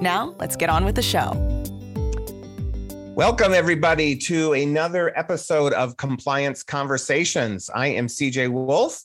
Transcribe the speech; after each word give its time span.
Now, 0.00 0.36
let's 0.38 0.54
get 0.54 0.70
on 0.70 0.84
with 0.84 0.94
the 0.94 1.02
show. 1.02 1.32
Welcome, 3.16 3.52
everybody, 3.52 4.16
to 4.16 4.52
another 4.52 5.16
episode 5.18 5.72
of 5.72 5.96
Compliance 5.96 6.62
Conversations. 6.62 7.68
I 7.74 7.88
am 7.88 8.06
CJ 8.06 8.48
Wolf, 8.48 9.02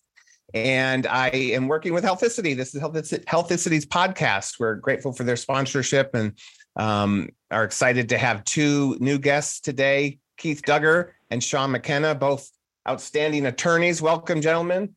and 0.54 1.08
I 1.08 1.30
am 1.30 1.68
working 1.68 1.96
with 1.96 2.04
Healthicity. 2.04 2.56
This 2.56 2.76
is 2.76 2.82
Healthicity's 2.84 3.88
podcast. 3.88 4.60
We're 4.60 4.76
grateful 4.76 5.14
for 5.14 5.24
their 5.24 5.36
sponsorship 5.36 6.12
and 6.14 6.38
um, 6.76 7.30
are 7.50 7.64
excited 7.64 8.10
to 8.10 8.20
have 8.20 8.44
two 8.44 8.96
new 9.00 9.18
guests 9.18 9.60
today 9.62 10.20
Keith 10.38 10.62
Dugger 10.62 11.12
and 11.32 11.44
Sean 11.44 11.72
McKenna, 11.72 12.14
both 12.14 12.48
outstanding 12.88 13.48
attorneys. 13.48 14.00
Welcome, 14.00 14.42
gentlemen. 14.42 14.96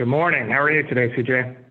Good 0.00 0.08
morning. 0.08 0.50
How 0.50 0.62
are 0.62 0.70
you 0.72 0.82
today, 0.82 1.14
CJ? 1.14 1.67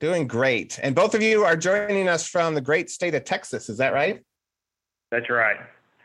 Doing 0.00 0.28
great. 0.28 0.78
And 0.82 0.94
both 0.94 1.14
of 1.14 1.22
you 1.22 1.44
are 1.44 1.56
joining 1.56 2.08
us 2.08 2.26
from 2.26 2.54
the 2.54 2.60
great 2.60 2.88
state 2.88 3.14
of 3.14 3.24
Texas. 3.24 3.68
Is 3.68 3.78
that 3.78 3.92
right? 3.92 4.22
That's 5.10 5.28
right. 5.28 5.56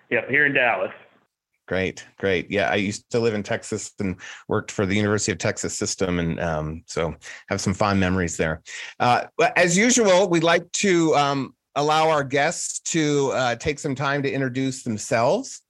Yep, 0.09 0.29
here 0.29 0.45
in 0.45 0.53
Dallas. 0.53 0.91
Great, 1.67 2.05
great. 2.19 2.51
Yeah, 2.51 2.69
I 2.69 2.75
used 2.75 3.09
to 3.11 3.19
live 3.19 3.33
in 3.33 3.43
Texas 3.43 3.91
and 3.99 4.17
worked 4.49 4.69
for 4.69 4.85
the 4.85 4.95
University 4.95 5.31
of 5.31 5.37
Texas 5.37 5.77
system, 5.77 6.19
and 6.19 6.39
um, 6.39 6.83
so 6.87 7.15
have 7.47 7.61
some 7.61 7.73
fond 7.73 7.99
memories 7.99 8.35
there. 8.35 8.61
Uh, 8.99 9.25
as 9.55 9.77
usual, 9.77 10.29
we'd 10.29 10.43
like 10.43 10.69
to 10.73 11.15
um, 11.15 11.55
allow 11.75 12.09
our 12.09 12.23
guests 12.23 12.79
to 12.91 13.31
uh, 13.33 13.55
take 13.55 13.79
some 13.79 13.95
time 13.95 14.21
to 14.23 14.31
introduce 14.31 14.83
themselves. 14.83 15.61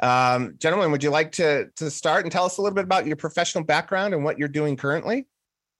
Um, 0.00 0.54
gentlemen, 0.58 0.92
would 0.92 1.02
you 1.02 1.10
like 1.10 1.32
to 1.32 1.68
to 1.76 1.90
start 1.90 2.24
and 2.24 2.32
tell 2.32 2.44
us 2.44 2.58
a 2.58 2.62
little 2.62 2.74
bit 2.74 2.84
about 2.84 3.06
your 3.06 3.16
professional 3.16 3.64
background 3.64 4.12
and 4.12 4.22
what 4.22 4.38
you're 4.38 4.48
doing 4.48 4.76
currently? 4.76 5.26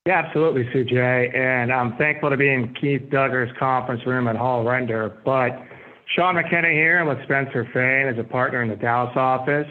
Yeah, 0.07 0.23
absolutely, 0.25 0.65
CJ. 0.65 1.37
And 1.37 1.73
I'm 1.73 1.97
thankful 1.97 2.31
to 2.31 2.37
be 2.37 2.49
in 2.49 2.75
Keith 2.81 3.03
Dugger's 3.11 3.55
conference 3.59 4.07
room 4.07 4.27
at 4.27 4.37
Hall 4.37 4.65
Render, 4.65 5.19
but 5.25 5.51
Sean 6.15 6.35
McKenna 6.35 6.69
here. 6.71 7.01
I'm 7.01 7.09
with 7.09 7.23
Spencer 7.25 7.69
Fane 7.75 8.09
as 8.13 8.19
a 8.19 8.27
partner 8.27 8.63
in 8.63 8.69
the 8.69 8.77
Dallas 8.77 9.13
office. 9.17 9.67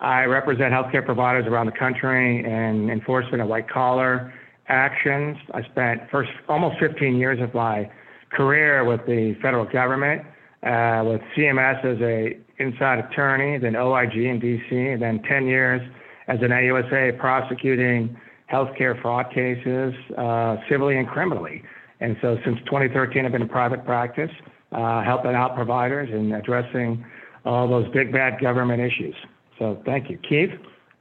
I 0.00 0.24
represent 0.24 0.72
healthcare 0.72 1.04
providers 1.04 1.46
around 1.46 1.66
the 1.66 1.72
country 1.72 2.44
in 2.44 2.90
enforcement 2.90 3.42
of 3.42 3.48
white 3.48 3.68
collar 3.68 4.32
actions. 4.68 5.36
I 5.52 5.62
spent 5.62 6.02
first 6.10 6.30
almost 6.48 6.78
15 6.78 7.16
years 7.16 7.40
of 7.40 7.54
my 7.54 7.90
career 8.30 8.84
with 8.84 9.00
the 9.06 9.34
federal 9.42 9.64
government, 9.64 10.22
uh, 10.62 11.02
with 11.06 11.20
CMS 11.36 11.84
as 11.84 12.00
a 12.00 12.38
inside 12.58 12.98
attorney, 13.00 13.58
then 13.58 13.76
OIG 13.76 14.14
in 14.14 14.40
DC, 14.40 14.92
and 14.92 15.02
then 15.02 15.22
10 15.22 15.46
years 15.46 15.80
as 16.28 16.38
an 16.40 16.50
AUSA 16.50 17.18
prosecuting 17.18 18.16
healthcare 18.50 19.00
fraud 19.00 19.32
cases, 19.32 19.94
uh, 20.16 20.56
civilly 20.68 20.98
and 20.98 21.08
criminally. 21.08 21.62
And 22.00 22.16
so 22.20 22.38
since 22.44 22.58
2013, 22.66 23.24
I've 23.24 23.32
been 23.32 23.42
in 23.42 23.48
private 23.48 23.84
practice 23.84 24.30
uh, 24.72 25.02
helping 25.02 25.34
out 25.34 25.54
providers 25.54 26.10
and 26.12 26.34
addressing 26.34 27.04
all 27.44 27.68
those 27.68 27.88
big 27.92 28.12
bad 28.12 28.40
government 28.40 28.80
issues. 28.80 29.14
So 29.58 29.80
thank 29.84 30.10
you, 30.10 30.18
Keith. 30.28 30.50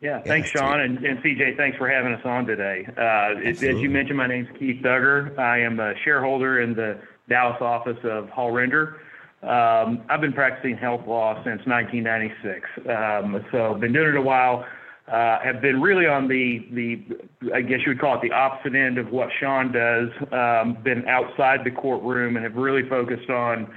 Yeah, 0.02 0.22
thanks, 0.22 0.50
Sean, 0.50 0.82
and, 0.82 0.98
and 1.06 1.20
CJ. 1.20 1.56
Thanks 1.56 1.78
for 1.78 1.90
having 1.90 2.14
us 2.14 2.22
on 2.26 2.46
today. 2.46 2.86
Uh, 2.98 3.40
as 3.42 3.62
you 3.62 3.90
mentioned, 3.90 4.18
my 4.18 4.28
name 4.28 4.46
is 4.46 4.60
Keith 4.60 4.84
Dugger. 4.84 5.38
I 5.40 5.60
am 5.60 5.80
a 5.80 5.94
shareholder 6.04 6.60
in 6.60 6.76
the 6.76 7.00
Dallas 7.30 7.62
office 7.62 7.98
of 8.04 8.28
Hall 8.30 8.52
Render. 8.52 9.00
Um, 9.42 10.04
I've 10.10 10.20
been 10.20 10.34
practicing 10.34 10.78
health 10.78 11.08
law 11.08 11.36
since 11.46 11.66
1996, 11.66 12.70
um, 12.90 13.46
so 13.52 13.76
been 13.76 13.94
doing 13.94 14.10
it 14.10 14.16
a 14.16 14.22
while. 14.22 14.66
Uh, 15.12 15.38
have 15.44 15.62
been 15.62 15.82
really 15.82 16.08
on 16.08 16.30
the 16.30 16.66
the 16.72 17.54
I 17.54 17.62
guess 17.62 17.80
you 17.86 17.90
would 17.90 18.00
call 18.00 18.16
it 18.16 18.22
the 18.22 18.32
opposite 18.32 18.74
end 18.74 18.98
of 18.98 19.12
what 19.12 19.28
Sean 19.38 19.70
does. 19.74 20.08
Um, 20.32 20.78
been 20.82 21.06
outside 21.10 21.66
the 21.66 21.72
courtroom 21.72 22.38
and 22.38 22.46
have 22.46 22.56
really 22.56 22.88
focused 22.88 23.30
on 23.30 23.68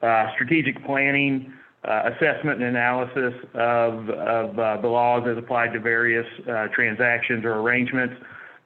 uh, 0.00 0.26
strategic 0.34 0.84
planning, 0.84 1.52
uh, 1.82 2.10
assessment, 2.12 2.62
and 2.62 2.76
analysis 2.76 3.34
of 3.54 4.08
of 4.10 4.58
uh, 4.60 4.80
the 4.80 4.86
laws 4.86 5.26
as 5.28 5.36
applied 5.36 5.72
to 5.72 5.80
various 5.80 6.26
uh, 6.48 6.68
transactions 6.72 7.44
or 7.44 7.54
arrangements, 7.54 8.14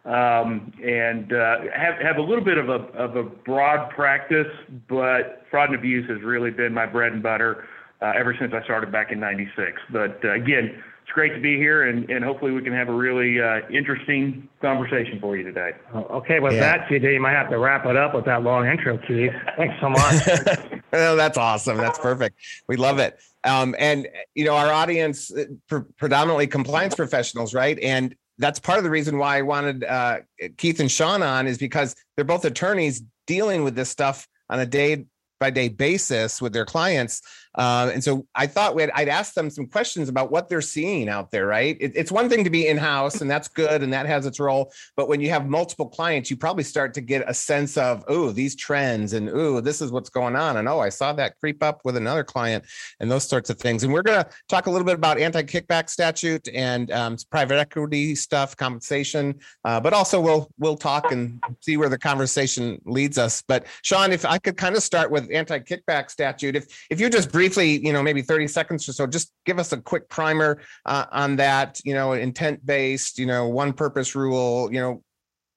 um, 0.05 0.75
and 0.85 1.33
uh, 1.33 1.61
have 1.75 1.95
have 2.03 2.19
a 2.19 2.23
little 2.23 2.45
bit 2.45 2.59
of 2.59 2.69
a 2.69 2.85
of 2.99 3.17
a 3.17 3.23
broad 3.23 3.89
practice. 3.95 4.53
But 4.91 5.47
fraud 5.51 5.71
and 5.71 5.79
abuse 5.79 6.07
has 6.11 6.21
really 6.21 6.51
been 6.51 6.75
my 6.75 6.85
bread 6.85 7.13
and 7.13 7.23
butter 7.23 7.67
ever 8.03 8.37
since 8.39 8.53
I 8.53 8.63
started 8.65 8.93
back 8.93 9.11
in 9.11 9.21
'96. 9.21 9.81
But 9.91 10.23
again 10.23 10.83
it's 11.11 11.15
great 11.17 11.35
to 11.35 11.41
be 11.41 11.57
here, 11.57 11.89
and, 11.89 12.09
and 12.09 12.25
hopefully 12.25 12.53
we 12.53 12.63
can 12.63 12.73
have 12.73 12.89
a 12.89 12.93
really 12.93 13.43
uh, 13.43 13.63
interesting 13.69 14.49
conversation 14.63 15.19
for 15.21 15.37
you 15.37 15.43
today. 15.43 15.73
Oh, 15.93 16.03
okay, 16.19 16.39
with 16.39 16.53
yeah. 16.53 16.61
that, 16.61 16.89
CJ, 16.89 17.15
you 17.15 17.21
might 17.21 17.33
have 17.33 17.51
to 17.51 17.59
wrap 17.59 17.85
it 17.85 17.97
up 17.97 18.15
with 18.15 18.27
that 18.27 18.45
long 18.45 18.69
intro, 18.69 18.97
Keith. 18.97 19.33
Thanks 19.57 19.75
so 19.81 19.89
much. 19.89 20.77
well, 20.93 21.17
that's 21.17 21.37
awesome. 21.37 21.79
That's 21.79 21.99
perfect. 21.99 22.37
We 22.69 22.77
love 22.77 23.01
it. 23.01 23.19
Um, 23.43 23.75
and 23.81 24.07
you 24.37 24.45
know, 24.45 24.55
our 24.55 24.73
audience 24.73 25.35
uh, 25.35 25.47
pr- 25.69 25.79
predominantly 25.99 26.47
compliance 26.47 26.95
professionals, 26.95 27.55
right? 27.55 27.77
And 27.81 28.15
that's 28.39 28.61
part 28.61 28.79
of 28.79 28.85
the 28.85 28.91
reason 28.91 29.19
why 29.19 29.39
I 29.39 29.43
wanted 29.43 29.83
uh, 29.83 30.19
Keith 30.59 30.79
and 30.79 30.89
Sean 30.89 31.25
on 31.25 31.49
is 31.49 31.59
because 31.59 31.97
they're 32.15 32.25
both 32.25 32.45
attorneys 32.45 33.03
dealing 33.27 33.65
with 33.65 33.75
this 33.75 33.91
stuff 33.91 34.29
on 34.49 34.61
a 34.61 34.67
day 34.67 35.07
by 35.41 35.51
day 35.51 35.69
basis 35.69 36.41
with 36.41 36.53
their 36.53 36.67
clients. 36.67 37.23
Uh, 37.55 37.91
and 37.93 38.03
so 38.03 38.27
I 38.35 38.47
thought 38.47 38.75
we'd, 38.75 38.91
I'd 38.95 39.09
ask 39.09 39.35
them 39.35 39.51
some 39.51 39.67
questions 39.67 40.09
about 40.09 40.31
what 40.31 40.49
they're 40.49 40.61
seeing 40.61 41.09
out 41.09 41.31
there, 41.31 41.47
right? 41.47 41.77
It, 41.81 41.93
it's 41.97 42.13
one 42.13 42.29
thing 42.29 42.45
to 42.45 42.51
be 42.51 42.69
in 42.69 42.77
house, 42.77 43.21
and 43.21 43.31
that's 43.31 43.49
good, 43.49 43.83
and 43.83 43.93
that 43.93 44.07
has 44.07 44.25
its 44.25 44.39
role. 44.39 44.73
But 44.97 45.09
when 45.09 45.21
you 45.21 45.31
have 45.31 45.49
multiple 45.49 45.89
clients, 45.89 46.31
you 46.31 46.37
probably 46.37 46.65
start 46.65 46.95
to 46.95 47.01
get 47.01 47.29
a 47.29 47.35
sense 47.35 47.77
of, 47.77 48.05
oh, 48.09 48.31
these 48.31 48.55
trends, 48.55 49.13
and 49.13 49.29
oh, 49.29 49.61
this 49.61 49.81
is 49.81 49.91
what's 49.91 50.11
going 50.11 50.37
on, 50.37 50.59
and 50.59 50.69
oh, 50.69 50.79
I 50.79 50.91
saw 50.91 51.13
that 51.15 51.39
creep 51.41 51.63
up 51.63 51.81
with 51.85 51.97
another 51.97 52.23
client, 52.23 52.65
and 53.01 53.11
those 53.11 53.29
sorts 53.29 53.51
of 53.51 53.59
things. 53.59 53.83
And 53.83 53.93
we're 53.93 54.03
going 54.03 54.23
to 54.23 54.31
talk 54.49 54.67
a 54.67 54.71
little 54.71 54.87
bit 54.87 54.95
about 54.95 55.19
anti-kickback 55.19 55.91
statute 55.91 56.49
and 56.55 56.91
um, 56.93 57.17
private 57.31 57.59
equity 57.59 58.15
stuff, 58.15 58.57
compensation, 58.57 59.35
uh, 59.65 59.81
but 59.81 59.93
also 59.93 60.21
we'll 60.21 60.51
we'll 60.59 60.77
talk 60.77 61.11
and 61.11 61.43
see 61.61 61.77
where 61.77 61.89
the 61.89 61.99
conversation 61.99 62.81
leads 62.85 63.19
us. 63.19 63.43
But 63.43 63.67
Sean, 63.83 64.13
if 64.13 64.25
I 64.25 64.39
could 64.39 64.57
kind 64.57 64.77
of 64.77 64.83
start 64.83 65.11
with 65.11 65.29
anti-kickback 65.33 66.11
statute, 66.11 66.55
if 66.55 66.87
if 66.91 67.01
you 67.01 67.11
just 67.11 67.33
briefly, 67.41 67.83
you 67.83 67.91
know, 67.91 68.03
maybe 68.03 68.21
30 68.21 68.49
seconds 68.49 68.87
or 68.87 68.93
so, 68.93 69.07
just 69.07 69.33
give 69.47 69.59
us 69.59 69.73
a 69.73 69.81
quick 69.81 70.11
primer 70.11 70.61
uh, 70.85 71.07
on 71.11 71.37
that, 71.37 71.81
you 71.87 71.95
know, 71.95 72.13
intent 72.13 72.67
based, 72.67 73.19
you 73.19 73.25
know, 73.25 73.49
one 73.49 73.73
purpose 73.73 74.15
rule, 74.15 74.71
you 74.71 74.79
know, 74.79 75.03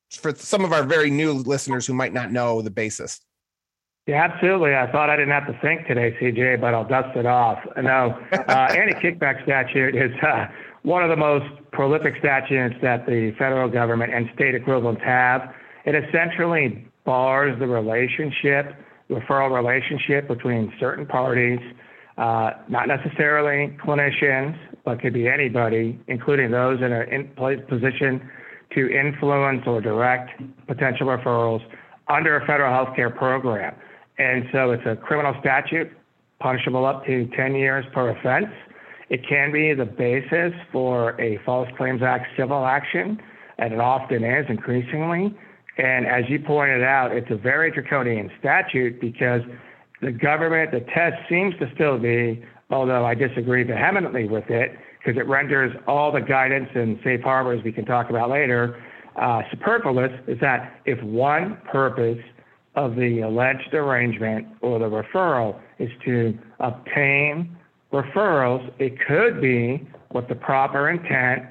for 0.09 0.33
some 0.33 0.63
of 0.63 0.71
our 0.71 0.83
very 0.83 1.09
new 1.09 1.33
listeners 1.33 1.85
who 1.85 1.93
might 1.93 2.13
not 2.13 2.31
know 2.31 2.61
the 2.61 2.71
basis. 2.71 3.19
Yeah, 4.07 4.23
absolutely. 4.23 4.73
I 4.73 4.89
thought 4.93 5.09
I 5.09 5.17
didn't 5.17 5.33
have 5.33 5.45
to 5.47 5.59
think 5.59 5.85
today, 5.85 6.15
CJ, 6.21 6.61
but 6.61 6.73
I'll 6.73 6.87
dust 6.87 7.17
it 7.17 7.25
off. 7.25 7.59
No, 7.75 8.17
uh, 8.31 8.37
anti-kickback 8.69 9.43
statute 9.43 9.93
is 9.93 10.11
uh, 10.23 10.45
one 10.83 11.03
of 11.03 11.09
the 11.09 11.17
most 11.17 11.47
prolific 11.73 12.13
statutes 12.19 12.75
that 12.81 13.05
the 13.05 13.35
federal 13.37 13.67
government 13.67 14.13
and 14.13 14.29
state 14.35 14.55
equivalents 14.55 15.01
have. 15.03 15.53
It 15.83 15.95
essentially 15.95 16.87
bars 17.03 17.59
the 17.59 17.67
relationship 17.67 18.73
referral 19.09 19.51
relationship 19.51 20.27
between 20.27 20.73
certain 20.79 21.05
parties, 21.05 21.59
uh, 22.17 22.51
not 22.69 22.87
necessarily 22.87 23.75
clinicians, 23.83 24.57
but 24.85 25.01
could 25.01 25.13
be 25.13 25.27
anybody, 25.27 25.99
including 26.07 26.51
those 26.51 26.79
in 26.81 26.91
a 26.91 27.57
position 27.67 28.29
to 28.75 28.89
influence 28.89 29.63
or 29.65 29.81
direct 29.81 30.31
potential 30.67 31.07
referrals 31.07 31.61
under 32.07 32.37
a 32.37 32.45
federal 32.45 32.71
health 32.73 32.95
care 32.95 33.09
program. 33.09 33.75
And 34.17 34.45
so 34.51 34.71
it's 34.71 34.85
a 34.85 34.95
criminal 34.95 35.33
statute, 35.39 35.91
punishable 36.39 36.85
up 36.85 37.05
to 37.05 37.27
10 37.35 37.55
years 37.55 37.85
per 37.93 38.09
offense. 38.09 38.53
It 39.09 39.27
can 39.27 39.51
be 39.51 39.73
the 39.73 39.85
basis 39.85 40.53
for 40.71 41.19
a 41.21 41.39
False 41.45 41.69
Claims 41.77 42.01
Act 42.01 42.27
civil 42.37 42.65
action, 42.65 43.19
and 43.57 43.73
it 43.73 43.79
often 43.79 44.23
is 44.23 44.45
increasingly. 44.49 45.35
And 45.77 46.05
as 46.05 46.23
you 46.29 46.39
pointed 46.39 46.83
out, 46.83 47.11
it's 47.11 47.31
a 47.31 47.35
very 47.35 47.71
draconian 47.71 48.29
statute 48.39 49.01
because 49.01 49.41
the 50.01 50.11
government, 50.11 50.71
the 50.71 50.81
test 50.93 51.15
seems 51.29 51.55
to 51.59 51.71
still 51.73 51.97
be, 51.97 52.43
although 52.69 53.05
I 53.05 53.15
disagree 53.15 53.63
vehemently 53.63 54.27
with 54.27 54.49
it, 54.49 54.77
because 54.99 55.19
it 55.19 55.27
renders 55.27 55.75
all 55.87 56.11
the 56.11 56.21
guidance 56.21 56.69
and 56.75 56.99
safe 57.03 57.21
harbors 57.21 57.61
we 57.63 57.71
can 57.71 57.85
talk 57.85 58.09
about 58.09 58.29
later 58.29 58.81
uh, 59.15 59.41
superfluous, 59.51 60.11
is 60.27 60.39
that 60.41 60.81
if 60.85 61.01
one 61.03 61.57
purpose 61.71 62.19
of 62.75 62.95
the 62.95 63.21
alleged 63.21 63.73
arrangement 63.73 64.47
or 64.61 64.79
the 64.79 64.85
referral 64.85 65.59
is 65.79 65.89
to 66.05 66.37
obtain 66.59 67.55
referrals. 67.91 68.67
It 68.79 68.97
could 69.07 69.39
be 69.39 69.87
with 70.11 70.27
the 70.27 70.35
proper 70.35 70.89
intent 70.89 71.43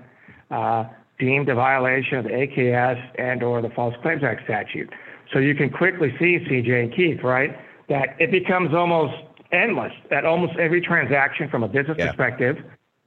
uh, 0.50 0.84
deemed 1.18 1.48
a 1.48 1.54
violation 1.54 2.18
of 2.18 2.24
the 2.24 2.30
AKS 2.30 3.00
and 3.18 3.42
or 3.42 3.62
the 3.62 3.70
False 3.70 3.94
Claims 4.02 4.22
Act 4.24 4.42
statute. 4.44 4.90
So 5.32 5.38
you 5.38 5.54
can 5.54 5.70
quickly 5.70 6.14
see, 6.18 6.38
CJ 6.38 6.82
and 6.82 6.94
Keith, 6.94 7.22
right, 7.22 7.56
that 7.88 8.16
it 8.18 8.30
becomes 8.30 8.74
almost 8.74 9.14
endless 9.52 9.92
at 10.10 10.24
almost 10.24 10.54
every 10.58 10.80
transaction 10.80 11.48
from 11.48 11.62
a 11.62 11.68
business 11.68 11.96
yeah. 11.98 12.08
perspective. 12.08 12.56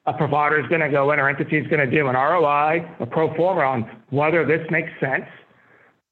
A 0.08 0.14
provider 0.14 0.60
is 0.60 0.68
going 0.68 0.82
to 0.82 0.90
go 0.90 1.12
in 1.12 1.20
or 1.20 1.28
entity 1.28 1.58
is 1.58 1.68
going 1.68 1.88
to 1.88 1.90
do 1.90 2.08
an 2.08 2.16
ROI, 2.16 2.88
a 3.00 3.06
pro 3.06 3.36
forma 3.36 3.62
on 3.62 4.02
whether 4.12 4.46
this 4.46 4.62
makes 4.70 4.90
sense. 5.00 5.26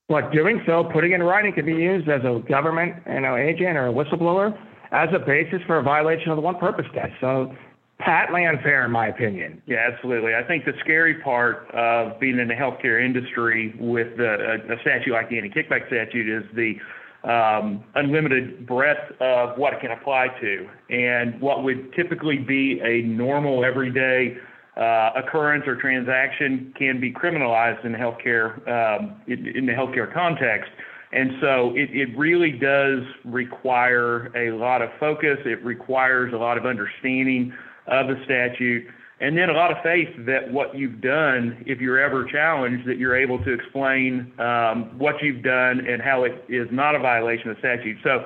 But 0.09 0.31
doing 0.31 0.61
so, 0.65 0.83
putting 0.91 1.13
in 1.13 1.23
writing 1.23 1.53
can 1.53 1.65
be 1.65 1.73
used 1.73 2.09
as 2.09 2.21
a 2.23 2.41
government 2.49 2.95
you 3.07 3.21
know, 3.21 3.35
agent 3.35 3.77
or 3.77 3.87
a 3.87 3.93
whistleblower 3.93 4.57
as 4.91 5.09
a 5.13 5.19
basis 5.19 5.59
for 5.65 5.77
a 5.77 5.83
violation 5.83 6.29
of 6.29 6.37
the 6.37 6.41
one 6.41 6.57
purpose 6.57 6.85
test. 6.93 7.13
So 7.21 7.55
patently 8.03 8.45
unfair, 8.45 8.85
in 8.85 8.91
my 8.91 9.07
opinion. 9.07 9.61
Yeah, 9.65 9.89
absolutely. 9.91 10.35
I 10.35 10.44
think 10.44 10.65
the 10.65 10.73
scary 10.79 11.21
part 11.21 11.69
of 11.73 12.19
being 12.19 12.39
in 12.39 12.47
the 12.47 12.53
healthcare 12.53 13.03
industry 13.03 13.75
with 13.79 14.17
the, 14.17 14.59
a, 14.69 14.73
a 14.73 14.81
statute 14.81 15.13
like 15.13 15.29
the 15.29 15.38
anti-kickback 15.38 15.88
statute 15.88 16.29
is 16.29 16.44
the 16.55 16.75
um, 17.23 17.83
unlimited 17.95 18.67
breadth 18.67 19.11
of 19.21 19.57
what 19.57 19.73
it 19.73 19.79
can 19.79 19.91
apply 19.91 20.27
to. 20.41 20.69
And 20.89 21.39
what 21.39 21.63
would 21.63 21.94
typically 21.94 22.38
be 22.38 22.81
a 22.83 23.01
normal, 23.07 23.63
everyday 23.63 24.38
uh, 24.75 25.11
occurrence 25.15 25.63
or 25.67 25.75
transaction 25.75 26.73
can 26.77 27.00
be 27.00 27.13
criminalized 27.13 27.85
in 27.85 27.91
the 27.91 27.97
healthcare 27.97 28.67
um, 28.67 29.21
in, 29.27 29.47
in, 29.47 29.65
the 29.65 29.71
healthcare 29.71 30.11
context. 30.11 30.71
And 31.11 31.33
so 31.39 31.71
it, 31.75 31.91
it 31.91 32.17
really 32.17 32.51
does 32.51 33.03
require 33.23 34.35
a 34.35 34.51
lot 34.57 34.81
of 34.81 34.89
focus. 35.00 35.38
It 35.45 35.63
requires 35.63 36.33
a 36.33 36.38
lot 36.38 36.57
of 36.57 36.65
understanding 36.65 37.53
of 37.88 38.07
the 38.07 38.15
statute 38.25 38.88
and 39.24 39.38
then 39.38 39.50
a 39.50 39.53
lot 39.53 39.71
of 39.71 39.77
faith 39.81 40.09
that 40.25 40.51
what 40.51 40.75
you've 40.75 41.00
done, 41.00 41.63
if 41.65 41.80
you're 41.80 41.97
ever 41.97 42.25
challenged, 42.25 42.85
that 42.85 42.97
you're 42.97 43.15
able 43.15 43.41
to 43.45 43.53
explain 43.53 44.33
um, 44.38 45.00
what 45.00 45.15
you've 45.21 45.41
done 45.41 45.80
and 45.88 46.01
how 46.01 46.25
it 46.25 46.44
is 46.50 46.68
not 46.71 46.94
a 46.94 47.00
violation 47.00 47.50
of 47.50 47.56
the 47.56 47.59
statute. 47.62 47.97
So, 48.03 48.25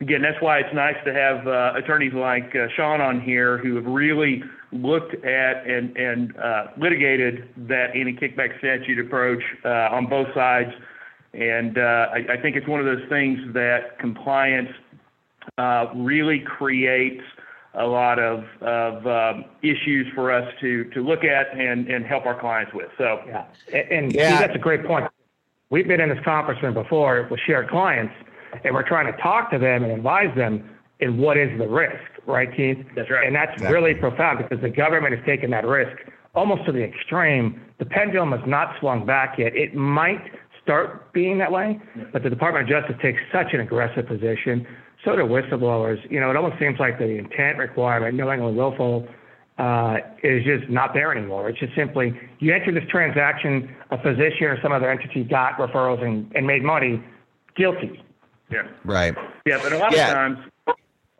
again, 0.00 0.22
that's 0.22 0.42
why 0.42 0.58
it's 0.58 0.74
nice 0.74 0.96
to 1.04 1.14
have 1.14 1.46
uh, 1.46 1.74
attorneys 1.76 2.14
like 2.14 2.52
uh, 2.56 2.66
Sean 2.74 3.00
on 3.00 3.20
here 3.20 3.58
who 3.58 3.76
have 3.76 3.84
really 3.84 4.42
looked 4.72 5.14
at 5.24 5.66
and, 5.68 5.96
and 5.96 6.36
uh, 6.36 6.66
litigated 6.78 7.48
that 7.68 7.94
anti-kickback 7.94 8.58
statute 8.58 8.98
approach 8.98 9.42
uh, 9.64 9.94
on 9.94 10.08
both 10.08 10.26
sides. 10.34 10.72
And 11.32 11.78
uh, 11.78 12.08
I, 12.12 12.32
I, 12.32 12.42
think 12.42 12.56
it's 12.56 12.66
one 12.66 12.80
of 12.80 12.86
those 12.86 13.08
things 13.08 13.38
that 13.54 14.00
compliance 14.00 14.70
uh, 15.58 15.86
really 15.94 16.40
creates– 16.40 17.22
a 17.76 17.86
lot 17.86 18.18
of, 18.18 18.44
of 18.60 19.06
um, 19.06 19.44
issues 19.62 20.06
for 20.14 20.30
us 20.32 20.48
to, 20.60 20.84
to 20.90 21.00
look 21.02 21.24
at 21.24 21.58
and, 21.58 21.88
and 21.88 22.04
help 22.04 22.26
our 22.26 22.38
clients 22.38 22.72
with. 22.72 22.88
So, 22.96 23.20
yeah. 23.26 23.44
And, 23.72 23.90
and 23.90 24.12
yeah. 24.12 24.38
See, 24.38 24.46
that's 24.46 24.56
a 24.56 24.60
great 24.60 24.84
point. 24.86 25.10
We've 25.70 25.88
been 25.88 26.00
in 26.00 26.08
this 26.08 26.24
conference 26.24 26.62
room 26.62 26.74
before 26.74 27.26
with 27.30 27.40
shared 27.46 27.68
clients, 27.68 28.14
and 28.64 28.74
we're 28.74 28.86
trying 28.86 29.12
to 29.12 29.18
talk 29.20 29.50
to 29.50 29.58
them 29.58 29.82
and 29.82 29.92
advise 29.92 30.34
them 30.36 30.70
in 31.00 31.18
what 31.18 31.36
is 31.36 31.56
the 31.58 31.66
risk, 31.66 31.98
right, 32.26 32.54
Keith? 32.54 32.78
That's 32.94 33.10
right. 33.10 33.26
And 33.26 33.34
that's 33.34 33.60
really 33.62 33.94
profound 33.94 34.38
because 34.38 34.62
the 34.62 34.70
government 34.70 35.16
has 35.16 35.24
taken 35.26 35.50
that 35.50 35.66
risk 35.66 35.96
almost 36.34 36.64
to 36.66 36.72
the 36.72 36.82
extreme. 36.82 37.60
The 37.78 37.86
pendulum 37.86 38.32
has 38.32 38.40
not 38.46 38.78
swung 38.78 39.04
back 39.04 39.38
yet. 39.38 39.56
It 39.56 39.74
might 39.74 40.22
start 40.62 41.12
being 41.12 41.38
that 41.38 41.52
way, 41.52 41.80
but 42.12 42.22
the 42.22 42.30
Department 42.30 42.64
of 42.64 42.68
Justice 42.70 42.96
takes 43.02 43.20
such 43.32 43.52
an 43.52 43.60
aggressive 43.60 44.06
position 44.06 44.66
so 45.04 45.16
do 45.16 45.22
whistleblowers. 45.22 45.98
You 46.10 46.20
know, 46.20 46.30
it 46.30 46.36
almost 46.36 46.58
seems 46.58 46.78
like 46.78 46.98
the 46.98 47.18
intent 47.18 47.58
requirement, 47.58 48.16
knowingly 48.16 48.52
willful, 48.52 49.06
uh, 49.58 49.98
is 50.22 50.44
just 50.44 50.68
not 50.68 50.94
there 50.94 51.12
anymore. 51.16 51.48
It's 51.48 51.58
just 51.58 51.74
simply 51.74 52.18
you 52.40 52.52
enter 52.52 52.72
this 52.72 52.88
transaction, 52.88 53.74
a 53.90 53.98
physician 53.98 54.46
or 54.46 54.60
some 54.62 54.72
other 54.72 54.90
entity 54.90 55.24
got 55.24 55.54
referrals 55.54 56.02
and, 56.04 56.30
and 56.34 56.46
made 56.46 56.62
money, 56.62 57.02
guilty. 57.56 58.02
Yeah. 58.50 58.68
Right. 58.84 59.14
Yeah, 59.46 59.60
but 59.62 59.72
a 59.72 59.78
lot 59.78 59.94
yeah. 59.94 60.08
of 60.08 60.14
times. 60.14 60.38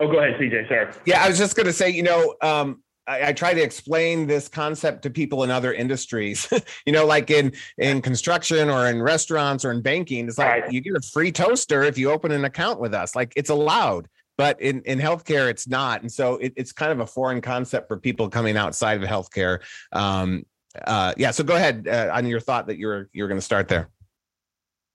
Oh, 0.01 0.11
go 0.11 0.19
ahead, 0.19 0.41
CJ. 0.41 0.69
Sorry. 0.69 0.93
Yeah, 1.07 1.23
I 1.23 1.29
was 1.29 1.39
just 1.39 1.55
going 1.55 1.67
to 1.67 1.73
say, 1.73 1.91
you 1.91 2.03
know, 2.03 2.35
um, 2.43 2.83
I, 3.07 3.29
I, 3.29 3.33
try 3.33 3.55
to 3.55 3.61
explain 3.63 4.27
this 4.27 4.49
concept 4.49 5.03
to 5.03 5.11
people 5.11 5.43
in 5.45 5.51
other 5.51 5.73
industries. 5.73 6.49
you 6.87 6.93
know, 6.93 7.07
like 7.07 7.31
in 7.31 7.53
in 7.79 8.03
construction 8.03 8.71
or 8.71 8.89
in 8.89 9.03
restaurants 9.03 9.65
or 9.65 9.73
in 9.73 9.83
banking, 9.83 10.29
it's 10.29 10.39
like 10.39 10.63
right. 10.63 10.73
you 10.73 10.81
get 10.81 10.97
a 10.97 11.01
free 11.01 11.33
toaster 11.33 11.83
if 11.83 11.99
you 11.99 12.11
open 12.11 12.33
an 12.33 12.45
account 12.45 12.81
with 12.81 12.95
us. 12.95 13.15
Like 13.15 13.33
it's 13.37 13.51
allowed, 13.51 14.09
but 14.37 14.61
in 14.61 14.83
in 14.83 14.99
healthcare, 14.99 15.51
it's 15.51 15.69
not. 15.69 16.03
And 16.03 16.11
so 16.11 16.37
it, 16.37 16.53
it's 16.57 16.73
kind 16.73 16.93
of 16.93 17.01
a 17.01 17.07
foreign 17.07 17.41
concept 17.41 17.89
for 17.89 17.99
people 17.99 18.29
coming 18.29 18.57
outside 18.57 19.03
of 19.03 19.09
healthcare. 19.09 19.61
Um, 19.93 20.45
uh, 20.87 21.15
yeah. 21.17 21.31
So 21.31 21.45
go 21.45 21.57
ahead 21.57 21.87
uh, 21.89 22.11
on 22.13 22.27
your 22.27 22.41
thought 22.41 22.67
that 22.67 22.79
you're 22.79 23.09
you're 23.13 23.29
going 23.29 23.39
to 23.39 23.45
start 23.45 23.69
there. 23.69 23.91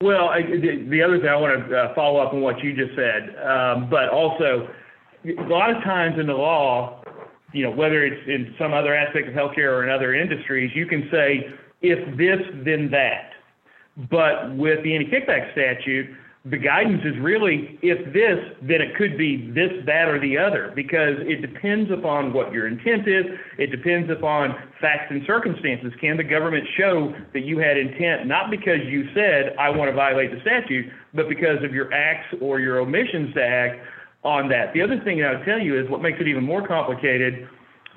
Well, 0.01 0.29
I, 0.29 0.43
the, 0.43 0.85
the, 0.87 1.01
other 1.01 1.19
thing 1.19 1.27
I 1.27 1.35
want 1.35 1.67
to 1.67 1.77
uh, 1.77 1.93
follow 1.93 2.21
up 2.21 2.33
on 2.33 2.39
what 2.39 2.63
you 2.63 2.73
just 2.73 2.95
said, 2.95 3.35
um, 3.45 3.89
but 3.89 4.07
also 4.07 4.69
a 5.25 5.43
lot 5.43 5.75
of 5.75 5.83
times 5.83 6.17
in 6.17 6.27
the 6.27 6.33
law, 6.33 6.98
you 7.53 7.63
know, 7.63 7.71
whether 7.71 8.03
it's 8.03 8.27
in 8.27 8.53
some 8.59 8.73
other 8.73 8.95
aspect 8.95 9.27
of 9.27 9.33
healthcare 9.33 9.71
or 9.71 9.83
in 9.83 9.89
other 9.89 10.13
industries, 10.13 10.71
you 10.75 10.85
can 10.85 11.07
say, 11.11 11.47
if 11.81 12.17
this, 12.17 12.39
then 12.65 12.89
that. 12.91 13.31
But 14.09 14.55
with 14.55 14.83
the 14.83 14.95
anti-kickback 14.95 15.51
statute, 15.53 16.09
the 16.45 16.57
guidance 16.57 17.01
is 17.03 17.19
really, 17.19 17.77
if 17.81 18.13
this, 18.13 18.39
then 18.61 18.81
it 18.81 18.95
could 18.95 19.17
be 19.17 19.51
this, 19.51 19.71
that, 19.85 20.07
or 20.07 20.19
the 20.21 20.37
other, 20.37 20.71
because 20.73 21.15
it 21.19 21.41
depends 21.41 21.91
upon 21.91 22.31
what 22.31 22.53
your 22.53 22.67
intent 22.67 23.07
is. 23.07 23.25
It 23.57 23.71
depends 23.71 24.09
upon 24.09 24.55
facts 24.79 25.07
and 25.09 25.21
circumstances. 25.27 25.91
Can 25.99 26.15
the 26.15 26.23
government 26.23 26.65
show 26.77 27.13
that 27.33 27.41
you 27.41 27.59
had 27.59 27.77
intent, 27.77 28.25
not 28.25 28.49
because 28.49 28.79
you 28.87 29.09
said, 29.13 29.53
I 29.59 29.69
want 29.69 29.89
to 29.89 29.95
violate 29.95 30.31
the 30.31 30.39
statute, 30.41 30.85
but 31.13 31.27
because 31.27 31.61
of 31.63 31.73
your 31.73 31.91
acts 31.93 32.33
or 32.41 32.61
your 32.61 32.79
omissions 32.79 33.33
to 33.33 33.43
act 33.43 33.81
on 34.23 34.49
that. 34.49 34.73
The 34.73 34.81
other 34.81 34.99
thing 35.03 35.23
I 35.23 35.35
would 35.35 35.45
tell 35.45 35.59
you 35.59 35.79
is 35.79 35.89
what 35.89 36.01
makes 36.01 36.19
it 36.19 36.27
even 36.27 36.43
more 36.43 36.67
complicated 36.67 37.47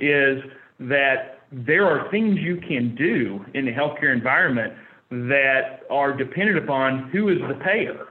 is 0.00 0.42
that 0.80 1.40
there 1.50 1.86
are 1.86 2.10
things 2.10 2.38
you 2.40 2.56
can 2.56 2.94
do 2.94 3.44
in 3.54 3.66
the 3.66 3.72
healthcare 3.72 4.14
environment 4.14 4.72
that 5.10 5.80
are 5.90 6.16
dependent 6.16 6.58
upon 6.58 7.10
who 7.10 7.28
is 7.28 7.38
the 7.48 7.54
payer. 7.62 8.08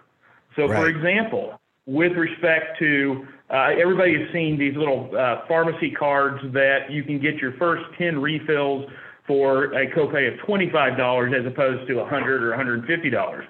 So, 0.56 0.68
right. 0.68 0.80
for 0.80 0.88
example, 0.88 1.60
with 1.86 2.12
respect 2.14 2.78
to 2.80 3.26
uh, 3.50 3.70
everybody 3.82 4.18
has 4.18 4.32
seen 4.32 4.58
these 4.58 4.76
little 4.78 5.10
uh, 5.18 5.48
pharmacy 5.48 5.92
cards 5.92 6.42
that 6.54 6.90
you 6.90 7.04
can 7.04 7.20
get 7.20 7.36
your 7.36 7.54
first 7.54 7.84
10 7.98 8.22
refills 8.22 8.90
for 9.26 9.66
a 9.74 9.88
copay 9.92 10.32
of 10.32 10.40
$25 10.48 11.40
as 11.40 11.46
opposed 11.46 11.88
to 11.88 11.96
100 11.96 12.44
or 12.44 12.52
$150. 12.52 13.46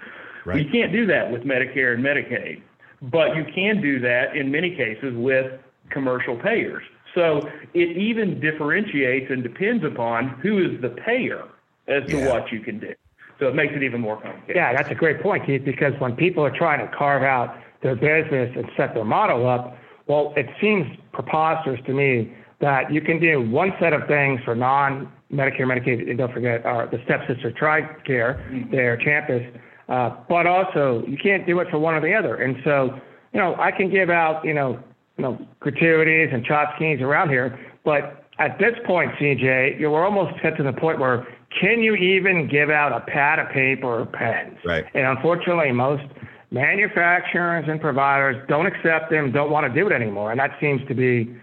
Right. 0.45 0.65
You 0.65 0.71
can't 0.71 0.91
do 0.91 1.05
that 1.07 1.31
with 1.31 1.43
Medicare 1.43 1.93
and 1.93 2.03
Medicaid. 2.03 2.62
But 3.01 3.36
you 3.36 3.46
can 3.53 3.81
do 3.81 4.00
that 4.00 4.36
in 4.36 4.51
many 4.51 4.75
cases 4.75 5.13
with 5.15 5.60
commercial 5.89 6.38
payers. 6.38 6.84
So 7.15 7.41
it 7.74 7.98
even 7.98 8.39
differentiates 8.39 9.31
and 9.31 9.43
depends 9.43 9.84
upon 9.84 10.29
who 10.41 10.60
is 10.60 10.81
the 10.81 10.89
payer 10.89 11.46
as 11.88 12.08
to 12.10 12.17
yeah. 12.17 12.29
what 12.29 12.51
you 12.51 12.60
can 12.60 12.79
do. 12.79 12.93
So 13.39 13.48
it 13.48 13.55
makes 13.55 13.74
it 13.75 13.84
even 13.84 14.01
more 14.01 14.22
complicated. 14.22 14.55
Yeah, 14.55 14.74
that's 14.74 14.91
a 14.91 14.96
great 14.96 15.22
point, 15.22 15.46
Keith, 15.46 15.65
because 15.65 15.93
when 16.00 16.15
people 16.15 16.46
are 16.46 16.55
trying 16.55 16.88
to 16.88 16.96
carve 16.96 17.24
out 17.24 17.58
their 17.81 17.96
business 17.96 18.53
and 18.55 18.65
set 18.77 18.93
their 18.93 19.03
model 19.03 19.50
up, 19.50 19.75
well, 20.08 20.34
it 20.38 20.46
seems 20.62 20.86
preposterous 21.12 21.81
to 21.88 21.93
me 21.93 22.34
that 22.60 22.93
you 22.93 23.01
can 23.01 23.20
do 23.20 23.41
one 23.50 23.74
set 23.79 23.93
of 23.93 24.08
things 24.08 24.39
for 24.46 24.55
non 24.55 25.12
Medicare, 25.34 25.62
Medicaid, 25.62 26.08
and 26.10 26.17
don't 26.17 26.34
forget 26.34 26.65
our, 26.65 26.88
the 26.88 27.00
stepsister 27.05 27.51
TRICARE, 27.51 28.38
mm-hmm. 28.51 28.72
their 28.72 28.98
campus 28.98 29.43
uh, 29.91 30.15
but 30.29 30.48
also, 30.48 31.03
you 31.05 31.17
can't 31.21 31.45
do 31.45 31.60
it 31.60 31.67
for 31.69 31.77
one 31.77 31.93
or 31.93 32.01
the 32.01 32.13
other. 32.13 32.36
And 32.36 32.55
so, 32.63 32.98
you 33.33 33.39
know, 33.39 33.55
I 33.60 33.71
can 33.71 33.91
give 33.91 34.10
out, 34.10 34.45
you 34.45 34.53
know, 34.53 34.79
you 35.17 35.24
know, 35.24 35.38
gratuities 35.60 36.29
and 36.31 36.45
tchotchkes 36.45 37.01
around 37.01 37.27
here, 37.27 37.60
but 37.83 38.24
at 38.39 38.57
this 38.57 38.74
point, 38.86 39.12
CJ, 39.19 39.79
you 39.79 39.91
we're 39.91 40.05
almost 40.05 40.41
get 40.41 40.55
to 40.55 40.63
the 40.63 40.71
point 40.71 41.00
where 41.00 41.27
can 41.60 41.83
you 41.83 41.95
even 41.95 42.48
give 42.48 42.69
out 42.69 42.93
a 42.93 43.01
pad 43.01 43.38
of 43.38 43.50
paper 43.50 44.01
or 44.01 44.05
pens? 44.05 44.57
Right. 44.63 44.86
And 44.93 45.05
unfortunately, 45.05 45.74
most 45.74 46.03
manufacturers 46.51 47.65
and 47.67 47.81
providers 47.81 48.41
don't 48.48 48.67
accept 48.67 49.12
them, 49.12 49.33
don't 49.33 49.51
want 49.51 49.71
to 49.71 49.77
do 49.77 49.88
it 49.88 49.93
anymore. 49.93 50.31
And 50.31 50.39
that 50.39 50.51
seems 50.62 50.81
to 50.88 50.93
be 50.93 51.36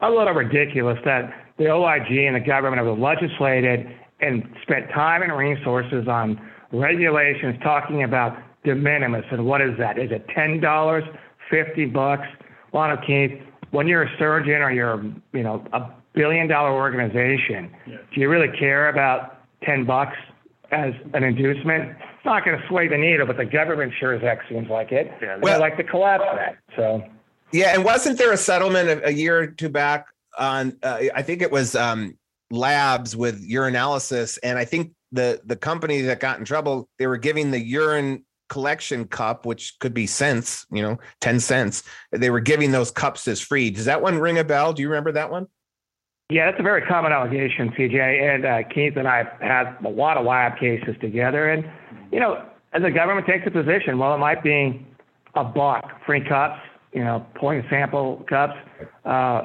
a 0.00 0.10
little 0.10 0.34
ridiculous 0.34 0.98
that 1.04 1.32
the 1.56 1.68
OIG 1.70 2.10
and 2.10 2.34
the 2.34 2.40
government 2.40 2.84
have 2.84 2.98
legislated 2.98 3.86
and 4.20 4.42
spent 4.62 4.90
time 4.90 5.22
and 5.22 5.32
resources 5.32 6.08
on 6.08 6.40
regulations 6.72 7.56
talking 7.62 8.02
about 8.02 8.36
de 8.64 8.74
minimis. 8.74 9.24
And 9.30 9.44
what 9.44 9.60
is 9.60 9.76
that? 9.78 9.98
Is 9.98 10.10
it 10.10 10.26
$10, 10.28 11.18
50 11.50 11.86
bucks? 11.86 12.26
Well, 12.72 12.96
Keith, 13.06 13.32
when 13.70 13.86
you're 13.86 14.02
a 14.02 14.18
surgeon 14.18 14.62
or 14.62 14.70
you're, 14.70 15.02
you 15.32 15.42
know, 15.42 15.64
a 15.72 15.90
billion 16.14 16.48
dollar 16.48 16.72
organization, 16.72 17.70
do 17.86 18.20
you 18.20 18.28
really 18.28 18.56
care 18.58 18.88
about 18.88 19.38
10 19.64 19.84
bucks 19.84 20.16
as 20.70 20.94
an 21.12 21.22
inducement 21.22 21.96
it's 22.22 22.26
not 22.26 22.44
going 22.44 22.56
to 22.56 22.68
sway 22.68 22.86
the 22.86 22.96
needle, 22.96 23.26
but 23.26 23.36
the 23.36 23.44
government 23.44 23.92
sure 23.98 24.14
as 24.14 24.22
heck 24.22 24.48
seems 24.48 24.70
like 24.70 24.92
it. 24.92 25.10
Yeah, 25.20 25.38
well, 25.42 25.58
like 25.58 25.76
to 25.76 25.82
collapse 25.82 26.22
that. 26.36 26.56
So. 26.76 27.02
Yeah, 27.52 27.74
and 27.74 27.84
wasn't 27.84 28.16
there 28.16 28.30
a 28.30 28.36
settlement 28.36 28.88
a, 28.88 29.08
a 29.08 29.10
year 29.10 29.40
or 29.40 29.46
two 29.48 29.68
back 29.68 30.06
on? 30.38 30.78
Uh, 30.84 31.00
I 31.16 31.22
think 31.22 31.42
it 31.42 31.50
was 31.50 31.74
um, 31.74 32.16
labs 32.52 33.16
with 33.16 33.50
urinalysis, 33.50 34.38
and 34.44 34.56
I 34.56 34.64
think 34.64 34.92
the 35.12 35.40
the 35.44 35.56
company 35.56 36.00
that 36.02 36.20
got 36.20 36.38
in 36.38 36.44
trouble, 36.44 36.88
they 36.98 37.06
were 37.06 37.18
giving 37.18 37.50
the 37.50 37.60
urine 37.60 38.24
collection 38.48 39.06
cup, 39.06 39.46
which 39.46 39.78
could 39.78 39.94
be 39.94 40.06
cents, 40.06 40.66
you 40.72 40.82
know, 40.82 40.98
ten 41.20 41.40
cents. 41.40 41.84
They 42.10 42.30
were 42.30 42.40
giving 42.40 42.72
those 42.72 42.90
cups 42.90 43.28
as 43.28 43.40
free. 43.40 43.70
Does 43.70 43.84
that 43.84 44.02
one 44.02 44.18
ring 44.18 44.38
a 44.38 44.44
bell? 44.44 44.72
Do 44.72 44.82
you 44.82 44.88
remember 44.88 45.12
that 45.12 45.30
one? 45.30 45.46
Yeah, 46.30 46.46
that's 46.46 46.60
a 46.60 46.62
very 46.62 46.80
common 46.82 47.12
allegation, 47.12 47.70
CJ. 47.70 48.34
And 48.34 48.46
uh, 48.46 48.62
Keith 48.74 48.96
and 48.96 49.06
I 49.06 49.18
have 49.18 49.32
had 49.40 49.76
a 49.84 49.88
lot 49.88 50.16
of 50.16 50.24
lab 50.24 50.58
cases 50.58 50.96
together. 51.00 51.50
And, 51.50 51.64
you 52.10 52.20
know, 52.20 52.42
as 52.72 52.82
the 52.82 52.90
government 52.90 53.26
takes 53.26 53.46
a 53.46 53.50
position, 53.50 53.98
well, 53.98 54.14
it 54.14 54.18
might 54.18 54.42
be 54.42 54.86
a 55.34 55.44
buck, 55.44 55.84
free 56.06 56.26
cups, 56.26 56.58
you 56.92 57.04
know, 57.04 57.26
point 57.34 57.66
sample 57.68 58.24
cups. 58.28 58.54
Uh, 59.04 59.42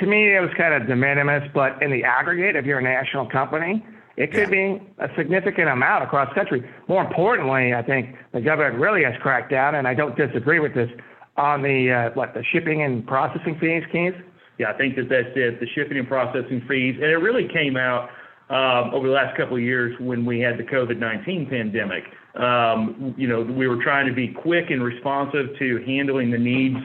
to 0.00 0.06
me, 0.06 0.36
it 0.36 0.40
was 0.40 0.50
kind 0.58 0.74
of 0.74 0.86
de 0.86 0.94
minimis, 0.94 1.48
but 1.54 1.82
in 1.82 1.90
the 1.90 2.04
aggregate, 2.04 2.56
if 2.56 2.66
you're 2.66 2.78
a 2.78 2.82
national 2.82 3.26
company, 3.30 3.82
it 4.16 4.32
could 4.32 4.50
yeah. 4.50 4.78
be 4.78 4.82
a 4.98 5.08
significant 5.16 5.68
amount 5.68 6.04
across 6.04 6.28
the 6.30 6.34
country. 6.34 6.68
More 6.88 7.04
importantly, 7.04 7.74
I 7.74 7.82
think 7.82 8.16
the 8.32 8.40
government 8.40 8.80
really 8.80 9.04
has 9.04 9.14
cracked 9.20 9.50
down, 9.50 9.74
and 9.74 9.86
I 9.86 9.94
don't 9.94 10.16
disagree 10.16 10.58
with 10.60 10.74
this, 10.74 10.90
on 11.36 11.62
the 11.62 11.92
uh, 11.92 12.10
what 12.14 12.32
the 12.32 12.42
shipping 12.52 12.82
and 12.82 13.06
processing 13.06 13.58
fees, 13.58 13.82
Keith. 13.92 14.14
Yeah, 14.58 14.70
I 14.70 14.78
think 14.78 14.96
that 14.96 15.10
that's 15.10 15.36
it, 15.36 15.60
the 15.60 15.66
shipping 15.74 15.98
and 15.98 16.08
processing 16.08 16.62
fees. 16.66 16.94
And 16.96 17.04
it 17.04 17.18
really 17.18 17.46
came 17.46 17.76
out 17.76 18.08
um, 18.48 18.94
over 18.94 19.06
the 19.06 19.12
last 19.12 19.36
couple 19.36 19.56
of 19.56 19.62
years 19.62 19.94
when 20.00 20.24
we 20.24 20.40
had 20.40 20.56
the 20.56 20.62
COVID-19 20.62 21.50
pandemic. 21.50 22.04
Um, 22.36 23.14
you 23.18 23.28
know, 23.28 23.42
we 23.42 23.66
were 23.66 23.82
trying 23.82 24.06
to 24.06 24.14
be 24.14 24.28
quick 24.28 24.70
and 24.70 24.82
responsive 24.82 25.58
to 25.58 25.84
handling 25.84 26.30
the 26.30 26.38
needs 26.38 26.78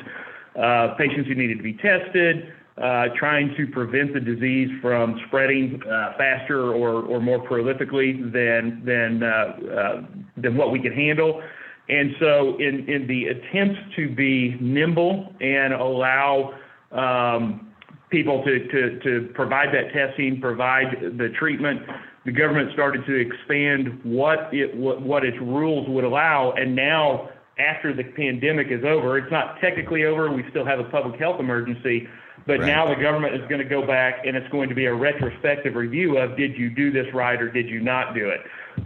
of 0.55 0.97
patients 0.97 1.27
who 1.27 1.35
needed 1.35 1.57
to 1.57 1.63
be 1.63 1.73
tested, 1.73 2.53
uh, 2.77 3.07
trying 3.17 3.53
to 3.57 3.67
prevent 3.67 4.13
the 4.13 4.19
disease 4.19 4.69
from 4.81 5.19
spreading 5.27 5.81
uh, 5.83 6.13
faster 6.17 6.71
or, 6.73 7.03
or 7.03 7.19
more 7.19 7.45
prolifically 7.45 8.31
than 8.31 8.81
than 8.85 9.23
uh, 9.23 9.27
uh 9.27 10.01
than 10.37 10.55
what 10.55 10.71
we 10.71 10.79
can 10.79 10.93
handle. 10.93 11.41
And 11.89 12.15
so, 12.19 12.57
in 12.57 12.87
in 12.87 13.07
the 13.07 13.27
attempts 13.27 13.79
to 13.97 14.13
be 14.15 14.57
nimble 14.61 15.33
and 15.41 15.73
allow 15.73 16.53
um, 16.91 17.71
people 18.11 18.43
to, 18.43 18.67
to, 18.67 18.99
to 18.99 19.33
provide 19.33 19.69
that 19.73 19.91
testing, 19.93 20.39
provide 20.39 21.17
the 21.17 21.29
treatment. 21.39 21.81
The 22.25 22.31
government 22.31 22.71
started 22.73 23.05
to 23.07 23.15
expand 23.15 23.99
what 24.03 24.53
it 24.53 24.75
what, 24.77 25.01
what 25.01 25.25
its 25.25 25.37
rules 25.41 25.89
would 25.89 26.03
allow, 26.03 26.51
and 26.51 26.75
now 26.75 27.29
after 27.57 27.93
the 27.93 28.03
pandemic 28.03 28.67
is 28.69 28.83
over, 28.85 29.17
it's 29.17 29.31
not 29.31 29.59
technically 29.59 30.05
over. 30.05 30.31
We 30.31 30.43
still 30.49 30.65
have 30.65 30.79
a 30.79 30.83
public 30.85 31.19
health 31.19 31.39
emergency, 31.39 32.07
but 32.47 32.59
right. 32.59 32.67
now 32.67 32.87
the 32.87 32.99
government 33.01 33.35
is 33.35 33.41
going 33.49 33.59
to 33.61 33.67
go 33.67 33.85
back 33.85 34.25
and 34.25 34.35
it's 34.35 34.49
going 34.49 34.69
to 34.69 34.75
be 34.75 34.85
a 34.85 34.93
retrospective 34.93 35.75
review 35.75 36.17
of 36.17 36.35
did 36.37 36.55
you 36.57 36.69
do 36.69 36.91
this 36.91 37.05
right 37.13 37.41
or 37.41 37.51
did 37.51 37.67
you 37.69 37.79
not 37.79 38.13
do 38.13 38.29
it. 38.29 38.41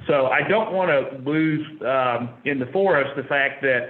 So 0.07 0.27
I 0.27 0.47
don't 0.47 0.73
want 0.73 0.89
to 0.89 1.29
lose 1.29 1.65
um, 1.81 2.29
in 2.45 2.59
the 2.59 2.67
forest 2.67 3.11
the 3.15 3.23
fact 3.23 3.61
that 3.61 3.89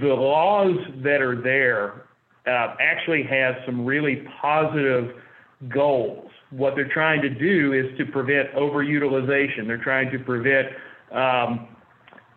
the 0.00 0.08
laws 0.08 0.76
that 1.02 1.20
are 1.22 1.40
there 1.40 2.06
uh, 2.46 2.74
actually 2.80 3.22
have 3.22 3.54
some 3.64 3.84
really 3.84 4.26
positive 4.40 5.14
goals. 5.68 6.28
What 6.50 6.74
they're 6.74 6.92
trying 6.92 7.22
to 7.22 7.30
do 7.30 7.72
is 7.72 7.96
to 7.98 8.04
prevent 8.06 8.52
overutilization. 8.54 9.66
They're 9.66 9.82
trying 9.82 10.10
to 10.10 10.18
prevent 10.18 10.68
um, 11.12 11.68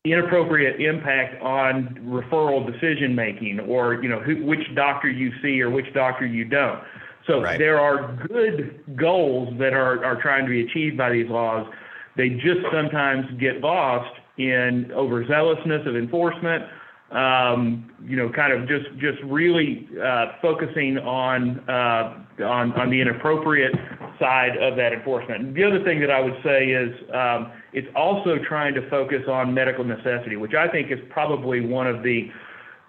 inappropriate 0.06 0.80
impact 0.80 1.42
on 1.42 1.98
referral 2.06 2.66
decision 2.66 3.16
making, 3.16 3.60
or 3.62 4.02
you 4.02 4.10
know 4.10 4.20
who, 4.20 4.46
which 4.46 4.64
doctor 4.76 5.10
you 5.10 5.32
see 5.42 5.62
or 5.62 5.70
which 5.70 5.92
doctor 5.94 6.26
you 6.26 6.46
don't. 6.46 6.82
So 7.28 7.42
right. 7.42 7.58
there 7.58 7.80
are 7.80 8.16
good 8.28 8.84
goals 8.96 9.58
that 9.60 9.74
are, 9.74 10.06
are 10.06 10.22
trying 10.22 10.46
to 10.46 10.50
be 10.50 10.62
achieved 10.62 10.98
by 10.98 11.12
these 11.12 11.28
laws. 11.28 11.68
They 12.16 12.30
just 12.30 12.62
sometimes 12.72 13.26
get 13.40 13.62
lost 13.62 14.14
in 14.38 14.92
overzealousness 14.94 15.88
of 15.88 15.96
enforcement 15.96 16.66
um, 17.12 17.92
you 18.04 18.18
know, 18.18 18.30
kind 18.30 18.52
of 18.52 18.68
just 18.68 18.86
just 19.00 19.22
really 19.26 19.88
uh, 20.04 20.34
focusing 20.42 20.98
on 20.98 21.60
uh, 21.70 22.44
on 22.44 22.74
on 22.74 22.90
the 22.90 23.00
inappropriate 23.00 23.74
side 24.19 24.57
of 24.62 24.75
that 24.77 24.93
enforcement. 24.93 25.55
The 25.55 25.63
other 25.63 25.84
thing 25.84 26.00
that 26.01 26.12
I 26.12 26.19
would 26.19 26.38
say 26.43 26.67
is 26.67 26.93
um, 27.13 27.51
it's 27.74 27.88
also 27.95 28.38
trying 28.48 28.74
to 28.75 28.89
focus 28.89 29.24
on 29.27 29.53
medical 29.53 29.84
necessity, 29.84 30.36
which 30.36 30.53
I 30.53 30.67
think 30.67 30.91
is 30.91 31.00
probably 31.10 31.62
one 31.62 31.88
of 31.88 32.03
the 32.03 32.29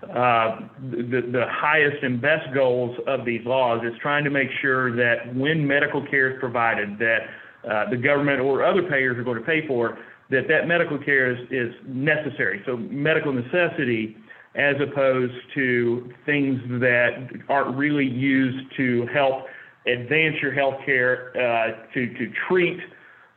uh, 0.02 0.61
the, 0.90 1.23
the 1.33 1.45
highest 1.49 2.02
and 2.02 2.21
best 2.21 2.52
goals 2.54 2.97
of 3.06 3.25
these 3.25 3.40
laws 3.47 3.80
is 3.83 3.95
trying 4.02 4.25
to 4.25 4.30
make 4.30 4.49
sure 4.61 4.95
that 4.95 5.35
when 5.35 5.66
medical 5.66 6.04
care 6.06 6.35
is 6.35 6.38
provided, 6.38 6.99
that 6.99 7.21
uh, 7.68 7.90
the 7.90 7.97
government 7.97 8.38
or 8.40 8.62
other 8.62 8.83
payers 8.83 9.16
are 9.16 9.25
going 9.25 9.38
to 9.38 9.45
pay 9.45 9.66
for, 9.66 9.99
that 10.30 10.49
that 10.49 10.68
medical 10.68 10.99
care 10.99 11.33
is, 11.33 11.38
is 11.50 11.75
necessary. 11.87 12.62
So 12.66 12.76
medical 12.76 13.33
necessity 13.33 14.16
as 14.54 14.76
opposed 14.80 15.35
to 15.54 16.12
things 16.25 16.61
that 16.80 17.28
aren't 17.49 17.76
really 17.76 18.06
used 18.06 18.66
to 18.76 19.06
help 19.12 19.47
advance 19.87 20.37
your 20.43 20.52
health 20.52 20.76
care 20.85 21.31
uh, 21.37 21.93
to, 21.95 22.07
to 22.14 22.33
treat 22.49 22.81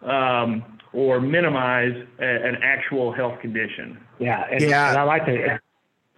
um, 0.03 0.63
or 0.93 1.19
minimize 1.19 1.95
a, 2.19 2.23
an 2.23 2.57
actual 2.61 3.11
health 3.11 3.39
condition. 3.41 3.97
Yeah. 4.19 4.47
And, 4.51 4.61
yeah. 4.61 4.89
And 4.89 4.97
I 4.97 5.03
like 5.03 5.25
to 5.25 5.59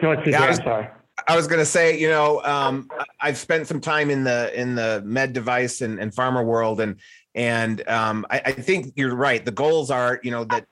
go 0.00 0.12
ahead, 0.12 0.26
yeah, 0.26 0.42
I'm 0.42 0.54
sorry. 0.56 0.88
I 1.28 1.36
was 1.36 1.46
going 1.46 1.60
to 1.60 1.66
say, 1.66 1.98
you 1.98 2.08
know, 2.08 2.42
um, 2.42 2.88
I've 3.20 3.36
spent 3.36 3.66
some 3.66 3.80
time 3.80 4.10
in 4.10 4.24
the 4.24 4.58
in 4.58 4.74
the 4.74 5.02
med 5.04 5.32
device 5.32 5.80
and, 5.80 6.00
and 6.00 6.12
pharma 6.12 6.44
world, 6.44 6.80
and 6.80 6.96
and 7.34 7.86
um, 7.88 8.26
I, 8.30 8.42
I, 8.46 8.52
think 8.52 8.92
you're 8.96 9.14
right. 9.14 9.44
The 9.44 9.52
goals 9.52 9.90
are, 9.90 10.20
you 10.22 10.30
know, 10.30 10.44
that 10.44 10.66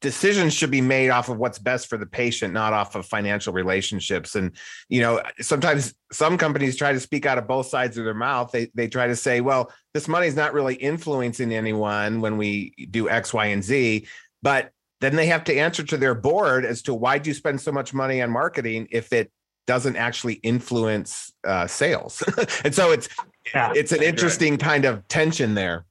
decisions 0.00 0.52
should 0.52 0.70
be 0.70 0.80
made 0.80 1.10
off 1.10 1.28
of 1.28 1.38
what's 1.38 1.58
best 1.58 1.88
for 1.88 1.96
the 1.96 2.06
patient, 2.06 2.52
not 2.52 2.72
off 2.72 2.94
of 2.94 3.06
financial 3.06 3.52
relationships. 3.52 4.34
And 4.34 4.52
you 4.88 5.00
know, 5.00 5.22
sometimes 5.40 5.94
some 6.12 6.38
companies 6.38 6.76
try 6.76 6.92
to 6.92 7.00
speak 7.00 7.26
out 7.26 7.38
of 7.38 7.46
both 7.46 7.66
sides 7.66 7.96
of 7.96 8.04
their 8.04 8.14
mouth. 8.14 8.52
They 8.52 8.70
they 8.74 8.88
try 8.88 9.06
to 9.06 9.16
say, 9.16 9.40
well, 9.40 9.72
this 9.94 10.08
money 10.08 10.26
is 10.26 10.36
not 10.36 10.52
really 10.52 10.74
influencing 10.74 11.52
anyone 11.52 12.20
when 12.20 12.36
we 12.36 12.74
do 12.90 13.08
X, 13.08 13.32
Y, 13.32 13.46
and 13.46 13.64
Z, 13.64 14.06
but 14.42 14.70
then 15.00 15.16
they 15.16 15.26
have 15.26 15.44
to 15.44 15.54
answer 15.54 15.82
to 15.84 15.96
their 15.96 16.14
board 16.14 16.64
as 16.64 16.82
to 16.82 16.94
why 16.94 17.18
do 17.18 17.28
you 17.28 17.34
spend 17.34 17.60
so 17.60 17.70
much 17.70 17.92
money 17.92 18.22
on 18.22 18.30
marketing 18.30 18.88
if 18.90 19.12
it 19.12 19.30
doesn't 19.66 19.96
actually 19.96 20.34
influence 20.34 21.32
uh, 21.46 21.66
sales. 21.66 22.22
and 22.64 22.74
so 22.74 22.92
it's 22.92 23.08
yeah, 23.54 23.72
it's 23.74 23.92
an 23.92 24.02
interesting 24.02 24.52
right. 24.54 24.60
kind 24.60 24.84
of 24.84 25.06
tension 25.08 25.54
there. 25.54 25.84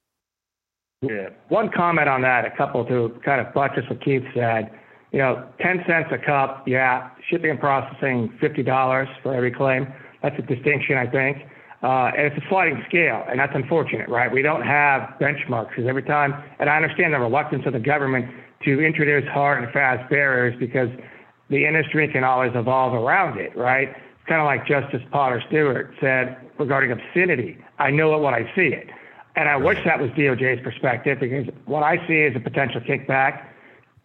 Yeah. 1.10 1.28
One 1.48 1.70
comment 1.70 2.08
on 2.08 2.22
that, 2.22 2.44
a 2.44 2.50
couple 2.56 2.84
to 2.86 3.18
kind 3.24 3.40
of 3.44 3.52
buttress 3.54 3.84
what 3.88 4.02
Keith 4.04 4.24
said. 4.34 4.70
You 5.12 5.20
know, 5.20 5.48
10 5.60 5.84
cents 5.86 6.08
a 6.12 6.18
cup, 6.18 6.64
yeah, 6.66 7.10
shipping 7.30 7.50
and 7.50 7.60
processing, 7.60 8.36
$50 8.42 9.22
for 9.22 9.34
every 9.34 9.50
claim. 9.52 9.86
That's 10.22 10.36
a 10.38 10.42
distinction, 10.42 10.98
I 10.98 11.06
think. 11.06 11.38
Uh, 11.82 12.10
and 12.16 12.26
it's 12.32 12.36
a 12.36 12.48
sliding 12.48 12.82
scale, 12.88 13.24
and 13.28 13.38
that's 13.38 13.52
unfortunate, 13.54 14.08
right? 14.08 14.32
We 14.32 14.42
don't 14.42 14.62
have 14.62 15.14
benchmarks 15.20 15.70
because 15.70 15.86
every 15.86 16.02
time, 16.02 16.34
and 16.58 16.68
I 16.68 16.76
understand 16.76 17.14
the 17.14 17.18
reluctance 17.18 17.64
of 17.66 17.74
the 17.74 17.78
government 17.78 18.26
to 18.64 18.80
introduce 18.80 19.28
hard 19.28 19.62
and 19.62 19.72
fast 19.72 20.08
barriers 20.10 20.54
because 20.58 20.88
the 21.50 21.66
industry 21.66 22.08
can 22.08 22.24
always 22.24 22.52
evolve 22.54 22.94
around 22.94 23.38
it, 23.38 23.56
right? 23.56 23.88
It's 23.90 24.28
kind 24.28 24.40
of 24.40 24.46
like 24.46 24.66
Justice 24.66 25.02
Potter 25.12 25.42
Stewart 25.48 25.94
said 26.00 26.36
regarding 26.58 26.90
obscenity. 26.90 27.58
I 27.78 27.90
know 27.90 28.16
it 28.16 28.22
when 28.22 28.34
I 28.34 28.50
see 28.56 28.68
it. 28.74 28.88
And 29.36 29.48
I 29.50 29.56
wish 29.56 29.78
that 29.84 30.00
was 30.00 30.10
DOJ's 30.12 30.62
perspective 30.62 31.20
because 31.20 31.46
what 31.66 31.82
I 31.82 32.04
see 32.08 32.22
as 32.22 32.34
a 32.34 32.40
potential 32.40 32.80
kickback 32.80 33.46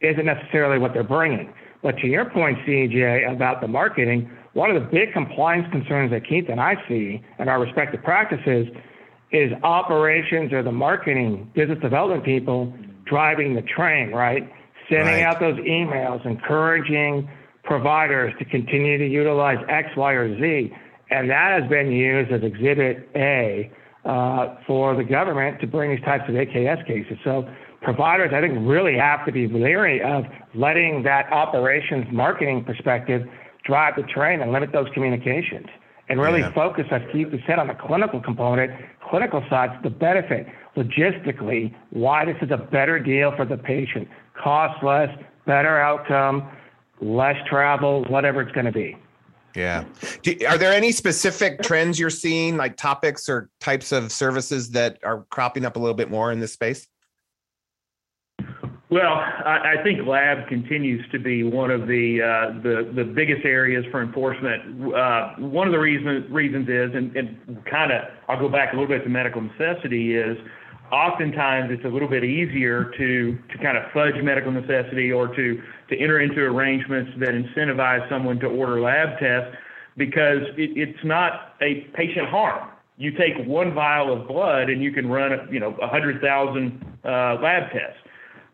isn't 0.02 0.26
necessarily 0.26 0.78
what 0.78 0.94
they're 0.94 1.04
bringing. 1.04 1.54
But 1.82 1.98
to 2.00 2.08
your 2.08 2.26
point, 2.26 2.60
CJ, 2.68 3.32
about 3.32 3.62
the 3.62 3.68
marketing, 3.68 4.30
one 4.54 4.70
of 4.70 4.82
the 4.82 4.88
big 4.88 5.14
compliance 5.14 5.68
concerns 5.72 6.12
that 6.12 6.28
Keith 6.28 6.50
and 6.50 6.60
I 6.60 6.76
see 6.88 7.24
in 7.40 7.48
our 7.48 7.62
respective 7.62 8.04
practices 8.04 8.68
is 9.32 9.54
operations 9.64 10.52
or 10.52 10.62
the 10.62 10.72
marketing, 10.72 11.50
business 11.56 11.80
development 11.80 12.26
people 12.26 12.74
driving 13.06 13.56
the 13.56 13.62
train, 13.62 14.12
right? 14.12 14.52
Sending 14.90 15.06
right. 15.06 15.24
out 15.24 15.40
those 15.40 15.58
emails, 15.60 16.26
encouraging 16.26 17.30
providers 17.64 18.34
to 18.40 18.46
continue 18.46 18.98
to 18.98 19.08
utilize 19.08 19.58
X, 19.70 19.90
Y, 19.96 20.12
or 20.12 20.38
Z. 20.40 20.74
And 21.10 21.30
that 21.30 21.62
has 21.62 21.70
been 21.70 21.92
used 21.92 22.32
as 22.32 22.44
Exhibit 22.44 23.10
A 23.16 23.72
uh, 24.06 24.56
for 24.66 24.96
the 24.96 25.04
government 25.04 25.60
to 25.62 25.68
bring 25.68 25.96
these 25.96 26.04
types 26.04 26.24
of 26.28 26.36
AKS 26.36 26.86
cases. 26.88 27.18
So 27.24 27.48
providers, 27.82 28.32
I 28.34 28.42
think, 28.42 28.58
really 28.62 28.98
have 28.98 29.26
to 29.26 29.32
be 29.32 29.48
leery 29.48 30.02
of 30.02 30.24
letting 30.56 31.04
that 31.04 31.32
operations 31.32 32.06
marketing 32.12 32.64
perspective 32.64 33.24
drive 33.64 33.96
the 33.96 34.04
train 34.04 34.42
and 34.42 34.52
limit 34.52 34.72
those 34.72 34.88
communications 34.94 35.68
and 36.12 36.20
really 36.20 36.42
yeah. 36.42 36.54
focus, 36.54 36.86
as 36.92 37.02
Keith 37.14 37.28
said, 37.48 37.58
on 37.58 37.68
the 37.68 37.74
clinical 37.74 38.20
component, 38.20 38.72
clinical 39.10 39.42
side, 39.50 39.70
the 39.82 39.90
benefit 39.90 40.46
logistically, 40.76 41.74
why 41.92 42.26
this 42.26 42.36
is 42.42 42.52
a 42.52 42.58
better 42.58 43.00
deal 43.00 43.34
for 43.38 43.46
the 43.46 43.58
patient. 43.58 44.10
Cost 44.42 44.84
less, 44.84 45.10
better 45.46 45.80
outcome, 45.80 46.50
less 47.00 47.36
travel, 47.50 48.04
whatever 48.10 48.42
it's 48.42 48.52
going 48.52 48.66
to 48.66 48.72
be. 48.74 48.98
Yeah. 49.56 49.84
Do, 50.22 50.36
are 50.48 50.58
there 50.58 50.72
any 50.74 50.92
specific 50.92 51.62
trends 51.62 52.00
you're 52.00 52.10
seeing, 52.10 52.58
like 52.58 52.78
topics 52.78 53.28
or 53.28 53.50
types 53.60 53.92
of 53.92 54.12
services 54.12 54.72
that 54.72 54.98
are 55.04 55.26
cropping 55.30 55.66
up 55.66 55.76
a 55.76 55.80
little 55.80 55.96
bit 55.96 56.10
more 56.10 56.32
in 56.32 56.40
this 56.40 56.54
space? 56.54 56.88
Well, 58.90 59.14
I, 59.14 59.76
I 59.78 59.84
think 59.84 60.06
lab 60.06 60.50
continues 60.50 61.10
to 61.12 61.20
be 61.20 61.44
one 61.44 61.72
of 61.72 61.88
the 61.88 62.22
uh, 62.22 62.62
the, 62.62 62.92
the 62.94 63.06
biggest 63.06 63.46
areas 63.46 63.86
for 63.90 64.02
enforcement. 64.02 64.94
Uh, 64.94 65.36
one 65.38 65.66
of 65.66 65.72
the 65.72 65.80
reasons 65.80 66.30
reasons 66.30 66.68
is, 66.68 66.94
and, 66.94 67.16
and 67.16 67.66
kind 67.66 67.94
of, 67.94 68.04
I'll 68.28 68.40
go 68.40 68.50
back 68.50 68.74
a 68.74 68.76
little 68.76 68.90
bit 68.90 69.04
to 69.04 69.10
medical 69.10 69.42
necessity 69.42 70.16
is. 70.18 70.38
Oftentimes, 70.92 71.72
it's 71.72 71.86
a 71.86 71.88
little 71.88 72.10
bit 72.10 72.24
easier 72.24 72.92
to 72.98 73.38
to 73.52 73.58
kind 73.64 73.78
of 73.78 73.84
fudge 73.94 74.16
medical 74.22 74.52
necessity 74.52 75.12
or 75.12 75.28
to 75.28 75.62
to 75.90 75.98
enter 75.98 76.20
into 76.20 76.42
arrangements 76.42 77.12
that 77.20 77.30
incentivize 77.30 78.08
someone 78.10 78.40
to 78.40 78.48
order 78.48 78.82
lab 78.82 79.18
tests 79.20 79.56
because 79.98 80.42
it, 80.58 80.72
it's 80.76 81.04
not 81.04 81.56
a 81.62 81.88
patient 81.94 82.28
harm. 82.28 82.70
You 82.98 83.12
take 83.12 83.34
one 83.46 83.74
vial 83.74 84.14
of 84.14 84.28
blood 84.28 84.70
and 84.70 84.84
you 84.84 84.92
can 84.92 85.08
run, 85.08 85.32
you 85.52 85.60
know, 85.60 85.72
100,000 85.72 86.86
uh, 87.04 87.10
lab 87.42 87.72
tests. 87.72 87.98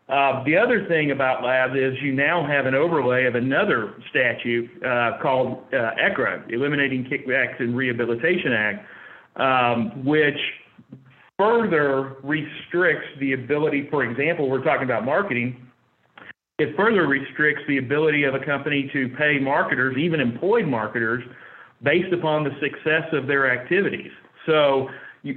Uh, 0.08 0.42
the 0.44 0.56
other 0.56 0.86
thing 0.88 1.10
about 1.10 1.44
labs 1.44 1.74
is 1.74 1.92
you 2.02 2.12
now 2.12 2.46
have 2.46 2.64
an 2.64 2.74
overlay 2.74 3.26
of 3.26 3.34
another 3.34 3.94
statute 4.08 4.70
uh, 4.82 5.18
called 5.20 5.64
uh, 5.74 5.90
EKRA, 6.00 6.50
Eliminating 6.50 7.04
Kickbacks 7.04 7.60
and 7.60 7.76
Rehabilitation 7.76 8.52
Act, 8.52 8.86
um, 9.36 10.04
which 10.06 10.38
further 11.38 12.16
restricts 12.22 13.06
the 13.20 13.32
ability, 13.32 13.88
for 13.90 14.04
example, 14.04 14.50
we're 14.50 14.64
talking 14.64 14.84
about 14.84 15.04
marketing, 15.04 15.68
it 16.58 16.76
further 16.76 17.06
restricts 17.06 17.62
the 17.68 17.78
ability 17.78 18.24
of 18.24 18.34
a 18.34 18.44
company 18.44 18.90
to 18.92 19.08
pay 19.16 19.38
marketers, 19.38 19.96
even 19.96 20.20
employed 20.20 20.66
marketers, 20.66 21.22
based 21.82 22.12
upon 22.12 22.42
the 22.42 22.50
success 22.60 23.04
of 23.12 23.28
their 23.28 23.50
activities. 23.50 24.10
So 24.44 24.88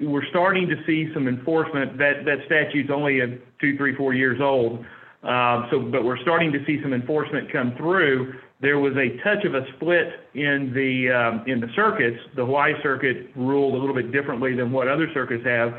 we're 0.02 0.26
starting 0.32 0.68
to 0.70 0.76
see 0.88 1.12
some 1.14 1.28
enforcement. 1.28 1.98
That 2.00 2.26
that 2.26 2.40
statute's 2.48 2.90
only 2.92 3.20
a 3.20 3.28
two, 3.60 3.78
three, 3.78 3.96
four 3.96 4.16
years 4.16 4.40
old. 4.42 4.84
Um, 5.24 5.68
so, 5.70 5.80
but 5.80 6.04
we're 6.04 6.18
starting 6.22 6.52
to 6.52 6.66
see 6.66 6.80
some 6.82 6.94
enforcement 6.94 7.52
come 7.52 7.76
through. 7.78 8.34
There 8.62 8.78
was 8.78 8.94
a 8.96 9.18
touch 9.24 9.44
of 9.44 9.56
a 9.56 9.66
split 9.76 10.08
in 10.36 10.72
the 10.74 11.12
um, 11.12 11.44
in 11.48 11.60
the 11.60 11.68
circuits. 11.76 12.18
The 12.36 12.46
Hawaii 12.46 12.74
circuit 12.84 13.32
ruled 13.36 13.74
a 13.74 13.78
little 13.78 13.96
bit 13.96 14.12
differently 14.12 14.56
than 14.56 14.72
what 14.72 14.88
other 14.88 15.08
circuits 15.14 15.44
have. 15.46 15.74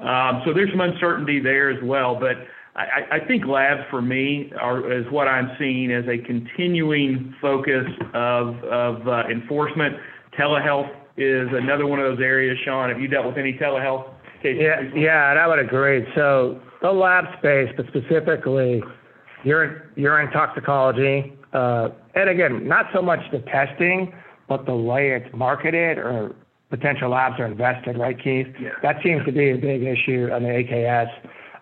Um, 0.00 0.42
so 0.44 0.52
there's 0.52 0.70
some 0.70 0.80
uncertainty 0.80 1.40
there 1.40 1.70
as 1.70 1.82
well. 1.84 2.18
But 2.18 2.38
I, 2.74 3.18
I 3.22 3.26
think 3.26 3.46
labs 3.46 3.82
for 3.88 4.02
me 4.02 4.52
are 4.60 4.92
is 4.92 5.06
what 5.12 5.28
I'm 5.28 5.50
seeing 5.60 5.92
as 5.92 6.04
a 6.08 6.18
continuing 6.18 7.34
focus 7.40 7.86
of 8.14 8.56
of 8.64 9.06
uh, 9.06 9.22
enforcement. 9.30 9.94
Telehealth 10.36 10.90
is 11.16 11.48
another 11.52 11.86
one 11.86 12.00
of 12.00 12.16
those 12.16 12.24
areas. 12.24 12.58
Sean, 12.64 12.88
have 12.88 13.00
you 13.00 13.06
dealt 13.06 13.26
with 13.26 13.38
any 13.38 13.52
telehealth 13.52 14.12
cases? 14.42 14.60
Yeah, 14.60 14.80
yeah, 14.94 15.30
and 15.30 15.38
I 15.38 15.46
would 15.46 15.60
agree. 15.60 16.04
So 16.16 16.60
the 16.82 16.90
lab 16.90 17.24
space, 17.38 17.68
but 17.76 17.86
specifically 17.86 18.82
urine, 19.44 19.82
urine 19.94 20.32
toxicology, 20.32 21.32
uh, 21.52 21.90
and 22.14 22.30
again, 22.30 22.68
not 22.68 22.86
so 22.92 23.02
much 23.02 23.20
the 23.32 23.40
testing, 23.40 24.14
but 24.48 24.66
the 24.66 24.76
way 24.76 25.10
it's 25.12 25.34
marketed 25.34 25.98
or 25.98 26.34
potential 26.70 27.10
labs 27.10 27.38
are 27.38 27.46
invested, 27.46 27.98
right, 27.98 28.16
Keith? 28.22 28.48
Yeah. 28.60 28.70
That 28.82 28.96
seems 29.02 29.24
to 29.26 29.32
be 29.32 29.50
a 29.50 29.56
big 29.56 29.82
issue 29.82 30.28
on 30.32 30.42
the 30.42 30.48
AKS. 30.48 31.10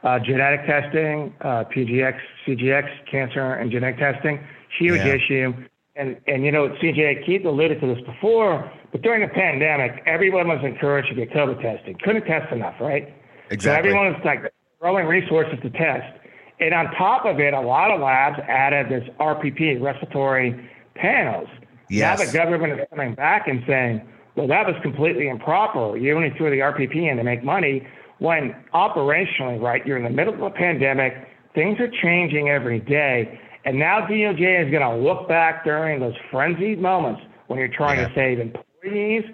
Uh, 0.02 0.18
genetic 0.18 0.66
testing, 0.66 1.32
uh, 1.42 1.62
PGX, 1.64 2.18
CGX, 2.44 2.88
cancer 3.09 3.54
and 3.54 3.71
genetic 3.71 3.99
testing, 3.99 4.40
huge 4.78 4.99
yeah. 4.99 5.14
issue. 5.14 5.52
And, 5.94 6.16
and 6.26 6.44
you 6.44 6.50
know, 6.50 6.71
CJ, 6.82 7.25
Keith 7.25 7.44
alluded 7.44 7.80
to 7.80 7.94
this 7.94 8.04
before, 8.04 8.68
but 8.90 9.02
during 9.02 9.21
the 9.21 9.32
pandemic, 9.32 10.02
everyone 10.06 10.49
was 10.49 10.59
encouraged 10.64 11.11
to 11.11 11.14
get 11.14 11.30
COVID 11.30 11.62
testing. 11.62 11.97
Couldn't 12.02 12.25
test 12.25 12.52
enough, 12.52 12.75
right? 12.80 13.14
Exactly. 13.50 13.61
So 13.61 13.71
everyone 13.73 14.12
was 14.12 14.23
like 14.25 14.52
throwing 14.80 15.06
resources 15.06 15.58
to 15.62 15.71
test. 15.71 16.19
And 16.60 16.75
on 16.75 16.93
top 16.95 17.25
of 17.25 17.41
it, 17.41 17.54
a 17.54 17.60
lot 17.60 17.91
of 17.91 18.00
labs 18.00 18.38
added 18.49 18.88
this 18.88 19.08
RPP, 19.19 19.80
respiratory 19.80 20.71
panels. 20.95 21.49
Yes. 21.88 22.19
Now 22.19 22.26
the 22.26 22.32
government 22.32 22.80
is 22.80 22.86
coming 22.91 23.15
back 23.15 23.49
and 23.49 23.62
saying, 23.67 24.06
well, 24.36 24.47
that 24.47 24.67
was 24.67 24.76
completely 24.82 25.28
improper. 25.28 25.97
You 25.97 26.17
only 26.17 26.30
threw 26.36 26.50
the 26.50 26.58
RPP 26.58 27.10
in 27.10 27.17
to 27.17 27.25
make 27.25 27.45
money 27.45 27.86
when 28.19 28.54
operationally, 28.73 29.60
right, 29.60 29.84
you're 29.84 29.97
in 29.97 30.04
the 30.04 30.10
middle 30.10 30.32
of 30.32 30.41
a 30.41 30.50
pandemic, 30.50 31.12
things 31.54 31.78
are 31.80 31.91
changing 32.02 32.49
every 32.49 32.78
day. 32.78 33.41
And 33.65 33.78
now 33.78 34.06
DOJ 34.06 34.67
is 34.67 34.71
going 34.71 34.82
to 34.82 34.97
look 34.97 35.28
back 35.28 35.65
during 35.65 36.00
those 36.00 36.15
frenzied 36.30 36.80
moments 36.80 37.21
when 37.49 37.58
you're 37.58 37.69
trying 37.69 37.99
yeah. 37.99 38.08
to 38.08 38.15
save 38.15 38.38
employees, 38.38 39.25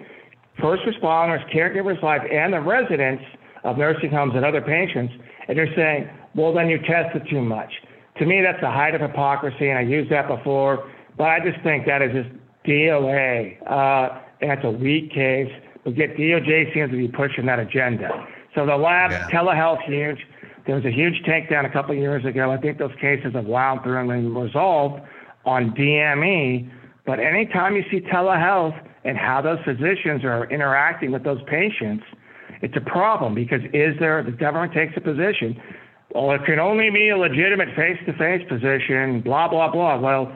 first 0.59 0.83
responders, 0.83 1.47
caregivers' 1.53 2.01
lives, 2.01 2.25
and 2.31 2.51
the 2.51 2.61
residents 2.61 3.23
of 3.63 3.77
nursing 3.77 4.09
homes 4.09 4.33
and 4.35 4.43
other 4.43 4.61
patients, 4.61 5.13
and 5.47 5.57
they're 5.57 5.73
saying, 5.75 6.09
well, 6.35 6.53
then 6.53 6.69
you 6.69 6.79
tested 6.79 7.27
too 7.29 7.41
much. 7.41 7.71
To 8.19 8.25
me, 8.25 8.41
that's 8.41 8.61
the 8.61 8.69
height 8.69 8.95
of 8.95 9.01
hypocrisy, 9.01 9.69
and 9.69 9.77
I 9.77 9.81
used 9.81 10.11
that 10.11 10.27
before, 10.27 10.89
but 11.17 11.25
I 11.25 11.39
just 11.39 11.61
think 11.63 11.85
that 11.85 12.01
is 12.01 12.11
just 12.11 12.29
DOA, 12.65 13.57
uh, 13.69 14.19
and 14.41 14.51
that's 14.51 14.65
a 14.65 14.71
weak 14.71 15.11
case. 15.11 15.51
But 15.83 15.97
yet 15.97 16.15
DOJ 16.17 16.73
seems 16.73 16.91
to 16.91 16.97
be 16.97 17.07
pushing 17.07 17.45
that 17.45 17.59
agenda. 17.59 18.09
So 18.55 18.65
the 18.65 18.75
lab, 18.75 19.11
yeah. 19.11 19.27
telehealth, 19.29 19.81
huge. 19.85 20.19
There 20.65 20.75
was 20.75 20.85
a 20.85 20.91
huge 20.91 21.23
takedown 21.27 21.65
a 21.65 21.71
couple 21.71 21.91
of 21.91 21.97
years 21.97 22.25
ago. 22.25 22.51
I 22.51 22.57
think 22.57 22.77
those 22.77 22.93
cases 22.99 23.33
have 23.33 23.45
wound 23.45 23.81
through 23.83 23.97
and 23.97 24.09
been 24.09 24.35
resolved 24.35 25.01
on 25.45 25.71
DME. 25.71 26.69
But 27.05 27.19
anytime 27.19 27.75
you 27.75 27.83
see 27.89 28.01
telehealth 28.01 28.79
and 29.03 29.17
how 29.17 29.41
those 29.41 29.59
physicians 29.65 30.23
are 30.23 30.45
interacting 30.51 31.11
with 31.11 31.23
those 31.23 31.41
patients, 31.47 32.03
it's 32.61 32.75
a 32.75 32.81
problem 32.81 33.33
because 33.33 33.61
is 33.73 33.95
there, 33.99 34.21
the 34.23 34.31
government 34.31 34.73
takes 34.73 34.93
a 34.97 35.01
position, 35.01 35.59
well, 36.13 36.31
it 36.31 36.43
can 36.45 36.59
only 36.59 36.89
be 36.89 37.09
a 37.09 37.17
legitimate 37.17 37.75
face 37.75 37.97
to 38.05 38.13
face 38.13 38.47
position, 38.49 39.21
blah, 39.21 39.47
blah, 39.47 39.71
blah. 39.71 39.99
Well, 39.99 40.35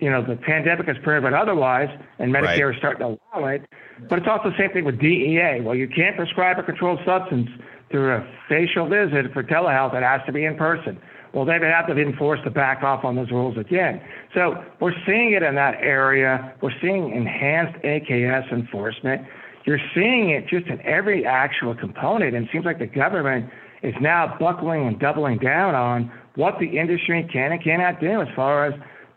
you 0.00 0.10
know, 0.10 0.24
the 0.26 0.36
pandemic 0.36 0.86
has 0.88 0.96
proven 1.02 1.34
otherwise, 1.34 1.88
and 2.18 2.32
Medicare 2.34 2.66
right. 2.66 2.74
is 2.74 2.78
starting 2.78 3.00
to 3.00 3.18
allow 3.36 3.46
it. 3.46 3.62
But 4.08 4.18
it's 4.18 4.28
also 4.28 4.50
the 4.50 4.56
same 4.58 4.70
thing 4.70 4.84
with 4.84 4.98
DEA. 4.98 5.60
Well, 5.62 5.76
you 5.76 5.88
can't 5.88 6.16
prescribe 6.16 6.58
a 6.58 6.64
controlled 6.64 6.98
substance 7.04 7.48
through 7.90 8.12
a 8.12 8.26
facial 8.48 8.88
visit 8.88 9.32
for 9.32 9.44
telehealth. 9.44 9.94
It 9.94 10.02
has 10.02 10.20
to 10.26 10.32
be 10.32 10.44
in 10.44 10.56
person. 10.56 11.00
Well, 11.32 11.44
they 11.44 11.58
have 11.60 11.86
to 11.88 11.94
be 11.94 12.04
forced 12.12 12.44
to 12.44 12.50
back 12.50 12.82
off 12.82 13.04
on 13.04 13.16
those 13.16 13.30
rules 13.30 13.56
again. 13.56 14.00
So 14.34 14.62
we're 14.80 14.94
seeing 15.06 15.32
it 15.32 15.42
in 15.42 15.56
that 15.56 15.74
area. 15.80 16.54
We're 16.60 16.74
seeing 16.80 17.12
enhanced 17.12 17.80
AKS 17.82 18.52
enforcement. 18.52 19.26
You're 19.64 19.80
seeing 19.94 20.30
it 20.30 20.46
just 20.46 20.66
in 20.66 20.80
every 20.82 21.26
actual 21.26 21.74
component. 21.74 22.36
And 22.36 22.46
it 22.46 22.52
seems 22.52 22.64
like 22.64 22.78
the 22.78 22.86
government 22.86 23.50
is 23.84 23.94
now 24.00 24.36
buckling 24.40 24.86
and 24.88 24.98
doubling 24.98 25.38
down 25.38 25.74
on 25.74 26.10
what 26.36 26.54
the 26.58 26.66
industry 26.78 27.28
can 27.30 27.52
and 27.52 27.62
cannot 27.62 28.00
do 28.00 28.20
as 28.22 28.28
far 28.34 28.64
as 28.66 28.74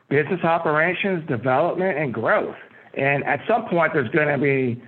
business 0.09 0.43
operations, 0.43 1.27
development, 1.27 1.97
and 1.97 2.13
growth. 2.13 2.55
And 2.93 3.23
at 3.23 3.39
some 3.47 3.65
point, 3.69 3.93
there's 3.93 4.09
going 4.09 4.27
to 4.27 4.37
be 4.37 4.81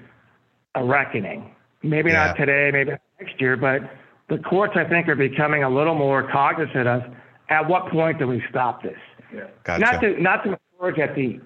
a 0.76 0.84
reckoning. 0.84 1.56
Maybe 1.82 2.12
yeah. 2.12 2.28
not 2.28 2.38
today, 2.38 2.70
maybe 2.74 2.92
next 3.20 3.40
year, 3.40 3.56
but 3.56 3.82
the 4.28 4.38
courts, 4.44 4.74
I 4.76 4.84
think, 4.84 5.08
are 5.08 5.16
becoming 5.16 5.64
a 5.64 5.70
little 5.70 5.96
more 5.96 6.30
cognizant 6.30 6.88
of 6.88 7.02
at 7.50 7.68
what 7.68 7.90
point 7.90 8.20
do 8.20 8.28
we 8.28 8.44
stop 8.50 8.84
this? 8.84 8.98
Yeah. 9.34 9.48
Gotcha. 9.64 9.80
Not 9.80 10.02
to 10.02 10.22
not 10.22 10.44
to 10.44 10.58
encourage 10.74 11.00
at 11.00 11.16
the 11.16 11.40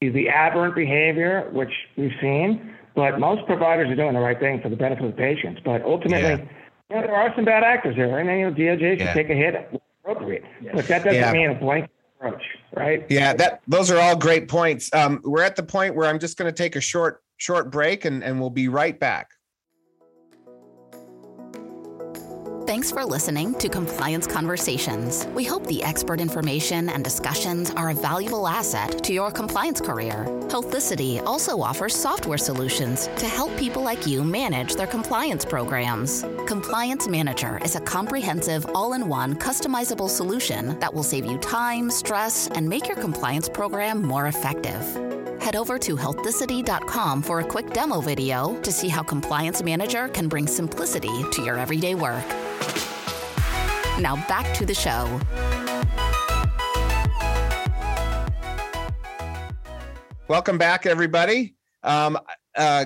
the 0.00 0.28
aberrant 0.28 0.74
behavior, 0.74 1.50
which 1.52 1.72
we've 1.96 2.12
seen, 2.20 2.74
but 2.94 3.18
most 3.18 3.44
providers 3.46 3.90
are 3.90 3.96
doing 3.96 4.14
the 4.14 4.20
right 4.20 4.38
thing 4.38 4.60
for 4.62 4.68
the 4.68 4.76
benefit 4.76 5.04
of 5.04 5.10
the 5.10 5.16
patients. 5.16 5.60
But 5.64 5.82
ultimately, 5.82 6.44
yeah. 6.44 6.59
You 6.90 6.96
know, 6.96 7.02
there 7.02 7.14
are 7.14 7.32
some 7.34 7.44
bad 7.44 7.62
actors 7.62 7.96
there, 7.96 8.18
and 8.18 8.28
then 8.28 8.38
you 8.38 8.50
know, 8.50 8.52
DOJ 8.52 8.90
should 8.92 9.00
yeah. 9.00 9.14
take 9.14 9.30
a 9.30 9.34
hit 9.34 9.80
appropriate. 10.04 10.44
But 10.74 10.86
that 10.88 11.04
doesn't 11.04 11.32
mean 11.32 11.50
a 11.50 11.54
blanket 11.54 11.90
approach, 12.18 12.42
right? 12.74 13.06
Yeah, 13.08 13.32
that 13.34 13.62
those 13.68 13.90
are 13.90 13.98
all 13.98 14.16
great 14.16 14.48
points. 14.48 14.92
Um, 14.92 15.20
we're 15.24 15.42
at 15.42 15.56
the 15.56 15.62
point 15.62 15.94
where 15.94 16.08
I'm 16.08 16.18
just 16.18 16.36
going 16.36 16.52
to 16.52 16.56
take 16.56 16.76
a 16.76 16.80
short 16.80 17.22
short 17.36 17.70
break, 17.70 18.04
and 18.04 18.24
and 18.24 18.40
we'll 18.40 18.50
be 18.50 18.68
right 18.68 18.98
back. 18.98 19.30
Thanks 22.70 22.92
for 22.92 23.04
listening 23.04 23.54
to 23.54 23.68
Compliance 23.68 24.28
Conversations. 24.28 25.26
We 25.34 25.42
hope 25.42 25.66
the 25.66 25.82
expert 25.82 26.20
information 26.20 26.88
and 26.88 27.02
discussions 27.02 27.72
are 27.72 27.90
a 27.90 27.94
valuable 27.94 28.46
asset 28.46 29.02
to 29.02 29.12
your 29.12 29.32
compliance 29.32 29.80
career. 29.80 30.24
Healthicity 30.42 31.20
also 31.26 31.60
offers 31.60 31.96
software 31.96 32.38
solutions 32.38 33.08
to 33.16 33.26
help 33.26 33.56
people 33.58 33.82
like 33.82 34.06
you 34.06 34.22
manage 34.22 34.76
their 34.76 34.86
compliance 34.86 35.44
programs. 35.44 36.24
Compliance 36.46 37.08
Manager 37.08 37.58
is 37.64 37.74
a 37.74 37.80
comprehensive, 37.80 38.64
all 38.72 38.92
in 38.92 39.08
one, 39.08 39.34
customizable 39.34 40.08
solution 40.08 40.78
that 40.78 40.94
will 40.94 41.02
save 41.02 41.26
you 41.26 41.38
time, 41.38 41.90
stress, 41.90 42.46
and 42.54 42.68
make 42.68 42.86
your 42.86 42.98
compliance 42.98 43.48
program 43.48 44.00
more 44.00 44.28
effective. 44.28 44.80
Head 45.40 45.56
over 45.56 45.76
to 45.80 45.96
healthicity.com 45.96 47.22
for 47.22 47.40
a 47.40 47.44
quick 47.44 47.72
demo 47.72 48.00
video 48.00 48.60
to 48.60 48.70
see 48.70 48.88
how 48.88 49.02
Compliance 49.02 49.60
Manager 49.60 50.06
can 50.08 50.28
bring 50.28 50.46
simplicity 50.46 51.24
to 51.32 51.42
your 51.42 51.58
everyday 51.58 51.96
work. 51.96 52.24
Now 53.98 54.16
back 54.28 54.54
to 54.54 54.64
the 54.64 54.74
show. 54.74 55.20
Welcome 60.28 60.58
back, 60.58 60.86
everybody. 60.86 61.56
Um, 61.82 62.18
uh, 62.56 62.84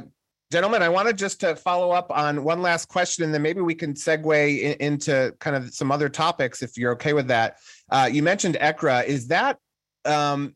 gentlemen, 0.50 0.82
I 0.82 0.88
wanted 0.88 1.18
just 1.18 1.40
to 1.40 1.56
follow 1.56 1.90
up 1.90 2.10
on 2.10 2.42
one 2.42 2.62
last 2.62 2.88
question, 2.88 3.24
and 3.24 3.34
then 3.34 3.42
maybe 3.42 3.60
we 3.60 3.74
can 3.74 3.92
segue 3.92 4.60
in, 4.60 4.72
into 4.80 5.34
kind 5.40 5.54
of 5.54 5.74
some 5.74 5.92
other 5.92 6.08
topics 6.08 6.62
if 6.62 6.78
you're 6.78 6.92
okay 6.92 7.12
with 7.12 7.28
that. 7.28 7.58
Uh, 7.90 8.08
you 8.10 8.22
mentioned 8.22 8.56
EKRA. 8.60 9.04
Is 9.04 9.28
that 9.28 9.58
um, 10.04 10.54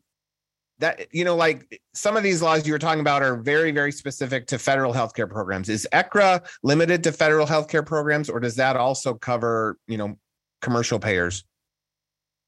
that 0.79 1.13
you 1.13 1.25
know, 1.25 1.35
like 1.35 1.81
some 1.93 2.17
of 2.17 2.23
these 2.23 2.41
laws 2.41 2.65
you 2.65 2.73
were 2.73 2.79
talking 2.79 3.01
about 3.01 3.21
are 3.21 3.37
very, 3.37 3.71
very 3.71 3.91
specific 3.91 4.47
to 4.47 4.57
federal 4.57 4.93
healthcare 4.93 5.29
programs. 5.29 5.69
Is 5.69 5.87
EKRA 5.93 6.45
limited 6.63 7.03
to 7.03 7.11
federal 7.11 7.45
healthcare 7.45 7.85
programs, 7.85 8.29
or 8.29 8.39
does 8.39 8.55
that 8.55 8.77
also 8.77 9.13
cover 9.13 9.77
you 9.87 9.97
know 9.97 10.17
commercial 10.61 10.99
payers? 10.99 11.43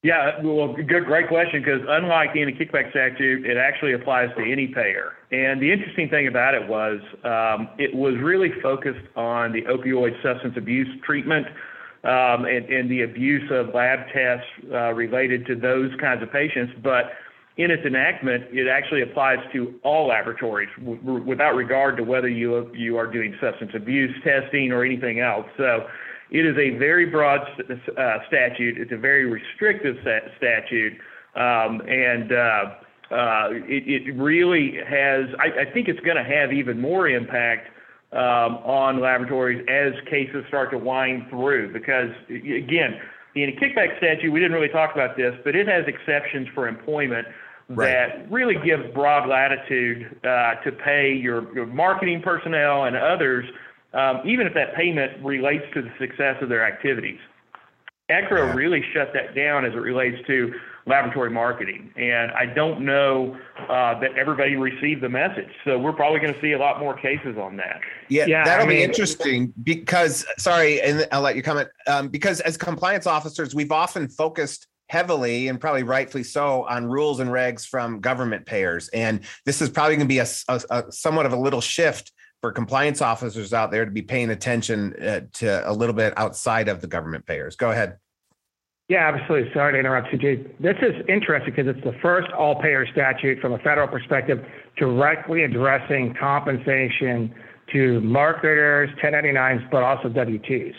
Yeah, 0.03 0.41
well, 0.41 0.73
good, 0.73 1.05
great 1.05 1.27
question. 1.27 1.61
Because 1.61 1.81
unlike 1.87 2.31
any 2.35 2.53
kickback 2.53 2.89
statute, 2.89 3.45
it 3.45 3.57
actually 3.57 3.93
applies 3.93 4.29
to 4.35 4.41
any 4.41 4.67
payer. 4.67 5.13
And 5.31 5.61
the 5.61 5.71
interesting 5.71 6.09
thing 6.09 6.27
about 6.27 6.55
it 6.55 6.67
was, 6.67 6.99
um, 7.23 7.69
it 7.77 7.93
was 7.93 8.15
really 8.19 8.49
focused 8.61 9.05
on 9.15 9.51
the 9.51 9.61
opioid 9.63 10.21
substance 10.23 10.55
abuse 10.57 10.87
treatment 11.05 11.45
um, 12.03 12.45
and, 12.45 12.65
and, 12.65 12.89
the 12.89 13.03
abuse 13.03 13.47
of 13.51 13.75
lab 13.75 13.99
tests 14.11 14.47
uh, 14.71 14.91
related 14.91 15.45
to 15.45 15.55
those 15.55 15.91
kinds 15.99 16.23
of 16.23 16.31
patients. 16.31 16.73
But 16.81 17.11
in 17.57 17.69
its 17.69 17.85
enactment, 17.85 18.45
it 18.51 18.67
actually 18.67 19.03
applies 19.03 19.37
to 19.53 19.79
all 19.83 20.07
laboratories 20.07 20.69
w- 20.79 21.21
without 21.23 21.53
regard 21.53 21.97
to 21.97 22.03
whether 22.03 22.27
you 22.27 22.73
you 22.73 22.97
are 22.97 23.05
doing 23.05 23.35
substance 23.39 23.73
abuse 23.75 24.15
testing 24.23 24.71
or 24.71 24.83
anything 24.83 25.19
else. 25.19 25.45
So 25.57 25.85
it 26.31 26.45
is 26.45 26.55
a 26.57 26.77
very 26.77 27.05
broad 27.05 27.41
uh, 27.41 28.17
statute. 28.27 28.77
It's 28.77 28.91
a 28.93 28.97
very 28.97 29.25
restrictive 29.25 29.97
statute, 30.37 30.93
um, 31.35 31.81
and 31.87 32.31
uh, 32.31 32.65
uh, 33.11 33.47
it, 33.67 34.07
it, 34.07 34.15
really 34.15 34.77
has. 34.87 35.25
I, 35.39 35.67
I 35.67 35.71
think 35.73 35.89
it's 35.89 35.99
going 35.99 36.15
to 36.15 36.23
have 36.23 36.53
even 36.53 36.79
more 36.79 37.09
impact 37.09 37.67
um, 38.13 38.63
on 38.63 39.01
laboratories 39.01 39.65
as 39.69 39.91
cases 40.09 40.45
start 40.47 40.71
to 40.71 40.77
wind 40.77 41.23
through. 41.29 41.73
Because 41.73 42.11
again, 42.29 42.99
in 43.35 43.49
a 43.49 43.53
kickback 43.53 43.97
statute, 43.97 44.31
we 44.31 44.39
didn't 44.39 44.53
really 44.53 44.71
talk 44.71 44.93
about 44.93 45.17
this, 45.17 45.33
but 45.43 45.55
it 45.55 45.67
has 45.67 45.83
exceptions 45.85 46.47
for 46.55 46.67
employment. 46.67 47.27
Right. 47.67 47.91
That 47.91 48.31
really 48.31 48.55
gives 48.65 48.83
broad 48.93 49.29
latitude 49.29 50.19
uh, 50.23 50.55
to 50.63 50.71
pay 50.83 51.13
your, 51.13 51.53
your 51.55 51.65
marketing 51.65 52.21
personnel 52.21 52.83
and 52.83 52.97
others 52.97 53.45
um, 53.93 54.21
even 54.25 54.47
if 54.47 54.53
that 54.53 54.75
payment 54.75 55.23
relates 55.23 55.65
to 55.73 55.81
the 55.81 55.91
success 55.99 56.37
of 56.41 56.49
their 56.49 56.65
activities. 56.65 57.19
EKRA 58.09 58.47
yeah. 58.47 58.53
really 58.53 58.83
shut 58.93 59.11
that 59.13 59.35
down 59.35 59.63
as 59.63 59.73
it 59.73 59.77
relates 59.77 60.17
to 60.27 60.53
laboratory 60.85 61.29
marketing. 61.29 61.91
And 61.95 62.31
I 62.31 62.45
don't 62.45 62.81
know 62.83 63.37
uh, 63.69 63.99
that 63.99 64.17
everybody 64.17 64.55
received 64.55 65.01
the 65.01 65.09
message. 65.09 65.49
So 65.63 65.77
we're 65.77 65.93
probably 65.93 66.19
going 66.19 66.33
to 66.33 66.41
see 66.41 66.53
a 66.53 66.59
lot 66.59 66.79
more 66.79 66.95
cases 66.97 67.37
on 67.37 67.55
that. 67.57 67.79
Yeah, 68.09 68.25
yeah 68.25 68.43
that'll 68.43 68.65
I 68.65 68.67
mean, 68.67 68.77
be 68.79 68.83
interesting 68.83 69.53
because, 69.63 70.25
sorry, 70.37 70.81
and 70.81 71.07
I'll 71.11 71.21
let 71.21 71.35
you 71.35 71.43
comment. 71.43 71.69
Um, 71.87 72.09
because 72.09 72.41
as 72.41 72.57
compliance 72.57 73.05
officers, 73.07 73.55
we've 73.55 73.71
often 73.71 74.09
focused 74.09 74.67
heavily 74.89 75.47
and 75.47 75.61
probably 75.61 75.83
rightfully 75.83 76.23
so 76.23 76.65
on 76.67 76.85
rules 76.85 77.21
and 77.21 77.29
regs 77.29 77.65
from 77.65 78.01
government 78.01 78.45
payers. 78.45 78.89
And 78.89 79.21
this 79.45 79.61
is 79.61 79.69
probably 79.69 79.95
going 79.95 80.07
to 80.07 80.13
be 80.13 80.19
a, 80.19 80.27
a, 80.49 80.61
a 80.69 80.91
somewhat 80.91 81.25
of 81.25 81.31
a 81.31 81.37
little 81.37 81.61
shift 81.61 82.11
for 82.41 82.51
compliance 82.51 83.01
officers 83.01 83.53
out 83.53 83.71
there 83.71 83.85
to 83.85 83.91
be 83.91 84.01
paying 84.01 84.31
attention 84.31 84.95
uh, 85.01 85.21
to 85.33 85.69
a 85.69 85.71
little 85.71 85.93
bit 85.93 86.13
outside 86.17 86.67
of 86.67 86.81
the 86.81 86.87
government 86.87 87.25
payers. 87.25 87.55
Go 87.55 87.71
ahead. 87.71 87.97
Yeah, 88.89 89.09
absolutely. 89.13 89.53
Sorry 89.53 89.73
to 89.73 89.79
interrupt 89.79 90.11
you, 90.11 90.17
Jay. 90.17 90.43
This 90.59 90.75
is 90.81 90.93
interesting 91.07 91.53
because 91.55 91.73
it's 91.73 91.85
the 91.85 91.97
first 92.01 92.29
all 92.31 92.61
payer 92.61 92.85
statute 92.91 93.39
from 93.39 93.53
a 93.53 93.59
federal 93.59 93.87
perspective 93.87 94.43
directly 94.75 95.43
addressing 95.43 96.13
compensation 96.19 97.33
to 97.71 98.01
marketers, 98.01 98.89
1099s, 99.01 99.69
but 99.71 99.83
also 99.83 100.09
W-2s. 100.09 100.73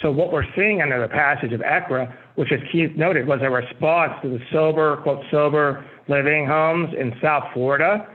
So 0.00 0.12
what 0.12 0.32
we're 0.32 0.44
seeing 0.54 0.82
under 0.82 1.00
the 1.00 1.08
passage 1.08 1.52
of 1.52 1.60
EKRA, 1.60 2.14
which 2.36 2.52
as 2.52 2.60
Keith 2.70 2.94
noted, 2.94 3.26
was 3.26 3.40
a 3.42 3.50
response 3.50 4.12
to 4.22 4.28
the 4.28 4.38
sober, 4.52 4.98
quote, 4.98 5.24
sober 5.30 5.84
living 6.06 6.46
homes 6.46 6.90
in 6.96 7.14
South 7.20 7.44
Florida 7.52 8.06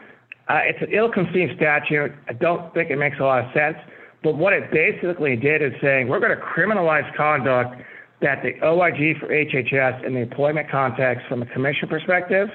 uh, 0.49 0.59
it's 0.63 0.81
an 0.81 0.89
ill-conceived 0.91 1.55
statute. 1.55 2.11
I 2.27 2.33
don't 2.33 2.73
think 2.73 2.89
it 2.89 2.97
makes 2.97 3.17
a 3.19 3.23
lot 3.23 3.45
of 3.45 3.53
sense. 3.53 3.77
But 4.23 4.37
what 4.37 4.53
it 4.53 4.71
basically 4.71 5.35
did 5.35 5.61
is 5.61 5.73
saying 5.81 6.07
we're 6.07 6.19
going 6.19 6.37
to 6.37 6.43
criminalize 6.43 7.15
conduct 7.15 7.81
that 8.21 8.43
the 8.43 8.53
OIG 8.63 9.19
for 9.19 9.27
HHS 9.27 10.05
in 10.05 10.13
the 10.13 10.19
employment 10.19 10.69
context 10.69 11.25
from 11.27 11.41
a 11.41 11.45
commission 11.47 11.87
perspective 11.87 12.49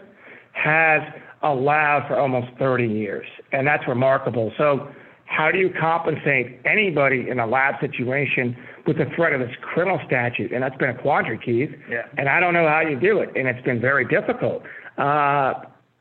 has 0.53 1.03
allowed 1.43 2.07
for 2.07 2.19
almost 2.19 2.49
30 2.59 2.87
years. 2.87 3.27
And 3.53 3.67
that's 3.67 3.87
remarkable. 3.89 4.53
So 4.57 4.89
how 5.27 5.51
do 5.51 5.59
you 5.59 5.71
compensate 5.79 6.61
anybody 6.65 7.29
in 7.29 7.41
a 7.41 7.47
lab 7.47 7.75
situation 7.81 8.57
with 8.87 8.99
the 8.99 9.07
threat 9.17 9.33
of 9.33 9.41
this 9.41 9.55
criminal 9.61 10.01
statute? 10.07 10.53
And 10.53 10.63
that's 10.63 10.77
been 10.77 10.91
a 10.91 11.03
quandary, 11.03 11.39
Keith. 11.39 11.71
Yeah. 11.91 12.03
And 12.17 12.29
I 12.29 12.39
don't 12.39 12.55
know 12.55 12.69
how 12.69 12.81
you 12.81 12.99
do 12.99 13.19
it. 13.19 13.31
And 13.35 13.49
it's 13.49 13.65
been 13.65 13.81
very 13.81 14.07
difficult. 14.07 14.63
Uh, 14.97 15.55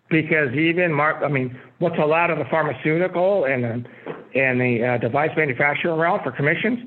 because 0.10 0.54
even 0.54 0.94
Mark, 0.94 1.24
I 1.24 1.28
mean, 1.28 1.58
what's 1.80 1.98
allowed 1.98 2.32
in 2.32 2.40
the 2.40 2.46
pharmaceutical 2.46 3.46
and 3.46 3.64
the, 3.64 4.40
and 4.40 4.62
the 4.62 4.86
uh, 4.86 4.98
device 5.00 5.32
manufacturing 5.36 5.98
realm 5.98 6.20
for 6.24 6.32
commissions 6.32 6.80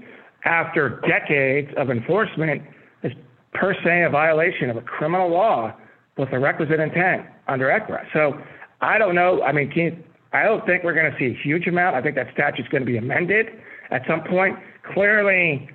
after 0.45 1.01
decades 1.09 1.71
of 1.77 1.91
enforcement 1.91 2.63
is 3.03 3.13
per 3.55 3.75
se 3.85 4.03
a 4.03 4.11
violation 4.11 4.71
of 4.71 4.77
a 4.77 4.83
criminal 4.83 5.29
law 5.31 5.75
with 6.17 6.33
a 6.33 6.39
requisite 6.39 6.81
intent 6.81 7.27
under 7.49 7.67
EKRA. 7.67 8.05
So 8.13 8.41
I 8.81 8.99
don't 8.99 9.15
know. 9.15 9.43
I 9.43 9.53
mean, 9.53 9.71
Keith, 9.71 9.95
I 10.33 10.45
don't 10.45 10.65
think 10.67 10.85
we're 10.85 10.95
going 10.95 11.11
to 11.11 11.19
see 11.19 11.27
a 11.27 11.43
huge 11.43 11.67
amount. 11.67 11.97
I 11.97 12.03
think 12.03 12.15
that 12.17 12.29
statute's 12.33 12.69
going 12.69 12.83
to 12.83 12.87
be 12.87 12.99
amended 12.99 13.47
at 13.91 14.03
some 14.07 14.23
point. 14.23 14.59
Clearly, 14.95 15.69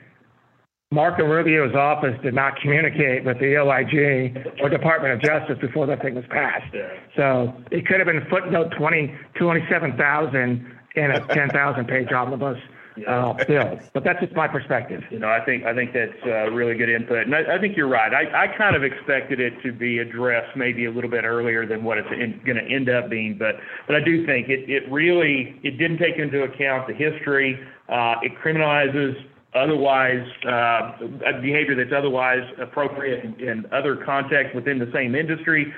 Marco 0.94 1.24
Rubio's 1.26 1.74
office 1.76 2.16
did 2.22 2.36
not 2.36 2.56
communicate 2.62 3.26
with 3.26 3.40
the 3.40 3.58
OIG 3.58 4.38
or 4.62 4.70
Department 4.70 5.14
of 5.14 5.22
Justice 5.22 5.58
before 5.60 5.88
that 5.88 6.04
thing 6.04 6.14
was 6.14 6.26
passed. 6.30 6.72
So 7.16 7.52
it 7.72 7.88
could 7.88 7.98
have 7.98 8.06
been 8.06 8.24
footnote 8.30 8.72
20, 8.78 9.14
27,000 9.40 10.78
in 10.96 11.12
a 11.12 11.26
10,000 11.34 11.88
page 11.88 12.12
omnibus 12.12 12.60
uh, 13.08 13.34
bill. 13.48 13.80
But 13.94 14.04
that's 14.04 14.20
just 14.20 14.36
my 14.36 14.48
perspective. 14.48 15.02
You 15.10 15.18
know, 15.18 15.30
I 15.30 15.44
think 15.44 15.64
I 15.64 15.74
think 15.74 15.94
that's 15.94 16.14
uh, 16.28 16.52
really 16.52 16.76
good 16.76 16.90
input, 16.90 17.26
and 17.26 17.34
I, 17.34 17.56
I 17.56 17.60
think 17.60 17.76
you're 17.76 17.88
right. 17.88 18.14
I, 18.14 18.44
I 18.44 18.56
kind 18.56 18.76
of 18.76 18.84
expected 18.84 19.40
it 19.40 19.54
to 19.64 19.72
be 19.72 19.98
addressed 19.98 20.56
maybe 20.56 20.86
a 20.86 20.92
little 20.92 21.10
bit 21.10 21.24
earlier 21.24 21.66
than 21.66 21.84
what 21.84 21.98
it's 21.98 22.08
going 22.10 22.58
to 22.58 22.64
end 22.72 22.90
up 22.90 23.10
being, 23.10 23.36
but 23.38 23.56
but 23.88 23.96
I 23.96 24.04
do 24.04 24.28
think 24.28 24.50
it 24.50 24.70
it 24.70 24.84
really 24.92 25.60
it 25.64 25.80
didn't 25.80 25.98
take 25.98 26.18
into 26.18 26.44
account 26.44 26.88
the 26.88 26.94
history. 26.94 27.60
Uh, 27.90 28.16
it 28.22 28.34
criminalizes 28.38 29.16
otherwise 29.56 30.26
uh, 30.48 30.98
behavior 31.42 31.76
that's 31.76 31.94
otherwise 31.96 32.44
appropriate 32.62 33.24
in, 33.40 33.66
other 33.72 33.96
contexts 33.96 34.56
within 34.56 34.80
the 34.80 34.90
same 34.94 35.16
industry. 35.16 35.72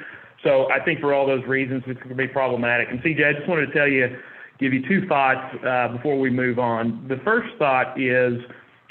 So 0.44 0.72
I 0.72 0.84
think 0.84 1.00
for 1.00 1.14
all 1.14 1.26
those 1.26 1.46
reasons, 1.46 1.84
it's 1.88 1.98
going 2.00 2.10
to 2.10 2.16
be 2.16 2.28
problematic. 2.28 2.90
And 2.90 3.00
CJ, 3.02 3.26
I 3.28 3.34
just 3.34 3.50
wanted 3.50 3.68
to 3.68 3.74
tell 3.74 3.88
you, 3.88 4.18
give 4.60 4.74
you 4.74 4.88
two 4.88 5.08
thoughts 5.08 5.56
uh, 5.66 5.90
before 5.90 6.20
we 6.20 6.30
move 6.30 6.60
on. 6.60 7.06
The 7.08 7.18
first 7.24 7.50
thought 7.58 8.00
is 8.00 8.40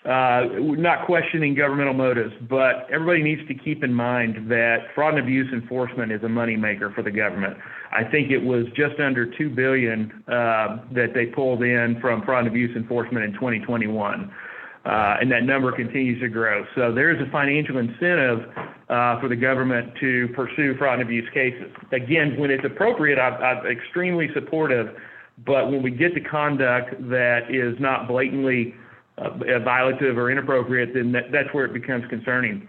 uh, 0.04 0.42
not 0.60 1.06
questioning 1.06 1.54
governmental 1.54 1.94
motives, 1.94 2.34
but 2.50 2.86
everybody 2.92 3.22
needs 3.22 3.46
to 3.48 3.54
keep 3.54 3.82
in 3.82 3.94
mind 3.94 4.50
that 4.50 4.88
fraud 4.94 5.14
and 5.14 5.22
abuse 5.22 5.50
enforcement 5.52 6.12
is 6.12 6.22
a 6.22 6.26
moneymaker 6.26 6.94
for 6.94 7.02
the 7.02 7.10
government. 7.10 7.56
I 7.92 8.04
think 8.04 8.30
it 8.30 8.42
was 8.42 8.66
just 8.76 9.00
under 9.00 9.24
two 9.24 9.48
billion 9.48 10.10
uh, 10.28 10.84
that 10.92 11.12
they 11.14 11.26
pulled 11.26 11.62
in 11.62 11.98
from 12.00 12.22
fraud 12.24 12.40
and 12.40 12.48
abuse 12.48 12.76
enforcement 12.76 13.24
in 13.24 13.32
2021 13.34 14.24
uh, 14.24 14.32
and 15.20 15.30
that 15.32 15.44
number 15.44 15.72
continues 15.72 16.20
to 16.20 16.28
grow. 16.28 16.64
So 16.74 16.92
there 16.92 17.10
is 17.10 17.20
a 17.26 17.30
financial 17.30 17.78
incentive 17.78 18.40
uh, 18.88 19.18
for 19.20 19.28
the 19.28 19.36
government 19.36 19.92
to 20.00 20.28
pursue 20.34 20.76
fraud 20.76 21.00
and 21.00 21.02
abuse 21.02 21.28
cases. 21.32 21.72
Again, 21.92 22.38
when 22.38 22.50
it's 22.50 22.64
appropriate, 22.64 23.18
I'm, 23.18 23.34
I'm 23.42 23.66
extremely 23.66 24.28
supportive, 24.34 24.94
but 25.46 25.70
when 25.70 25.82
we 25.82 25.90
get 25.90 26.14
to 26.14 26.20
conduct 26.20 26.90
that 27.08 27.50
is 27.50 27.80
not 27.80 28.08
blatantly 28.08 28.74
uh, 29.16 29.30
violative 29.64 30.16
or 30.16 30.30
inappropriate, 30.30 30.90
then 30.92 31.12
that, 31.12 31.32
that's 31.32 31.48
where 31.52 31.64
it 31.64 31.72
becomes 31.72 32.04
concerning. 32.10 32.68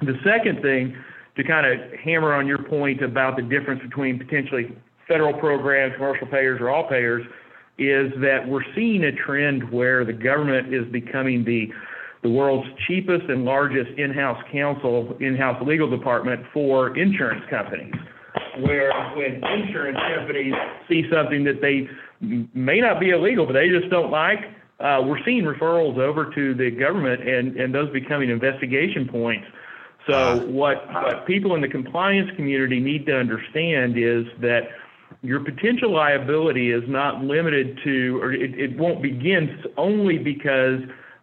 The 0.00 0.14
second 0.24 0.62
thing, 0.62 0.96
to 1.36 1.44
kind 1.44 1.66
of 1.66 1.98
hammer 2.00 2.32
on 2.34 2.46
your 2.46 2.62
point 2.62 3.02
about 3.02 3.36
the 3.36 3.42
difference 3.42 3.82
between 3.82 4.18
potentially 4.18 4.76
federal 5.06 5.32
programs, 5.34 5.94
commercial 5.96 6.26
payers, 6.26 6.60
or 6.60 6.70
all 6.70 6.88
payers, 6.88 7.24
is 7.80 8.12
that 8.20 8.46
we're 8.46 8.64
seeing 8.76 9.04
a 9.04 9.12
trend 9.12 9.72
where 9.72 10.04
the 10.04 10.12
government 10.12 10.72
is 10.72 10.86
becoming 10.92 11.44
the 11.44 11.72
the 12.22 12.28
world's 12.28 12.68
cheapest 12.86 13.24
and 13.30 13.46
largest 13.46 13.90
in-house 13.96 14.36
counsel, 14.52 15.16
in-house 15.20 15.56
legal 15.66 15.88
department 15.88 16.44
for 16.52 16.94
insurance 16.94 17.42
companies. 17.48 17.94
where 18.58 18.92
when 19.16 19.42
insurance 19.44 19.98
companies 20.16 20.54
see 20.88 21.04
something 21.12 21.44
that 21.44 21.60
they 21.60 21.88
may 22.54 22.80
not 22.80 23.00
be 23.00 23.10
illegal, 23.10 23.46
but 23.46 23.52
they 23.52 23.68
just 23.68 23.90
don't 23.90 24.10
like, 24.10 24.38
uh, 24.80 25.02
we're 25.04 25.22
seeing 25.24 25.44
referrals 25.44 25.98
over 25.98 26.30
to 26.34 26.54
the 26.54 26.70
government 26.70 27.26
and, 27.26 27.56
and 27.56 27.74
those 27.74 27.90
becoming 27.92 28.30
investigation 28.30 29.08
points. 29.08 29.46
So 30.06 30.14
uh, 30.14 30.40
what, 30.46 30.86
what 30.88 31.26
people 31.26 31.54
in 31.54 31.60
the 31.60 31.68
compliance 31.68 32.30
community 32.36 32.80
need 32.80 33.06
to 33.06 33.16
understand 33.16 33.96
is 33.98 34.24
that 34.40 34.62
your 35.22 35.40
potential 35.40 35.92
liability 35.92 36.72
is 36.72 36.82
not 36.88 37.22
limited 37.22 37.78
to, 37.84 38.18
or 38.22 38.32
it, 38.32 38.58
it 38.58 38.78
won't 38.78 39.02
begin 39.02 39.62
only 39.76 40.18
because 40.18 40.80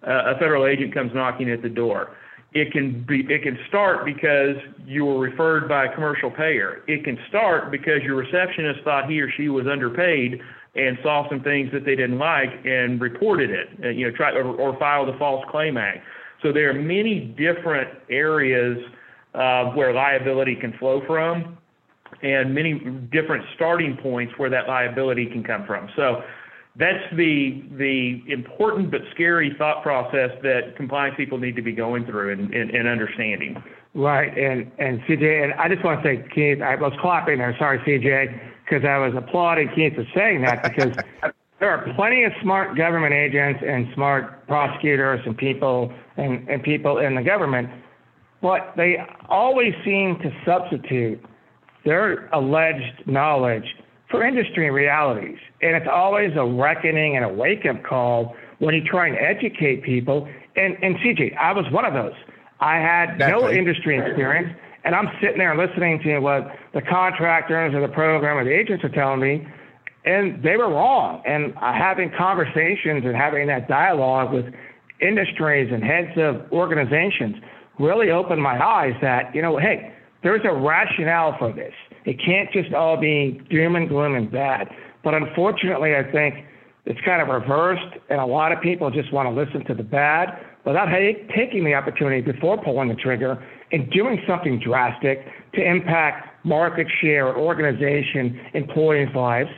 uh, 0.08 0.34
a 0.36 0.40
federal 0.40 0.68
agent 0.68 0.94
comes 0.94 1.12
knocking 1.14 1.50
at 1.50 1.62
the 1.62 1.70
door. 1.70 2.16
It 2.54 2.72
can 2.72 3.04
be, 3.08 3.26
it 3.28 3.44
can 3.44 3.58
start 3.68 4.06
because 4.06 4.56
you 4.86 5.06
were 5.06 5.20
referred 5.20 5.68
by 5.68 5.86
a 5.86 5.94
commercial 5.94 6.32
payer. 6.32 6.84
It 6.88 7.04
can 7.04 7.18
start 7.28 7.72
because 7.72 8.02
your 8.04 8.16
receptionist 8.16 8.84
thought 8.84 9.10
he 9.10 9.20
or 9.20 9.30
she 9.36 9.50
was 9.50 9.66
underpaid 9.68 10.40
and 10.76 10.98
saw 11.02 11.28
some 11.30 11.42
things 11.42 11.72
that 11.74 11.84
they 11.84 11.96
didn't 11.96 12.20
like 12.20 12.50
and 12.66 13.02
reported 13.02 13.50
it, 13.50 13.70
uh, 13.84 13.90
you 13.90 14.10
know, 14.10 14.16
try 14.16 14.32
or, 14.32 14.46
or 14.46 14.78
filed 14.78 15.10
a 15.10 15.18
false 15.18 15.44
claim 15.50 15.76
act. 15.76 16.00
So 16.44 16.54
there 16.54 16.70
are 16.70 16.74
many 16.74 17.20
different 17.20 17.90
areas 18.10 18.78
uh, 19.34 19.72
where 19.72 19.92
liability 19.92 20.56
can 20.56 20.74
flow 20.74 21.02
from, 21.08 21.58
and 22.22 22.54
many 22.54 22.80
different 23.12 23.46
starting 23.56 23.98
points 23.98 24.34
where 24.38 24.50
that 24.50 24.68
liability 24.68 25.28
can 25.28 25.44
come 25.44 25.66
from. 25.66 25.90
So 25.96 26.24
that's 26.78 27.04
the 27.16 27.64
the 27.78 28.22
important 28.28 28.92
but 28.92 29.02
scary 29.14 29.56
thought 29.58 29.82
process 29.82 30.32
that 30.44 30.76
compliance 30.76 31.16
people 31.18 31.38
need 31.38 31.56
to 31.56 31.62
be 31.62 31.72
going 31.72 32.06
through 32.06 32.34
and, 32.34 32.54
and, 32.54 32.70
and 32.72 32.88
understanding. 32.88 33.62
Right, 33.94 34.38
and 34.38 34.72
and 34.78 35.02
CJ, 35.02 35.44
and 35.44 35.54
I 35.54 35.70
just 35.70 35.84
want 35.84 36.04
to 36.04 36.08
say, 36.08 36.26
Keith, 36.34 36.62
I 36.62 36.76
was 36.76 36.94
clapping 37.02 37.40
there. 37.40 37.56
Sorry, 37.58 37.80
CJ, 37.80 38.40
because 38.64 38.86
I 38.86 38.98
was 38.98 39.14
applauding 39.16 39.70
Keith 39.74 39.96
for 39.96 40.06
saying 40.16 40.42
that 40.42 40.62
because 40.62 40.96
there 41.60 41.72
are 41.72 41.92
plenty 41.96 42.24
of 42.24 42.32
smart 42.42 42.78
government 42.78 43.14
agents 43.14 43.64
and 43.66 43.88
smart 43.96 44.48
prosecutors 44.48 45.20
and 45.26 45.36
people 45.36 45.92
and, 46.18 46.48
and 46.48 46.62
people 46.62 47.00
in 47.00 47.16
the 47.16 47.24
government, 47.24 47.70
but 48.42 48.74
they 48.78 48.98
always 49.30 49.74
seem 49.84 50.20
to 50.20 50.32
substitute 50.46 51.24
their 51.88 52.28
alleged 52.28 53.08
knowledge 53.08 53.64
for 54.12 54.26
industry 54.26 54.70
realities. 54.70 55.38
And 55.62 55.76
it's 55.76 55.88
always 55.92 56.32
a 56.36 56.46
reckoning 56.46 57.16
and 57.16 57.26
a 57.26 57.30
wake 57.30 57.66
up 57.66 57.84
call 57.84 58.36
when 58.60 58.76
you 58.76 58.84
try 58.84 59.08
and 59.08 59.18
educate 59.18 59.84
people. 59.84 60.28
And, 60.56 60.78
and 60.82 60.98
CJ, 60.98 61.36
I 61.38 61.54
was 61.54 61.66
one 61.72 61.86
of 61.86 61.94
those. 61.94 62.14
I 62.60 62.76
had 62.76 63.14
exactly. 63.14 63.42
no 63.42 63.50
industry 63.50 64.00
experience, 64.00 64.58
and 64.84 64.96
I'm 64.96 65.10
sitting 65.22 65.38
there 65.38 65.56
listening 65.56 66.02
to 66.04 66.20
what 66.20 66.52
the 66.74 66.82
contractors 66.82 67.74
or 67.74 67.82
the 67.82 67.94
program 67.94 68.38
or 68.38 68.44
the 68.44 68.52
agents 68.52 68.84
are 68.84 68.90
telling 68.90 69.20
me, 69.20 69.48
and 70.06 70.42
they 70.42 70.58
were 70.58 70.70
wrong. 70.70 71.22
And 71.26 71.54
uh, 71.58 71.74
having 71.74 72.12
conversations 72.18 73.04
and 73.06 73.16
having 73.16 73.48
that 73.48 73.68
dialogue 73.68 74.34
with 74.34 74.46
industries 75.00 75.72
and 75.72 75.84
heads 75.84 76.18
of 76.18 76.52
organizations 76.52 77.36
really 77.80 78.10
opened 78.10 78.42
my 78.42 78.60
eyes 78.60 78.96
that, 79.02 79.36
you 79.36 79.42
know, 79.42 79.58
hey, 79.58 79.94
there's 80.28 80.42
a 80.44 80.54
rationale 80.54 81.38
for 81.40 81.54
this. 81.54 81.72
It 82.04 82.20
can't 82.20 82.52
just 82.52 82.74
all 82.74 82.98
be 82.98 83.40
doom 83.50 83.78
and 83.78 83.88
gloom 83.88 84.14
and 84.14 84.30
bad. 84.30 84.68
But 85.02 85.14
unfortunately, 85.14 85.96
I 85.96 86.04
think 86.12 86.36
it's 86.86 87.00
kind 87.06 87.22
of 87.22 87.30
reversed, 87.30 87.96
and 88.10 88.20
a 88.20 88.26
lot 88.26 88.52
of 88.52 88.60
people 88.60 88.92
just 88.92 89.14
want 89.14 89.34
to 89.34 89.42
listen 89.42 89.64
to 89.68 89.74
the 89.74 89.84
bad 89.84 90.38
without 90.66 90.90
taking 91.34 91.64
the 91.64 91.74
opportunity 91.74 92.20
before 92.20 92.62
pulling 92.62 92.90
the 92.90 92.96
trigger 92.96 93.42
and 93.72 93.90
doing 93.90 94.22
something 94.28 94.60
drastic 94.60 95.20
to 95.54 95.64
impact 95.64 96.46
market 96.46 96.88
share, 97.00 97.34
organization, 97.38 98.38
employees' 98.54 99.08
lives. 99.16 99.50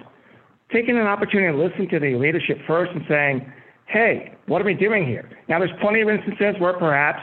Taking 0.71 0.99
an 0.99 1.07
opportunity 1.07 1.51
to 1.51 1.63
listen 1.63 1.89
to 1.89 1.99
the 1.99 2.15
leadership 2.15 2.59
first 2.67 2.91
and 2.91 3.01
saying, 3.09 3.51
hey, 3.87 4.35
what 4.45 4.61
are 4.61 4.65
we 4.65 4.75
doing 4.75 5.03
here? 5.03 5.31
Now, 5.47 5.57
there's 5.57 5.71
plenty 5.81 6.01
of 6.01 6.09
instances 6.09 6.61
where 6.61 6.73
perhaps 6.73 7.21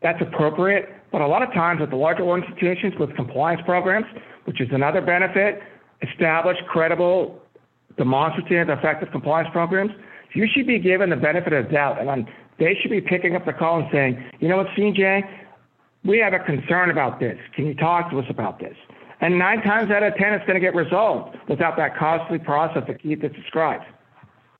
that's 0.00 0.22
appropriate, 0.22 0.88
but 1.10 1.20
a 1.20 1.26
lot 1.26 1.42
of 1.42 1.52
times 1.52 1.80
at 1.82 1.90
the 1.90 1.96
larger 1.96 2.24
institutions 2.36 2.94
with 2.98 3.14
compliance 3.16 3.62
programs, 3.64 4.06
which 4.44 4.60
is 4.60 4.68
another 4.72 5.00
benefit, 5.00 5.60
established, 6.02 6.62
credible, 6.66 7.40
demonstrative, 7.96 8.68
effective 8.68 9.10
compliance 9.10 9.48
programs, 9.52 9.92
you 10.34 10.46
should 10.52 10.66
be 10.66 10.78
given 10.78 11.10
the 11.10 11.16
benefit 11.16 11.52
of 11.52 11.66
the 11.66 11.72
doubt. 11.72 12.00
And 12.00 12.26
they 12.58 12.76
should 12.80 12.90
be 12.90 13.00
picking 13.00 13.36
up 13.36 13.46
the 13.46 13.52
call 13.52 13.80
and 13.80 13.88
saying, 13.92 14.24
you 14.40 14.48
know 14.48 14.58
what, 14.58 14.68
CJ, 14.68 15.22
we 16.04 16.18
have 16.18 16.32
a 16.32 16.38
concern 16.38 16.90
about 16.90 17.20
this. 17.20 17.38
Can 17.54 17.66
you 17.66 17.74
talk 17.74 18.10
to 18.10 18.18
us 18.18 18.26
about 18.28 18.60
this? 18.60 18.76
And 19.20 19.38
nine 19.38 19.62
times 19.62 19.90
out 19.90 20.02
of 20.02 20.14
10, 20.14 20.32
it's 20.34 20.46
going 20.46 20.54
to 20.54 20.60
get 20.60 20.74
resolved 20.74 21.36
without 21.48 21.76
that 21.76 21.96
costly 21.96 22.38
process 22.38 22.84
that 22.86 23.02
Keith 23.02 23.20
described. 23.20 23.84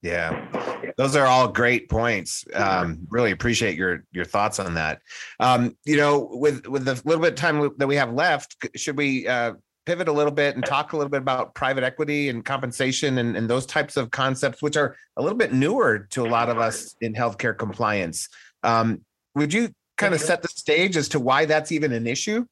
Yeah, 0.00 0.92
those 0.96 1.16
are 1.16 1.26
all 1.26 1.48
great 1.48 1.88
points. 1.88 2.44
Um, 2.54 3.00
really 3.10 3.32
appreciate 3.32 3.76
your 3.76 4.04
your 4.12 4.24
thoughts 4.24 4.60
on 4.60 4.74
that. 4.74 5.00
Um, 5.40 5.76
you 5.84 5.96
know, 5.96 6.28
with 6.30 6.66
with 6.68 6.84
the 6.84 7.00
little 7.04 7.22
bit 7.22 7.32
of 7.32 7.38
time 7.38 7.70
that 7.78 7.86
we 7.86 7.96
have 7.96 8.12
left, 8.12 8.56
should 8.76 8.96
we 8.96 9.26
uh, 9.26 9.54
pivot 9.86 10.06
a 10.06 10.12
little 10.12 10.32
bit 10.32 10.54
and 10.54 10.64
talk 10.64 10.92
a 10.92 10.96
little 10.96 11.08
bit 11.08 11.22
about 11.22 11.54
private 11.54 11.82
equity 11.82 12.28
and 12.28 12.44
compensation 12.44 13.16
and, 13.18 13.36
and 13.36 13.48
those 13.48 13.64
types 13.64 13.96
of 13.96 14.10
concepts, 14.10 14.60
which 14.60 14.76
are 14.76 14.94
a 15.16 15.22
little 15.22 15.38
bit 15.38 15.52
newer 15.52 16.06
to 16.10 16.26
a 16.26 16.28
lot 16.28 16.50
of 16.50 16.58
us 16.58 16.94
in 17.00 17.14
healthcare 17.14 17.56
compliance? 17.56 18.28
Um, 18.62 19.00
would 19.34 19.52
you 19.52 19.70
kind 19.96 20.12
of 20.12 20.20
set 20.20 20.42
the 20.42 20.48
stage 20.48 20.96
as 20.96 21.08
to 21.08 21.18
why 21.18 21.46
that's 21.46 21.72
even 21.72 21.92
an 21.92 22.06
issue? 22.06 22.44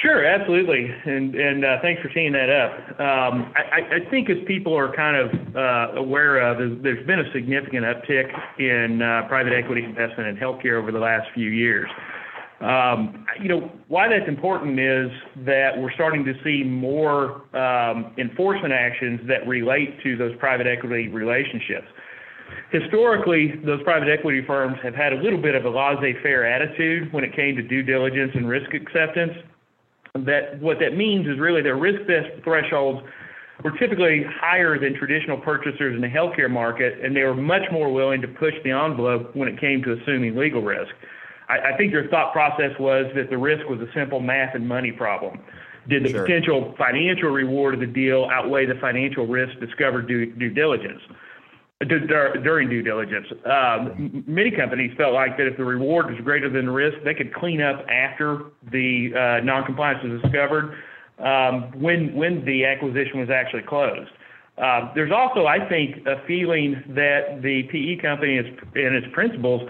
Sure, 0.00 0.24
absolutely, 0.24 0.86
and 1.06 1.34
and 1.34 1.64
uh, 1.64 1.78
thanks 1.82 2.00
for 2.00 2.08
teeing 2.10 2.30
that 2.30 2.48
up. 2.48 3.00
Um, 3.00 3.52
I, 3.56 3.96
I, 3.96 4.10
think 4.10 4.30
as 4.30 4.36
people 4.46 4.72
are 4.72 4.94
kind 4.94 5.16
of 5.16 5.56
uh, 5.56 5.98
aware 5.98 6.38
of, 6.38 6.82
there's 6.84 7.04
been 7.04 7.18
a 7.18 7.32
significant 7.32 7.84
uptick 7.84 8.30
in 8.60 9.02
uh, 9.02 9.26
private 9.26 9.52
equity 9.52 9.82
investment 9.82 10.28
in 10.28 10.36
healthcare 10.36 10.80
over 10.80 10.92
the 10.92 11.00
last 11.00 11.26
few 11.34 11.50
years. 11.50 11.90
Um, 12.60 13.26
you 13.42 13.48
know 13.48 13.72
why 13.88 14.06
that's 14.08 14.28
important 14.28 14.78
is 14.78 15.10
that 15.44 15.70
we're 15.76 15.92
starting 15.94 16.24
to 16.26 16.34
see 16.44 16.62
more 16.62 17.42
um, 17.56 18.14
enforcement 18.18 18.72
actions 18.72 19.20
that 19.26 19.48
relate 19.48 20.00
to 20.04 20.16
those 20.16 20.30
private 20.38 20.68
equity 20.68 21.08
relationships. 21.08 21.88
Historically, 22.70 23.54
those 23.66 23.82
private 23.82 24.08
equity 24.08 24.42
firms 24.46 24.76
have 24.80 24.94
had 24.94 25.12
a 25.12 25.16
little 25.16 25.42
bit 25.42 25.56
of 25.56 25.64
a 25.64 25.68
laissez-faire 25.68 26.46
attitude 26.46 27.12
when 27.12 27.24
it 27.24 27.34
came 27.34 27.56
to 27.56 27.62
due 27.62 27.82
diligence 27.82 28.30
and 28.36 28.48
risk 28.48 28.72
acceptance 28.74 29.32
that 30.26 30.60
what 30.60 30.78
that 30.80 30.96
means 30.96 31.26
is 31.26 31.38
really 31.38 31.62
their 31.62 31.76
risk 31.76 32.00
thresholds 32.44 33.00
were 33.64 33.72
typically 33.72 34.24
higher 34.40 34.78
than 34.78 34.94
traditional 34.94 35.36
purchasers 35.36 35.94
in 35.94 36.00
the 36.00 36.08
healthcare 36.08 36.50
market, 36.50 37.04
and 37.04 37.16
they 37.16 37.22
were 37.22 37.34
much 37.34 37.62
more 37.72 37.92
willing 37.92 38.20
to 38.20 38.28
push 38.28 38.54
the 38.64 38.70
envelope 38.70 39.34
when 39.34 39.48
it 39.48 39.58
came 39.60 39.82
to 39.82 39.92
assuming 39.94 40.36
legal 40.36 40.62
risk. 40.62 40.92
I, 41.48 41.72
I 41.72 41.76
think 41.76 41.92
their 41.92 42.06
thought 42.08 42.32
process 42.32 42.70
was 42.78 43.06
that 43.16 43.30
the 43.30 43.38
risk 43.38 43.68
was 43.68 43.80
a 43.80 43.92
simple 43.94 44.20
math 44.20 44.54
and 44.54 44.66
money 44.66 44.92
problem. 44.92 45.40
Did 45.88 46.04
the 46.04 46.10
sure. 46.10 46.22
potential 46.22 46.74
financial 46.76 47.30
reward 47.30 47.74
of 47.74 47.80
the 47.80 47.86
deal 47.86 48.28
outweigh 48.30 48.66
the 48.66 48.78
financial 48.80 49.26
risk 49.26 49.58
discovered 49.58 50.06
due, 50.06 50.26
due 50.34 50.50
diligence? 50.50 51.00
During 51.86 52.68
due 52.68 52.82
diligence. 52.82 53.26
Um, 53.44 54.24
many 54.26 54.50
companies 54.50 54.92
felt 54.96 55.14
like 55.14 55.36
that 55.36 55.46
if 55.46 55.56
the 55.56 55.64
reward 55.64 56.10
was 56.10 56.18
greater 56.24 56.50
than 56.50 56.66
the 56.66 56.72
risk, 56.72 56.98
they 57.04 57.14
could 57.14 57.32
clean 57.32 57.62
up 57.62 57.86
after 57.88 58.46
the 58.72 59.10
uh, 59.14 59.44
noncompliance 59.44 60.02
was 60.02 60.20
discovered 60.22 60.74
um, 61.20 61.70
when 61.80 62.14
when 62.14 62.44
the 62.44 62.64
acquisition 62.64 63.20
was 63.20 63.30
actually 63.30 63.62
closed. 63.62 64.10
Uh, 64.60 64.92
there's 64.94 65.12
also, 65.12 65.46
I 65.46 65.68
think, 65.68 66.04
a 66.06 66.26
feeling 66.26 66.82
that 66.88 67.42
the 67.42 67.62
PE 67.70 68.02
company 68.02 68.38
and 68.38 68.48
its, 68.74 69.06
principals 69.12 69.62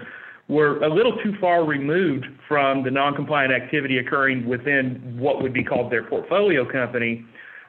were 0.49 0.83
a 0.83 0.89
little 0.89 1.15
too 1.23 1.35
far 1.39 1.67
removed 1.67 2.25
from 2.49 2.83
the 2.85 2.89
noncompliant 2.89 3.55
activity 3.55 3.99
occurring 3.99 4.49
within 4.49 5.15
what 5.19 5.43
would 5.43 5.53
be 5.53 5.63
called 5.63 5.93
their 5.93 6.05
portfolio 6.05 6.65
company. 6.65 7.23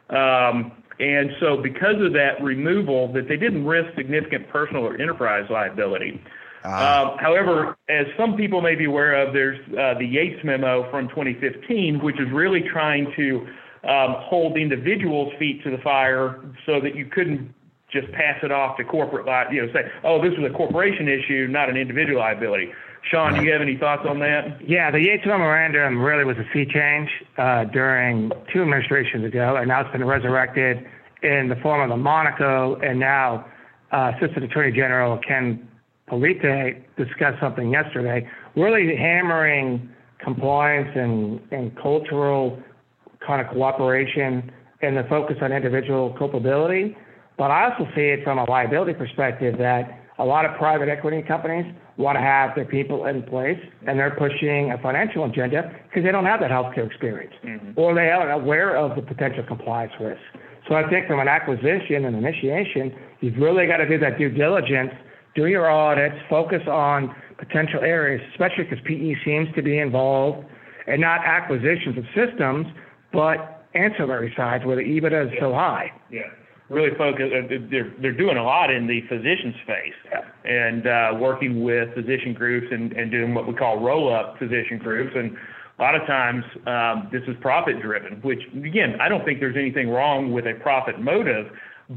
Um, 0.10 0.72
and 1.00 1.32
so 1.40 1.58
because 1.62 1.96
of 2.02 2.14
that 2.14 2.42
removal, 2.42 3.12
that 3.14 3.28
they 3.28 3.38
didn't 3.38 3.66
risk 3.66 3.96
significant 3.96 4.50
personal 4.50 4.84
or 4.84 4.96
enterprise 5.00 5.46
liability. 5.50 6.22
Uh, 6.64 7.16
however, 7.18 7.78
as 7.88 8.06
some 8.18 8.36
people 8.36 8.62
may 8.62 8.76
be 8.76 8.86
aware 8.86 9.16
of, 9.16 9.34
there's 9.34 9.60
uh, 9.70 9.98
the 9.98 10.06
Yates 10.06 10.44
memo 10.44 10.90
from 10.92 11.08
2015, 11.10 12.04
which 12.04 12.20
is 12.20 12.28
really 12.34 12.62
trying 12.72 13.12
to 13.16 13.48
um, 13.88 14.16
hold 14.20 14.58
individuals' 14.58 15.32
feet 15.40 15.64
to 15.64 15.72
the 15.72 15.78
fire 15.82 16.44
so 16.66 16.82
that 16.82 16.96
you 16.96 17.06
couldn't 17.06 17.54
just 17.92 18.12
pass 18.12 18.38
it 18.44 18.52
off 18.52 18.78
to 18.78 18.84
corporate, 18.84 19.26
li- 19.26 19.56
you 19.56 19.66
know, 19.66 19.72
say, 19.74 19.90
oh, 20.04 20.22
this 20.22 20.38
was 20.38 20.52
a 20.52 20.56
corporation 20.56 21.08
issue, 21.08 21.48
not 21.50 21.70
an 21.70 21.78
individual 21.78 22.20
liability. 22.20 22.70
Sean, 23.04 23.34
do 23.34 23.44
you 23.44 23.52
have 23.52 23.62
any 23.62 23.78
thoughts 23.78 24.04
on 24.08 24.20
that? 24.20 24.60
Yeah, 24.68 24.92
the 24.92 25.00
Yates 25.00 25.26
memorandum 25.26 26.02
really 26.02 26.26
was 26.26 26.38
a 26.38 26.46
sea 26.54 26.66
change 26.66 27.10
uh, 27.38 27.66
during 27.66 28.32
two 28.54 28.62
administrations 28.62 29.26
ago, 29.26 29.56
and 29.56 29.68
now 29.68 29.82
it's 29.82 29.92
been 29.92 30.06
resurrected 30.06 30.86
in 31.24 31.50
the 31.50 31.56
form 31.62 31.82
of 31.82 31.90
the 31.90 31.98
Monaco, 32.02 32.76
and 32.82 33.00
now 33.00 33.46
uh, 33.92 34.12
Assistant 34.16 34.46
Attorney 34.46 34.72
General 34.72 35.18
Ken 35.28 35.68
Polite 36.08 36.96
discussed 36.98 37.40
something 37.40 37.72
yesterday, 37.72 38.28
really 38.56 38.96
hammering 38.96 39.90
compliance 40.24 40.90
and, 40.96 41.40
and 41.52 41.76
cultural 41.78 42.62
kind 43.26 43.46
of 43.46 43.52
cooperation 43.54 44.52
and 44.82 44.98
the 44.98 45.04
focus 45.10 45.38
on 45.42 45.52
individual 45.52 46.16
culpability. 46.18 46.98
But 47.38 47.52
I 47.52 47.72
also 47.72 47.90
see 47.96 48.10
it 48.10 48.24
from 48.24 48.38
a 48.38 48.50
liability 48.50 48.94
perspective 48.94 49.58
that 49.60 50.00
a 50.20 50.26
lot 50.26 50.46
of 50.46 50.56
private 50.58 50.90
equity 50.90 51.22
companies 51.22 51.66
want 51.98 52.18
to 52.18 52.22
have 52.22 52.54
their 52.56 52.66
people 52.66 53.06
in 53.06 53.24
place 53.24 53.60
and 53.88 53.98
they're 53.98 54.16
pushing 54.16 54.72
a 54.72 54.78
financial 54.82 55.26
agenda 55.26 55.72
because 55.88 56.04
they 56.04 56.12
don't 56.12 56.26
have 56.26 56.40
that 56.42 56.52
healthcare 56.52 56.86
experience 56.86 57.34
mm-hmm. 57.44 57.72
or 57.78 57.96
they 57.96 58.10
aren't 58.10 58.32
aware 58.32 58.76
of 58.76 58.96
the 58.96 59.02
potential 59.02 59.44
compliance 59.48 59.94
risk. 60.00 60.22
So 60.68 60.76
I 60.76 60.88
think 60.90 61.08
from 61.08 61.20
an 61.20 61.28
acquisition 61.28 62.06
and 62.06 62.16
initiation, 62.16 62.94
you've 63.22 63.38
really 63.38 63.66
got 63.66 63.78
to 63.78 63.88
do 63.88 63.98
that 64.00 64.18
due 64.18 64.30
diligence, 64.30 64.92
do 65.36 65.48
your 65.48 65.70
audits, 65.70 66.16
focus 66.30 66.62
on 66.68 67.16
potential 67.38 67.80
areas, 67.82 68.22
especially 68.32 68.66
because 68.66 68.80
PE 68.86 69.16
seems 69.26 69.48
to 69.56 69.62
be 69.62 69.80
involved 69.80 70.46
and 70.88 71.02
not 71.02 71.22
acquisitions 71.26 71.98
of 71.98 72.04
systems, 72.14 72.68
but 73.14 73.66
ancillary 73.74 74.34
sides 74.36 74.66
where 74.66 74.76
the 74.76 74.84
EBITDA 74.84 75.28
is 75.28 75.32
yeah. 75.34 75.40
so 75.40 75.54
high. 75.54 75.92
Yeah. 76.12 76.22
Really 76.70 76.96
focus. 76.98 77.32
Uh, 77.34 77.48
they're 77.72 77.94
they're 78.00 78.18
doing 78.18 78.38
a 78.38 78.44
lot 78.44 78.70
in 78.70 78.86
the 78.86 79.02
physician 79.10 79.56
space, 79.64 80.24
and 80.46 80.86
uh, 80.86 81.18
working 81.20 81.64
with 81.64 81.94
physician 81.96 82.34
groups 82.34 82.68
and, 82.72 82.94
and 82.94 83.10
doing 83.10 83.34
what 83.34 83.48
we 83.48 83.54
call 83.54 83.80
roll 83.80 84.14
up 84.14 84.38
physician 84.38 84.78
groups. 84.78 85.12
And 85.16 85.36
a 85.80 85.82
lot 85.82 85.96
of 85.96 86.06
times 86.06 86.44
um, 86.68 87.10
this 87.12 87.24
is 87.28 87.36
profit 87.42 87.82
driven, 87.82 88.22
which 88.22 88.42
again 88.54 89.02
I 89.02 89.10
don't 89.10 89.26
think 89.26 89.40
there's 89.40 89.58
anything 89.58 89.90
wrong 89.90 90.32
with 90.32 90.46
a 90.46 90.54
profit 90.62 91.00
motive, 91.00 91.48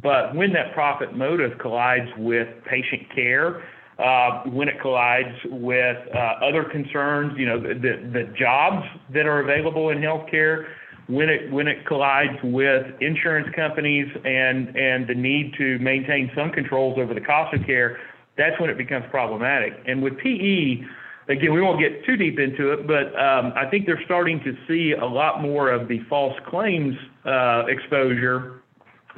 but 0.03 0.35
when 0.35 0.55
that 0.55 0.73
profit 0.73 1.15
motive 1.15 1.59
collides 1.59 2.09
with 2.17 2.49
patient 2.65 3.03
care 3.15 3.63
uh, 3.99 4.43
when 4.45 4.69
it 4.69 4.81
collides 4.81 5.37
with 5.45 5.97
uh, 6.15 6.45
other 6.45 6.65
concerns, 6.65 7.33
you 7.39 7.47
know, 7.47 7.61
the, 7.61 7.75
the 7.75 8.33
jobs 8.39 8.87
that 9.13 9.27
are 9.27 9.41
available 9.41 9.91
in 9.91 9.99
healthcare, 9.99 10.67
when 11.09 11.29
it 11.29 11.51
when 11.51 11.69
it 11.69 11.87
collides 11.87 12.39
with 12.43 12.87
insurance 13.01 13.49
companies 13.55 14.07
and 14.25 15.07
the 15.09 15.15
need 15.15 15.55
to 15.59 15.79
maintain 15.79 16.31
some 16.35 16.51
controls 16.51 16.99
over 16.99 17.15
the 17.15 17.21
cost 17.21 17.55
of 17.55 17.65
care, 17.67 17.99
that's 18.37 18.59
when 18.61 18.71
it 18.71 18.79
becomes 18.79 19.05
problematic. 19.11 19.73
And 19.87 20.03
with 20.03 20.17
PE, 20.19 20.83
again, 21.29 21.53
we 21.53 21.61
won't 21.61 21.81
get 21.81 22.05
too 22.05 22.17
deep 22.17 22.39
into 22.39 22.73
it, 22.73 22.87
but 22.87 23.15
um, 23.19 23.53
I 23.57 23.69
think 23.71 23.87
they're 23.87 24.03
starting 24.05 24.41
to 24.45 24.57
see 24.69 24.93
a 24.93 25.07
lot 25.07 25.43
more 25.43 25.71
of 25.71 25.89
the 25.89 26.01
false 26.09 26.37
claims 26.49 26.95
uh, 27.25 27.65
exposure 27.69 28.63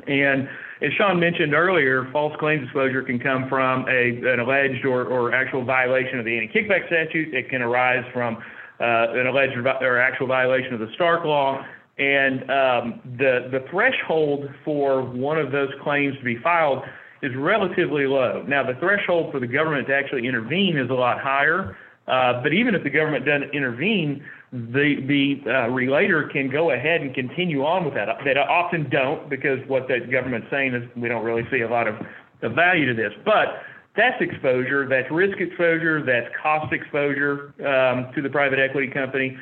and 0.07 0.49
as 0.83 0.93
Sean 0.99 1.21
mentioned 1.21 1.55
earlier, 1.55 2.09
false 2.13 2.35
claims 2.39 2.65
disclosure 2.65 3.03
can 3.03 3.19
come 3.19 3.49
from 3.49 3.87
a, 3.89 4.33
an 4.33 4.41
alleged 4.41 4.85
or, 4.85 5.05
or 5.05 5.33
actual 5.33 5.65
violation 5.65 6.19
of 6.19 6.25
the 6.25 6.37
anti-kickback 6.37 6.87
statute. 6.87 7.33
It 7.33 7.49
can 7.49 7.63
arise 7.63 8.05
from 8.13 8.43
an 8.81 9.27
alleged 9.27 9.57
or 9.57 9.99
actual 9.99 10.27
violation 10.27 10.75
of 10.75 10.81
the 10.81 10.91
Stark 10.95 11.25
Law. 11.25 11.65
And 11.97 12.41
um, 12.51 13.01
the, 13.19 13.49
the 13.53 13.65
threshold 13.71 14.49
for 14.65 15.03
one 15.03 15.39
of 15.39 15.53
those 15.53 15.69
claims 15.83 16.17
to 16.19 16.25
be 16.25 16.37
filed 16.43 16.83
is 17.23 17.33
relatively 17.37 18.07
low. 18.07 18.45
Now, 18.49 18.65
the 18.67 18.79
threshold 18.81 19.33
for 19.33 19.39
the 19.39 19.47
government 19.47 19.87
to 19.89 19.95
actually 19.95 20.27
intervene 20.27 20.77
is 20.77 20.91
a 20.91 20.95
lot 20.95 21.21
higher. 21.21 21.77
Uh, 22.07 22.43
but 22.43 22.53
even 22.53 22.75
if 22.75 22.83
the 22.83 22.91
government 22.91 23.25
doesn't 23.25 23.55
intervene, 23.55 24.23
the 24.53 25.03
the 25.09 25.51
uh, 25.51 25.69
relator 25.71 26.29
can 26.29 26.51
go 26.51 26.71
ahead 26.71 27.01
and 27.01 27.15
continue 27.15 27.65
on 27.65 27.85
with 27.85 27.95
that. 27.95 28.09
They 28.25 28.33
often 28.33 28.89
don't 28.91 29.31
because 29.31 29.59
what 29.67 29.89
the 29.89 30.01
government's 30.01 30.49
saying 30.51 30.75
is 30.75 30.83
we 30.97 31.09
don't 31.09 31.25
really 31.25 31.43
see 31.51 31.63
a 31.63 31.69
lot 31.69 31.89
of, 31.89 31.97
the 32.43 32.51
value 32.51 32.87
to 32.87 32.95
this. 32.95 33.13
But 33.25 33.63
that's 33.97 34.21
exposure, 34.21 34.89
that's 34.89 35.11
risk 35.11 35.39
exposure, 35.41 36.03
that's 36.05 36.27
cost 36.41 36.73
exposure 36.73 37.55
um, 37.67 38.13
to 38.15 38.23
the 38.23 38.29
private 38.29 38.59
equity 38.59 38.89
company, 38.89 39.37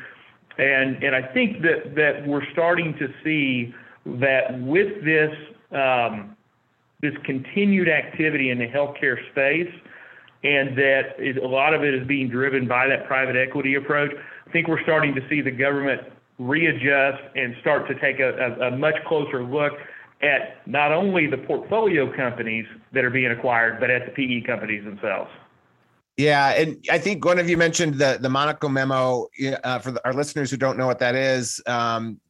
and 0.58 1.02
and 1.02 1.14
I 1.14 1.22
think 1.32 1.62
that 1.62 1.94
that 1.96 2.26
we're 2.26 2.48
starting 2.52 2.94
to 2.98 3.08
see 3.24 3.74
that 4.04 4.60
with 4.60 5.04
this 5.04 5.32
um, 5.72 6.36
this 7.00 7.14
continued 7.24 7.88
activity 7.88 8.50
in 8.50 8.58
the 8.58 8.66
healthcare 8.66 9.16
space, 9.30 9.72
and 10.44 10.76
that 10.76 11.14
it, 11.18 11.38
a 11.42 11.48
lot 11.48 11.72
of 11.72 11.82
it 11.82 11.94
is 11.94 12.06
being 12.06 12.28
driven 12.28 12.68
by 12.68 12.86
that 12.86 13.06
private 13.06 13.36
equity 13.36 13.74
approach 13.74 14.12
I 14.46 14.50
think 14.52 14.68
we're 14.68 14.82
starting 14.82 15.14
to 15.14 15.26
see 15.30 15.40
the 15.40 15.50
government 15.50 16.02
readjust 16.38 17.22
and 17.34 17.54
start 17.62 17.88
to 17.88 17.94
take 18.00 18.20
a, 18.20 18.34
a, 18.60 18.68
a 18.68 18.76
much 18.76 18.96
closer 19.06 19.42
look 19.42 19.72
at 20.22 20.66
not 20.66 20.92
only 20.92 21.26
the 21.26 21.38
portfolio 21.38 22.14
companies 22.14 22.66
that 22.92 23.04
are 23.04 23.11
being 23.11 23.30
acquired, 23.30 23.80
but 23.80 23.90
at 23.90 24.06
the 24.06 24.12
PE 24.12 24.46
companies 24.46 24.85
themselves. 24.85 25.30
Yeah, 26.16 26.50
and 26.50 26.85
I 26.90 26.98
think 26.98 27.24
one 27.24 27.38
of 27.38 27.48
you 27.48 27.56
mentioned 27.56 27.94
the 27.94 28.18
the 28.20 28.28
Monaco 28.28 28.68
memo. 28.68 29.28
Uh, 29.64 29.78
for 29.78 29.94
our 30.04 30.12
listeners 30.12 30.50
who 30.50 30.56
don't 30.56 30.76
know 30.76 30.87
what 30.87 30.98
that 30.98 31.14
is, 31.14 31.61
um, 31.66 32.20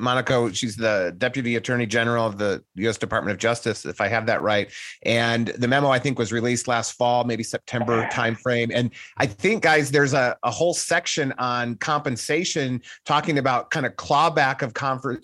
Monaco, 0.00 0.50
she's 0.50 0.76
the 0.76 1.14
Deputy 1.18 1.56
Attorney 1.56 1.86
General 1.86 2.26
of 2.26 2.38
the 2.38 2.62
U.S. 2.76 2.98
Department 2.98 3.32
of 3.32 3.38
Justice, 3.38 3.84
if 3.84 4.00
I 4.00 4.08
have 4.08 4.26
that 4.26 4.42
right. 4.42 4.70
And 5.02 5.48
the 5.48 5.68
memo 5.68 5.88
I 5.88 5.98
think 5.98 6.18
was 6.18 6.32
released 6.32 6.68
last 6.68 6.92
fall, 6.92 7.24
maybe 7.24 7.42
September 7.42 8.08
timeframe. 8.12 8.70
And 8.74 8.90
I 9.16 9.26
think, 9.26 9.62
guys, 9.62 9.90
there's 9.90 10.14
a, 10.14 10.36
a 10.42 10.50
whole 10.50 10.74
section 10.74 11.32
on 11.38 11.76
compensation 11.76 12.82
talking 13.04 13.38
about 13.38 13.70
kind 13.70 13.86
of 13.86 13.94
clawback 13.96 14.62
of 14.62 14.74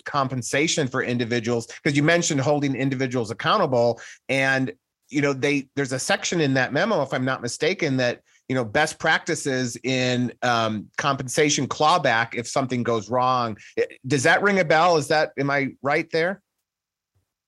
compensation 0.05 0.87
for 0.87 1.03
individuals 1.03 1.67
because 1.67 1.95
you 1.95 2.03
mentioned 2.03 2.41
holding 2.41 2.75
individuals 2.75 3.31
accountable, 3.31 3.99
and 4.29 4.71
you 5.09 5.21
know 5.21 5.33
they 5.33 5.67
there's 5.75 5.91
a 5.91 5.99
section 5.99 6.41
in 6.41 6.53
that 6.55 6.73
memo, 6.73 7.01
if 7.01 7.13
I'm 7.13 7.25
not 7.25 7.41
mistaken, 7.41 7.97
that 7.97 8.21
you 8.47 8.55
know 8.55 8.63
best 8.63 8.99
practices 8.99 9.77
in 9.83 10.31
um, 10.41 10.87
compensation 10.97 11.67
clawback 11.67 12.35
if 12.35 12.47
something 12.47 12.83
goes 12.83 13.09
wrong. 13.09 13.57
Does 14.05 14.23
that 14.23 14.41
ring 14.41 14.59
a 14.59 14.65
bell? 14.65 14.97
Is 14.97 15.07
that 15.07 15.31
am 15.37 15.49
i 15.49 15.69
right 15.81 16.09
there? 16.11 16.41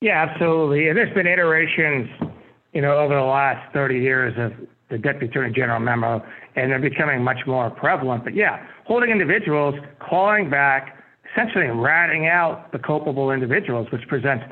Yeah 0.02 0.26
absolutely. 0.30 0.90
And 0.90 0.98
there's 0.98 1.14
been 1.14 1.28
iterations 1.28 2.10
you 2.74 2.82
know 2.82 2.98
over 2.98 3.16
the 3.16 3.22
last 3.22 3.72
30 3.74 4.00
years 4.00 4.34
of 4.38 4.54
the 4.90 4.98
deputy 4.98 5.28
attorney 5.28 5.54
general 5.54 5.80
memo 5.80 6.24
and 6.56 6.72
they're 6.72 6.80
becoming 6.80 7.24
much 7.24 7.46
more 7.46 7.70
prevalent. 7.70 8.24
But 8.24 8.36
yeah 8.36 8.66
holding 8.86 9.10
individuals 9.10 9.76
clawing 10.00 10.50
back 10.50 10.96
essentially 11.32 11.68
ratting 11.68 12.28
out 12.28 12.72
the 12.72 12.80
culpable 12.80 13.32
individuals 13.32 13.88
which 13.92 14.08
presents 14.08 14.46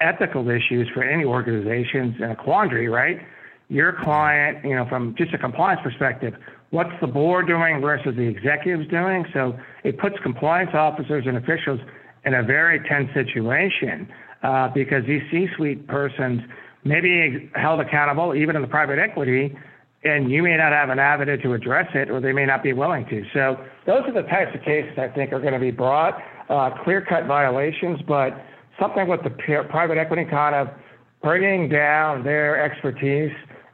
ethical 0.00 0.48
issues 0.50 0.88
for 0.92 1.04
any 1.04 1.24
organizations 1.24 2.16
in 2.18 2.30
a 2.30 2.36
quandary 2.36 2.88
right 2.88 3.20
your 3.72 3.96
client, 4.04 4.62
you 4.64 4.76
know, 4.76 4.86
from 4.86 5.14
just 5.16 5.32
a 5.32 5.38
compliance 5.38 5.80
perspective, 5.82 6.34
what's 6.70 6.92
the 7.00 7.06
board 7.06 7.46
doing 7.46 7.80
versus 7.80 8.14
the 8.14 8.28
executives 8.28 8.86
doing? 8.90 9.24
So 9.32 9.58
it 9.82 9.98
puts 9.98 10.16
compliance 10.22 10.72
officers 10.74 11.24
and 11.26 11.38
officials 11.38 11.80
in 12.26 12.34
a 12.34 12.42
very 12.42 12.86
tense 12.86 13.08
situation 13.14 14.06
uh, 14.42 14.68
because 14.68 15.06
these 15.06 15.22
C-suite 15.30 15.88
persons 15.88 16.42
may 16.84 17.00
be 17.00 17.50
held 17.54 17.80
accountable, 17.80 18.34
even 18.34 18.56
in 18.56 18.62
the 18.62 18.68
private 18.68 18.98
equity, 18.98 19.56
and 20.04 20.30
you 20.30 20.42
may 20.42 20.56
not 20.58 20.72
have 20.72 20.90
an 20.90 20.98
avenue 20.98 21.40
to 21.40 21.54
address 21.54 21.88
it, 21.94 22.10
or 22.10 22.20
they 22.20 22.32
may 22.32 22.44
not 22.44 22.62
be 22.62 22.74
willing 22.74 23.06
to. 23.06 23.24
So 23.32 23.56
those 23.86 24.02
are 24.06 24.12
the 24.12 24.28
types 24.28 24.50
of 24.54 24.62
cases 24.62 24.98
I 24.98 25.08
think 25.08 25.32
are 25.32 25.40
going 25.40 25.54
to 25.54 25.60
be 25.60 25.70
brought, 25.70 26.20
uh, 26.50 26.70
clear-cut 26.84 27.24
violations, 27.24 28.00
but 28.06 28.36
something 28.78 29.08
with 29.08 29.20
the 29.22 29.30
private 29.30 29.96
equity 29.96 30.26
kind 30.28 30.54
of 30.56 30.68
bringing 31.22 31.70
down 31.70 32.22
their 32.22 32.62
expertise 32.62 33.32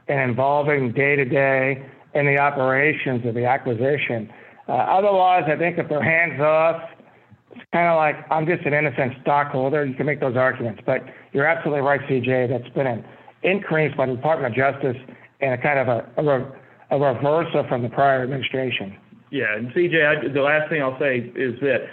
and 0.08 0.30
involving 0.30 0.92
day 0.92 1.16
to 1.16 1.24
day 1.24 1.84
in 2.14 2.26
the 2.26 2.38
operations 2.38 3.24
of 3.26 3.34
the 3.34 3.44
acquisition. 3.44 4.30
Uh, 4.68 4.72
otherwise, 4.72 5.44
I 5.46 5.56
think 5.56 5.78
if 5.78 5.88
they're 5.88 6.02
hands 6.02 6.40
off, 6.40 6.82
it's 7.52 7.64
kind 7.72 7.88
of 7.88 7.96
like 7.96 8.16
I'm 8.30 8.46
just 8.46 8.64
an 8.66 8.74
innocent 8.74 9.14
stockholder. 9.22 9.84
You 9.84 9.94
can 9.94 10.06
make 10.06 10.20
those 10.20 10.36
arguments, 10.36 10.82
but 10.84 11.02
you're 11.32 11.46
absolutely 11.46 11.82
right, 11.82 12.00
CJ. 12.02 12.48
That's 12.48 12.72
been 12.74 12.86
an 12.86 13.04
increase 13.42 13.94
by 13.96 14.06
the 14.06 14.14
Department 14.14 14.52
of 14.52 14.56
Justice 14.56 14.96
and 15.40 15.54
a 15.54 15.58
kind 15.58 15.78
of 15.78 15.88
a, 15.88 16.06
a, 16.16 16.96
a 16.96 17.14
reversal 17.14 17.64
from 17.68 17.82
the 17.82 17.88
prior 17.88 18.22
administration. 18.22 18.96
Yeah, 19.30 19.54
and 19.56 19.70
CJ, 19.72 19.94
I, 20.04 20.28
the 20.32 20.40
last 20.40 20.70
thing 20.70 20.82
I'll 20.82 20.98
say 20.98 21.32
is 21.34 21.58
that 21.60 21.86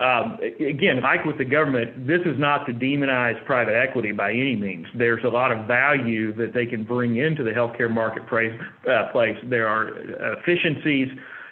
um, 0.00 0.38
again, 0.58 1.00
like 1.00 1.24
with 1.24 1.38
the 1.38 1.44
government, 1.44 2.06
this 2.06 2.20
is 2.24 2.38
not 2.38 2.66
to 2.66 2.72
demonize 2.72 3.42
private 3.44 3.74
equity 3.74 4.12
by 4.12 4.30
any 4.30 4.56
means. 4.56 4.86
There's 4.94 5.22
a 5.24 5.28
lot 5.28 5.52
of 5.52 5.66
value 5.66 6.32
that 6.34 6.54
they 6.54 6.66
can 6.66 6.82
bring 6.82 7.16
into 7.16 7.44
the 7.44 7.50
healthcare 7.50 7.90
marketplace. 7.90 8.58
Uh, 8.88 9.10
place. 9.12 9.36
There 9.44 9.68
are 9.68 9.90
efficiencies 10.38 11.08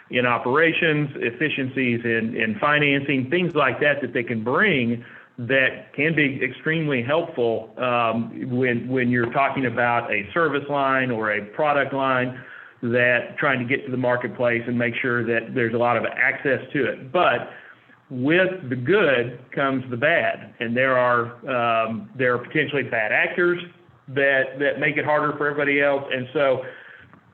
in 0.09 0.25
operations, 0.25 1.09
efficiencies 1.15 2.01
in, 2.03 2.35
in 2.35 2.57
financing, 2.59 3.29
things 3.29 3.55
like 3.55 3.79
that 3.79 4.01
that 4.01 4.13
they 4.13 4.23
can 4.23 4.43
bring 4.43 5.05
that 5.37 5.93
can 5.95 6.13
be 6.13 6.39
extremely 6.43 7.01
helpful 7.01 7.73
um, 7.77 8.49
when 8.49 8.87
when 8.87 9.09
you're 9.09 9.31
talking 9.31 9.65
about 9.65 10.11
a 10.11 10.29
service 10.33 10.67
line 10.69 11.09
or 11.09 11.31
a 11.31 11.45
product 11.45 11.93
line 11.93 12.39
that 12.81 13.37
trying 13.37 13.59
to 13.59 13.65
get 13.65 13.85
to 13.85 13.91
the 13.91 13.97
marketplace 13.97 14.63
and 14.67 14.77
make 14.77 14.93
sure 15.01 15.23
that 15.23 15.53
there's 15.53 15.73
a 15.73 15.77
lot 15.77 15.97
of 15.97 16.03
access 16.05 16.59
to 16.73 16.85
it. 16.85 17.11
But 17.11 17.49
with 18.11 18.69
the 18.69 18.75
good 18.75 19.39
comes 19.55 19.89
the 19.89 19.95
bad, 19.95 20.53
and 20.59 20.75
there 20.75 20.97
are 20.97 21.31
um, 21.47 22.09
there 22.17 22.35
are 22.35 22.39
potentially 22.39 22.83
bad 22.83 23.13
actors 23.13 23.59
that 24.09 24.59
that 24.59 24.79
make 24.79 24.97
it 24.97 25.05
harder 25.05 25.35
for 25.37 25.47
everybody 25.47 25.81
else. 25.81 26.03
And 26.11 26.27
so, 26.33 26.61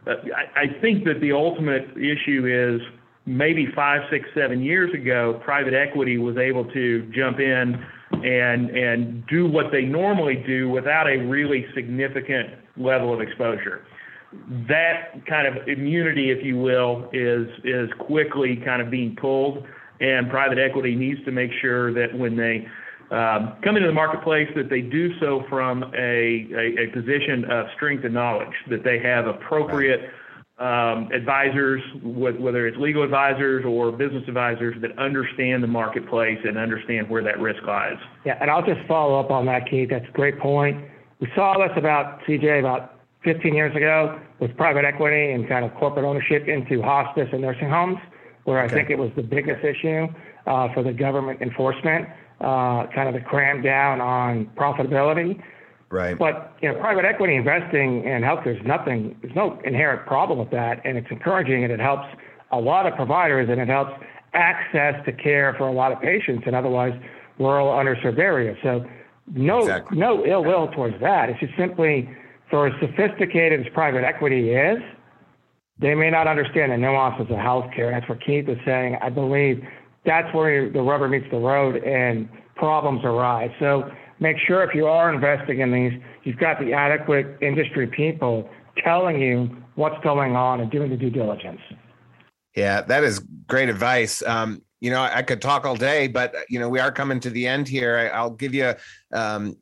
uh, 0.06 0.14
I, 0.56 0.62
I 0.62 0.82
think 0.82 1.04
that 1.06 1.20
the 1.20 1.32
ultimate 1.32 1.90
issue 1.98 2.46
is 2.46 2.80
maybe 3.26 3.68
five, 3.76 4.02
six, 4.12 4.30
seven 4.36 4.62
years 4.62 4.94
ago, 4.94 5.42
private 5.44 5.74
equity 5.74 6.20
was 6.20 6.38
able 6.38 6.64
to 6.66 7.12
jump 7.14 7.40
in 7.40 7.84
and 8.12 8.70
and 8.70 9.26
do 9.28 9.48
what 9.48 9.72
they 9.72 9.82
normally 9.82 10.44
do 10.46 10.70
without 10.70 11.08
a 11.08 11.18
really 11.18 11.66
significant 11.74 12.52
level 12.78 13.12
of 13.12 13.20
exposure. 13.20 13.84
That 14.68 15.26
kind 15.28 15.48
of 15.48 15.68
immunity, 15.68 16.30
if 16.30 16.46
you 16.46 16.58
will, 16.58 17.10
is 17.14 17.48
is 17.64 17.90
quickly 17.98 18.62
kind 18.64 18.80
of 18.80 18.92
being 18.92 19.16
pulled, 19.20 19.66
and 20.00 20.30
private 20.30 20.58
equity 20.58 20.96
needs 20.96 21.24
to 21.26 21.32
make 21.32 21.52
sure 21.62 21.94
that 21.94 22.18
when 22.18 22.36
they 22.36 22.68
um, 23.12 23.56
come 23.64 23.78
into 23.78 23.88
the 23.88 23.94
marketplace, 23.94 24.50
that 24.56 24.70
they 24.70 24.82
do 24.82 25.18
so 25.20 25.44
from 25.50 25.84
a, 25.98 26.48
a, 26.54 26.84
a 26.84 26.88
position 26.94 27.46
of 27.50 27.68
strength 27.76 28.04
and 28.04 28.14
knowledge, 28.14 28.54
that 28.70 28.84
they 28.84 29.00
have 29.00 29.28
appropriate. 29.28 30.10
Um, 30.60 31.12
advisors, 31.14 31.84
whether 32.02 32.66
it's 32.66 32.78
legal 32.78 33.04
advisors 33.04 33.64
or 33.64 33.92
business 33.92 34.24
advisors 34.28 34.76
that 34.82 34.98
understand 34.98 35.62
the 35.62 35.68
marketplace 35.68 36.40
and 36.44 36.58
understand 36.58 37.08
where 37.12 37.22
that 37.22 37.40
risk 37.40 37.62
lies. 37.68 38.00
Yeah, 38.26 38.40
and 38.42 38.50
I'll 38.50 38.66
just 38.66 38.82
follow 38.88 39.20
up 39.20 39.30
on 39.30 39.46
that, 39.46 39.70
Keith. 39.70 39.92
That's 39.92 40.08
a 40.10 40.12
great 40.14 40.40
point. 40.40 40.84
We 41.20 41.28
saw 41.36 41.60
this 41.60 41.78
about 41.78 42.22
CJ 42.22 42.58
about 42.58 42.98
15 43.24 43.54
years 43.54 43.76
ago 43.76 44.20
with 44.40 44.56
private 44.58 44.86
equity 44.86 45.32
and 45.32 45.48
kind 45.48 45.66
of 45.66 45.74
corporate 45.76 46.06
ownership 46.06 46.48
into 46.48 46.82
hospice 46.82 47.28
and 47.32 47.42
nursing 47.42 47.70
homes, 47.70 47.98
where 48.48 48.62
I 48.62 48.70
think 48.70 48.90
it 48.90 48.98
was 48.98 49.12
the 49.18 49.24
biggest 49.24 49.62
issue 49.62 50.08
uh, 50.46 50.74
for 50.74 50.82
the 50.82 50.94
government 50.94 51.42
enforcement, 51.42 52.08
uh, 52.40 52.88
kind 52.96 53.10
of 53.10 53.14
the 53.14 53.20
cram 53.20 53.62
down 53.62 54.00
on 54.00 54.46
profitability. 54.56 55.44
Right. 55.90 56.18
But 56.18 56.54
you 56.62 56.72
know, 56.72 56.80
private 56.80 57.04
equity 57.04 57.36
investing 57.36 58.06
in 58.06 58.22
healthcare 58.22 58.58
is 58.58 58.66
nothing. 58.66 59.18
There's 59.22 59.36
no 59.36 59.60
inherent 59.66 60.08
problem 60.08 60.40
with 60.40 60.50
that, 60.52 60.80
and 60.86 60.98
it's 60.98 61.12
encouraging, 61.12 61.66
and 61.66 61.74
it 61.74 61.82
helps 61.82 62.08
a 62.52 62.58
lot 62.58 62.86
of 62.86 62.96
providers, 62.96 63.50
and 63.52 63.60
it 63.60 63.68
helps 63.68 63.92
access 64.34 64.96
to 65.04 65.12
care 65.12 65.54
for 65.58 65.68
a 65.68 65.74
lot 65.74 65.92
of 65.92 66.00
patients 66.00 66.44
in 66.48 66.56
otherwise 66.56 66.94
rural, 67.40 67.68
underserved 67.68 68.18
areas. 68.18 68.58
So, 68.64 68.86
no, 69.34 69.60
exactly. 69.60 69.98
no 69.98 70.26
ill 70.26 70.46
will 70.46 70.70
towards 70.70 70.98
that. 71.02 71.30
It's 71.30 71.42
just 71.42 71.58
simply 71.58 72.10
for 72.50 72.68
as 72.68 72.74
sophisticated 72.80 73.60
as 73.60 73.74
private 73.74 74.06
equity 74.06 74.52
is, 74.52 74.80
they 75.80 75.94
may 75.96 76.10
not 76.10 76.28
understand 76.28 76.72
the 76.72 76.78
nuances 76.78 77.28
of 77.30 77.38
healthcare. 77.38 77.92
That's 77.92 78.08
what 78.10 78.24
Keith 78.26 78.50
is 78.50 78.58
saying. 78.66 78.98
I 79.02 79.10
believe 79.10 79.64
that's 80.06 80.34
where 80.34 80.70
the 80.70 80.82
rubber 80.82 81.08
meets 81.08 81.28
the 81.30 81.38
road 81.38 81.84
and 81.84 82.28
problems 82.56 83.02
arise. 83.04 83.52
So 83.60 83.90
make 84.20 84.38
sure 84.48 84.64
if 84.64 84.74
you 84.74 84.88
are 84.88 85.14
investing 85.14 85.60
in 85.60 85.72
these, 85.72 85.94
you've 86.24 86.38
got 86.38 86.60
the 86.60 86.74
adequate 86.74 87.38
industry 87.42 87.88
people 87.88 88.50
telling 88.84 89.22
you 89.22 89.56
what's 89.76 90.02
going 90.04 90.36
on 90.36 90.62
and 90.62 90.72
doing 90.72 90.90
the 90.90 90.98
due 90.98 91.10
diligence. 91.10 91.62
Yeah, 92.56 92.82
that 92.82 93.04
is 93.04 93.20
great 93.48 93.70
advice. 93.70 94.24
Um, 94.24 94.64
you 94.80 94.90
know, 94.90 95.02
I 95.02 95.22
could 95.22 95.42
talk 95.42 95.66
all 95.66 95.76
day, 95.76 96.08
but 96.08 96.36
you 96.50 96.60
know, 96.60 96.70
we 96.70 96.80
are 96.80 96.92
coming 96.92 97.20
to 97.22 97.30
the 97.30 97.48
end 97.48 97.68
here. 97.68 98.12
I, 98.14 98.24
will 98.24 98.32
give 98.32 98.54
you 98.54 98.74
um, 99.12 99.58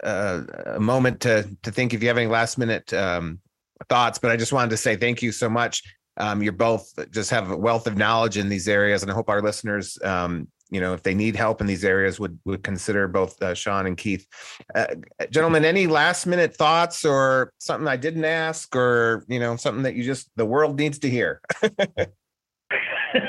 a, 0.00 0.42
a, 0.74 0.80
moment 0.80 1.20
to 1.20 1.48
to 1.62 1.70
think 1.70 1.92
if 1.92 2.02
you 2.02 2.08
have 2.08 2.16
any 2.16 2.26
last 2.26 2.56
minute 2.56 2.92
um, 2.94 3.40
thoughts. 3.88 4.18
But 4.18 4.30
I 4.30 4.36
just 4.36 4.52
wanted 4.52 4.70
to 4.70 4.76
say 4.76 4.96
thank 4.96 5.22
you 5.22 5.32
so 5.32 5.48
much. 5.48 5.82
Um, 6.18 6.42
you're 6.42 6.52
both 6.52 6.92
just 7.10 7.30
have 7.30 7.50
a 7.50 7.56
wealth 7.56 7.86
of 7.86 7.96
knowledge 7.96 8.38
in 8.38 8.48
these 8.48 8.68
areas, 8.68 9.02
and 9.02 9.10
I 9.10 9.14
hope 9.14 9.28
our 9.28 9.42
listeners 9.42 9.98
um, 10.02 10.48
you 10.70 10.80
know 10.80 10.94
if 10.94 11.02
they 11.02 11.14
need 11.14 11.36
help 11.36 11.60
in 11.60 11.66
these 11.66 11.84
areas 11.84 12.18
would 12.18 12.38
would 12.44 12.62
consider 12.62 13.06
both 13.06 13.40
uh, 13.42 13.54
Sean 13.54 13.86
and 13.86 13.96
Keith. 13.96 14.26
Uh, 14.74 14.86
gentlemen, 15.30 15.64
any 15.64 15.86
last 15.86 16.26
minute 16.26 16.56
thoughts 16.56 17.04
or 17.04 17.52
something 17.58 17.86
I 17.86 17.96
didn't 17.96 18.24
ask 18.24 18.74
or 18.74 19.24
you 19.28 19.38
know 19.38 19.56
something 19.56 19.82
that 19.82 19.94
you 19.94 20.04
just 20.04 20.30
the 20.36 20.46
world 20.46 20.78
needs 20.78 20.98
to 21.00 21.10
hear? 21.10 21.40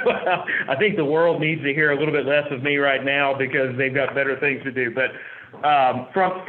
well, 0.06 0.46
I 0.68 0.76
think 0.78 0.96
the 0.96 1.06
world 1.06 1.40
needs 1.40 1.62
to 1.64 1.74
hear 1.74 1.92
a 1.92 2.00
little 2.00 2.14
bit 2.14 2.26
less 2.26 2.48
of 2.52 2.64
me 2.64 2.78
right 2.78 3.04
now 3.04 3.38
because 3.38 3.78
they've 3.78 3.94
got 3.94 4.16
better 4.16 4.40
things 4.40 4.64
to 4.64 4.72
do. 4.72 4.92
But 4.92 5.12
um, 5.64 6.08
from 6.14 6.44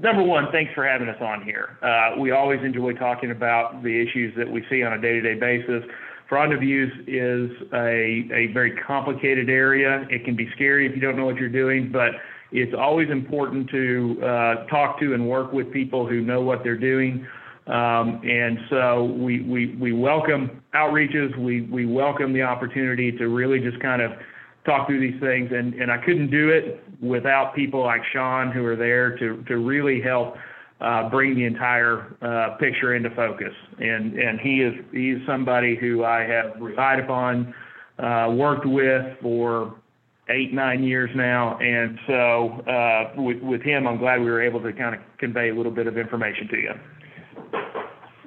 number 0.00 0.22
one, 0.22 0.46
thanks 0.52 0.72
for 0.74 0.86
having 0.86 1.08
us 1.08 1.20
on 1.20 1.42
here. 1.42 1.78
Uh, 1.82 2.18
we 2.20 2.32
always 2.32 2.60
enjoy 2.62 2.92
talking 2.92 3.30
about 3.30 3.82
the 3.82 4.02
issues 4.02 4.34
that 4.36 4.50
we 4.50 4.64
see 4.68 4.82
on 4.82 4.92
a 4.92 5.00
day 5.00 5.20
to 5.20 5.20
day 5.20 5.34
basis. 5.38 5.82
Fraud 6.28 6.52
abuse 6.52 6.92
is 7.08 7.50
a, 7.72 8.28
a 8.32 8.52
very 8.52 8.76
complicated 8.86 9.48
area. 9.48 10.06
It 10.10 10.24
can 10.24 10.36
be 10.36 10.48
scary 10.54 10.86
if 10.86 10.94
you 10.94 11.00
don't 11.00 11.16
know 11.16 11.24
what 11.24 11.36
you're 11.36 11.48
doing, 11.48 11.90
but 11.90 12.10
it's 12.52 12.74
always 12.78 13.10
important 13.10 13.68
to 13.70 14.16
uh, 14.22 14.66
talk 14.66 15.00
to 15.00 15.14
and 15.14 15.28
work 15.28 15.52
with 15.52 15.72
people 15.72 16.06
who 16.06 16.20
know 16.20 16.40
what 16.40 16.62
they're 16.62 16.78
doing. 16.78 17.26
Um, 17.66 18.20
and 18.24 18.58
so 18.68 19.04
we, 19.04 19.42
we, 19.42 19.76
we 19.76 19.92
welcome 19.92 20.62
outreaches. 20.74 21.36
We, 21.38 21.62
we 21.62 21.86
welcome 21.86 22.32
the 22.32 22.42
opportunity 22.42 23.12
to 23.12 23.28
really 23.28 23.60
just 23.60 23.80
kind 23.80 24.02
of 24.02 24.12
talk 24.64 24.86
through 24.86 25.00
these 25.00 25.20
things. 25.20 25.50
And 25.52 25.90
I 25.90 25.98
couldn't 25.98 26.30
do 26.30 26.48
it 26.50 26.82
without 27.00 27.54
people 27.54 27.80
like 27.82 28.02
Sean 28.12 28.52
who 28.52 28.64
are 28.64 28.76
there 28.76 29.16
to, 29.18 29.42
to 29.44 29.58
really 29.58 30.00
help 30.00 30.36
uh, 30.80 31.08
bring 31.10 31.34
the 31.34 31.44
entire 31.44 32.16
uh, 32.22 32.56
picture 32.56 32.94
into 32.94 33.10
focus. 33.10 33.52
And 33.78 34.18
and 34.18 34.40
he 34.40 34.62
is 34.62 34.74
he's 34.92 35.18
somebody 35.26 35.76
who 35.76 36.04
I 36.04 36.20
have 36.20 36.60
relied 36.60 37.00
upon, 37.00 37.54
uh, 37.98 38.32
worked 38.34 38.66
with 38.66 39.04
for 39.20 39.74
eight 40.30 40.54
nine 40.54 40.82
years 40.82 41.10
now, 41.14 41.58
and 41.58 41.98
so 42.06 42.70
uh, 42.70 43.12
with 43.16 43.42
with 43.42 43.62
him, 43.62 43.86
I'm 43.86 43.98
glad 43.98 44.20
we 44.20 44.30
were 44.30 44.42
able 44.42 44.62
to 44.62 44.72
kind 44.72 44.94
of 44.94 45.00
convey 45.18 45.50
a 45.50 45.54
little 45.54 45.72
bit 45.72 45.86
of 45.86 45.98
information 45.98 46.48
to 46.48 46.56
you. 46.56 46.72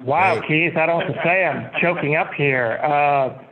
Wow, 0.04 0.42
Keith, 0.46 0.76
I 0.76 0.86
don't 0.86 1.00
have 1.00 1.14
to 1.14 1.20
say 1.24 1.44
I'm 1.46 1.70
choking 1.80 2.14
up 2.14 2.34
here. 2.34 2.78
Uh, 2.82 3.42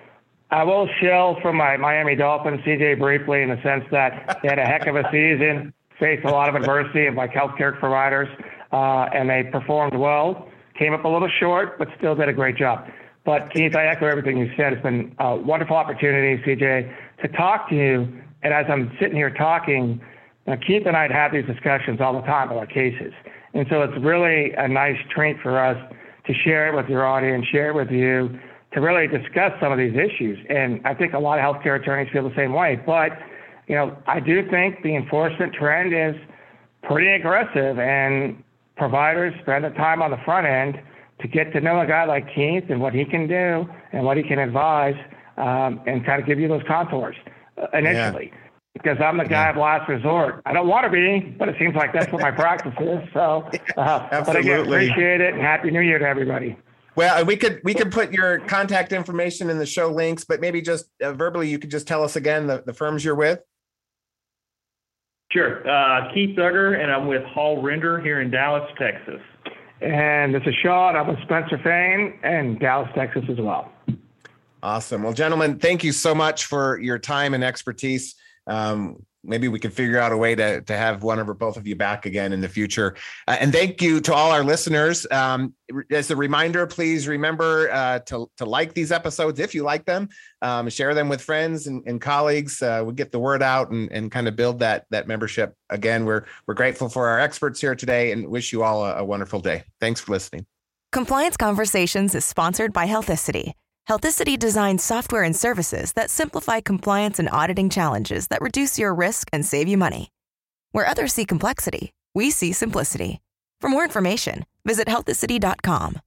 I 0.52 0.64
will 0.64 0.86
shill 1.00 1.38
for 1.40 1.50
my 1.50 1.78
Miami 1.78 2.14
Dolphins, 2.14 2.60
CJ 2.60 2.98
briefly, 2.98 3.40
in 3.40 3.48
the 3.48 3.60
sense 3.62 3.84
that 3.90 4.38
they 4.42 4.48
had 4.50 4.58
a 4.58 4.66
heck 4.66 4.86
of 4.86 4.96
a 4.96 5.04
season, 5.10 5.72
faced 5.98 6.26
a 6.26 6.30
lot 6.30 6.50
of 6.50 6.54
adversity 6.54 7.06
of 7.06 7.14
like 7.14 7.32
healthcare 7.32 7.78
providers 7.78 8.28
uh, 8.70 9.08
and 9.14 9.30
they 9.30 9.44
performed 9.50 9.96
well. 9.96 10.46
Came 10.78 10.92
up 10.92 11.06
a 11.06 11.08
little 11.08 11.30
short, 11.40 11.78
but 11.78 11.88
still 11.96 12.14
did 12.14 12.28
a 12.28 12.34
great 12.34 12.56
job. 12.56 12.86
But 13.24 13.50
Keith, 13.54 13.74
I 13.74 13.86
echo 13.86 14.06
everything 14.06 14.36
you 14.36 14.50
said. 14.54 14.74
It's 14.74 14.82
been 14.82 15.14
a 15.18 15.36
wonderful 15.36 15.74
opportunity, 15.76 16.42
CJ, 16.42 16.94
to 17.22 17.28
talk 17.28 17.70
to 17.70 17.74
you. 17.74 18.08
And 18.42 18.52
as 18.52 18.66
I'm 18.68 18.94
sitting 19.00 19.16
here 19.16 19.30
talking, 19.30 20.02
now 20.46 20.56
Keith 20.56 20.82
and 20.84 20.94
I'd 20.94 21.12
have 21.12 21.32
these 21.32 21.46
discussions 21.46 21.98
all 22.02 22.12
the 22.12 22.26
time 22.26 22.50
about 22.50 22.68
cases. 22.68 23.14
And 23.54 23.66
so 23.70 23.80
it's 23.82 23.96
really 24.04 24.52
a 24.52 24.68
nice 24.68 24.98
treat 25.14 25.38
for 25.42 25.58
us 25.58 25.78
to 26.26 26.34
share 26.44 26.68
it 26.68 26.76
with 26.76 26.90
your 26.90 27.06
audience, 27.06 27.46
share 27.46 27.70
it 27.70 27.74
with 27.74 27.90
you, 27.90 28.38
to 28.74 28.80
really 28.80 29.06
discuss 29.06 29.52
some 29.60 29.72
of 29.72 29.78
these 29.78 29.94
issues. 29.94 30.38
And 30.48 30.80
I 30.84 30.94
think 30.94 31.12
a 31.12 31.18
lot 31.18 31.38
of 31.38 31.44
healthcare 31.44 31.80
attorneys 31.80 32.10
feel 32.12 32.28
the 32.28 32.34
same 32.36 32.52
way. 32.52 32.80
But, 32.84 33.12
you 33.66 33.74
know, 33.74 33.96
I 34.06 34.20
do 34.20 34.48
think 34.50 34.82
the 34.82 34.96
enforcement 34.96 35.54
trend 35.54 35.92
is 35.92 36.20
pretty 36.82 37.10
aggressive. 37.12 37.78
And 37.78 38.42
providers 38.76 39.34
spend 39.42 39.64
the 39.64 39.70
time 39.70 40.02
on 40.02 40.10
the 40.10 40.16
front 40.24 40.46
end 40.46 40.80
to 41.20 41.28
get 41.28 41.52
to 41.52 41.60
know 41.60 41.80
a 41.80 41.86
guy 41.86 42.04
like 42.04 42.26
Keith 42.34 42.64
and 42.68 42.80
what 42.80 42.94
he 42.94 43.04
can 43.04 43.28
do 43.28 43.68
and 43.92 44.04
what 44.04 44.16
he 44.16 44.22
can 44.22 44.38
advise 44.38 44.96
um, 45.36 45.80
and 45.86 46.04
kind 46.04 46.20
of 46.20 46.26
give 46.26 46.38
you 46.38 46.48
those 46.48 46.62
contours 46.66 47.16
uh, 47.58 47.66
initially. 47.76 48.30
Yeah. 48.32 48.38
Because 48.72 48.96
I'm 49.04 49.18
the 49.18 49.24
guy 49.24 49.44
yeah. 49.44 49.50
of 49.50 49.56
last 49.56 49.88
resort. 49.88 50.40
I 50.46 50.54
don't 50.54 50.66
want 50.66 50.86
to 50.86 50.90
be, 50.90 51.20
but 51.38 51.48
it 51.50 51.56
seems 51.58 51.74
like 51.74 51.92
that's 51.92 52.10
what 52.10 52.22
my 52.22 52.30
practice 52.42 52.72
is. 52.80 53.00
So, 53.12 53.48
uh, 53.76 54.24
but 54.24 54.34
again, 54.34 54.60
appreciate 54.60 55.20
it 55.20 55.34
and 55.34 55.42
happy 55.42 55.70
New 55.70 55.80
Year 55.80 55.98
to 55.98 56.06
everybody. 56.06 56.56
Well, 56.94 57.24
we 57.24 57.36
could 57.36 57.60
we 57.64 57.72
could 57.72 57.90
put 57.90 58.12
your 58.12 58.40
contact 58.40 58.92
information 58.92 59.48
in 59.48 59.58
the 59.58 59.66
show 59.66 59.88
links, 59.88 60.24
but 60.24 60.40
maybe 60.40 60.60
just 60.60 60.86
uh, 61.02 61.12
verbally, 61.12 61.48
you 61.48 61.58
could 61.58 61.70
just 61.70 61.86
tell 61.86 62.04
us 62.04 62.16
again 62.16 62.46
the, 62.46 62.62
the 62.66 62.74
firms 62.74 63.04
you're 63.04 63.14
with. 63.14 63.40
Sure. 65.30 65.66
Uh, 65.66 66.12
Keith 66.12 66.36
Dugger, 66.36 66.78
and 66.78 66.92
I'm 66.92 67.06
with 67.06 67.24
Hall 67.24 67.62
Render 67.62 67.98
here 68.00 68.20
in 68.20 68.30
Dallas, 68.30 68.68
Texas. 68.78 69.20
And 69.80 70.34
this 70.34 70.42
is 70.44 70.54
Sean. 70.62 70.94
I'm 70.94 71.08
with 71.08 71.20
Spencer 71.22 71.58
Fane 71.64 72.18
and 72.22 72.60
Dallas, 72.60 72.90
Texas 72.94 73.24
as 73.30 73.38
well. 73.38 73.72
Awesome. 74.62 75.02
Well, 75.02 75.14
gentlemen, 75.14 75.58
thank 75.58 75.82
you 75.82 75.90
so 75.90 76.14
much 76.14 76.44
for 76.44 76.78
your 76.78 76.98
time 76.98 77.34
and 77.34 77.42
expertise. 77.42 78.14
Um, 78.46 79.04
maybe 79.24 79.48
we 79.48 79.58
can 79.58 79.70
figure 79.70 79.98
out 79.98 80.12
a 80.12 80.16
way 80.16 80.34
to, 80.34 80.60
to 80.62 80.76
have 80.76 81.02
one 81.02 81.18
or 81.18 81.34
both 81.34 81.56
of 81.56 81.66
you 81.66 81.76
back 81.76 82.06
again 82.06 82.32
in 82.32 82.40
the 82.40 82.48
future. 82.48 82.96
Uh, 83.28 83.36
and 83.40 83.52
thank 83.52 83.80
you 83.80 84.00
to 84.00 84.14
all 84.14 84.30
our 84.30 84.44
listeners. 84.44 85.06
Um, 85.10 85.54
as 85.90 86.10
a 86.10 86.16
reminder, 86.16 86.66
please 86.66 87.08
remember 87.08 87.70
uh, 87.70 88.00
to, 88.00 88.30
to 88.36 88.44
like 88.44 88.74
these 88.74 88.92
episodes 88.92 89.40
if 89.40 89.54
you 89.54 89.62
like 89.62 89.84
them, 89.84 90.08
um, 90.42 90.68
share 90.68 90.94
them 90.94 91.08
with 91.08 91.20
friends 91.22 91.66
and, 91.66 91.82
and 91.86 92.00
colleagues. 92.00 92.60
Uh, 92.62 92.82
we 92.84 92.92
get 92.94 93.12
the 93.12 93.18
word 93.18 93.42
out 93.42 93.70
and, 93.70 93.90
and 93.92 94.10
kind 94.10 94.28
of 94.28 94.36
build 94.36 94.58
that, 94.58 94.86
that 94.90 95.06
membership. 95.06 95.54
Again, 95.70 96.04
we're, 96.04 96.24
we're 96.46 96.54
grateful 96.54 96.88
for 96.88 97.08
our 97.08 97.20
experts 97.20 97.60
here 97.60 97.74
today 97.74 98.12
and 98.12 98.26
wish 98.28 98.52
you 98.52 98.62
all 98.62 98.84
a, 98.84 98.96
a 98.96 99.04
wonderful 99.04 99.40
day. 99.40 99.64
Thanks 99.80 100.00
for 100.00 100.12
listening. 100.12 100.46
Compliance 100.90 101.38
Conversations 101.38 102.14
is 102.14 102.24
sponsored 102.24 102.72
by 102.72 102.86
Healthicity 102.86 103.54
Healthicity 103.88 104.38
designs 104.38 104.84
software 104.84 105.24
and 105.24 105.34
services 105.34 105.92
that 105.94 106.10
simplify 106.10 106.60
compliance 106.60 107.18
and 107.18 107.28
auditing 107.30 107.68
challenges 107.68 108.28
that 108.28 108.40
reduce 108.40 108.78
your 108.78 108.94
risk 108.94 109.28
and 109.32 109.44
save 109.44 109.66
you 109.68 109.76
money. 109.76 110.08
Where 110.70 110.86
others 110.86 111.12
see 111.12 111.24
complexity, 111.24 111.92
we 112.14 112.30
see 112.30 112.52
simplicity. 112.52 113.20
For 113.60 113.68
more 113.68 113.84
information, 113.84 114.44
visit 114.64 114.86
healthicity.com. 114.86 116.00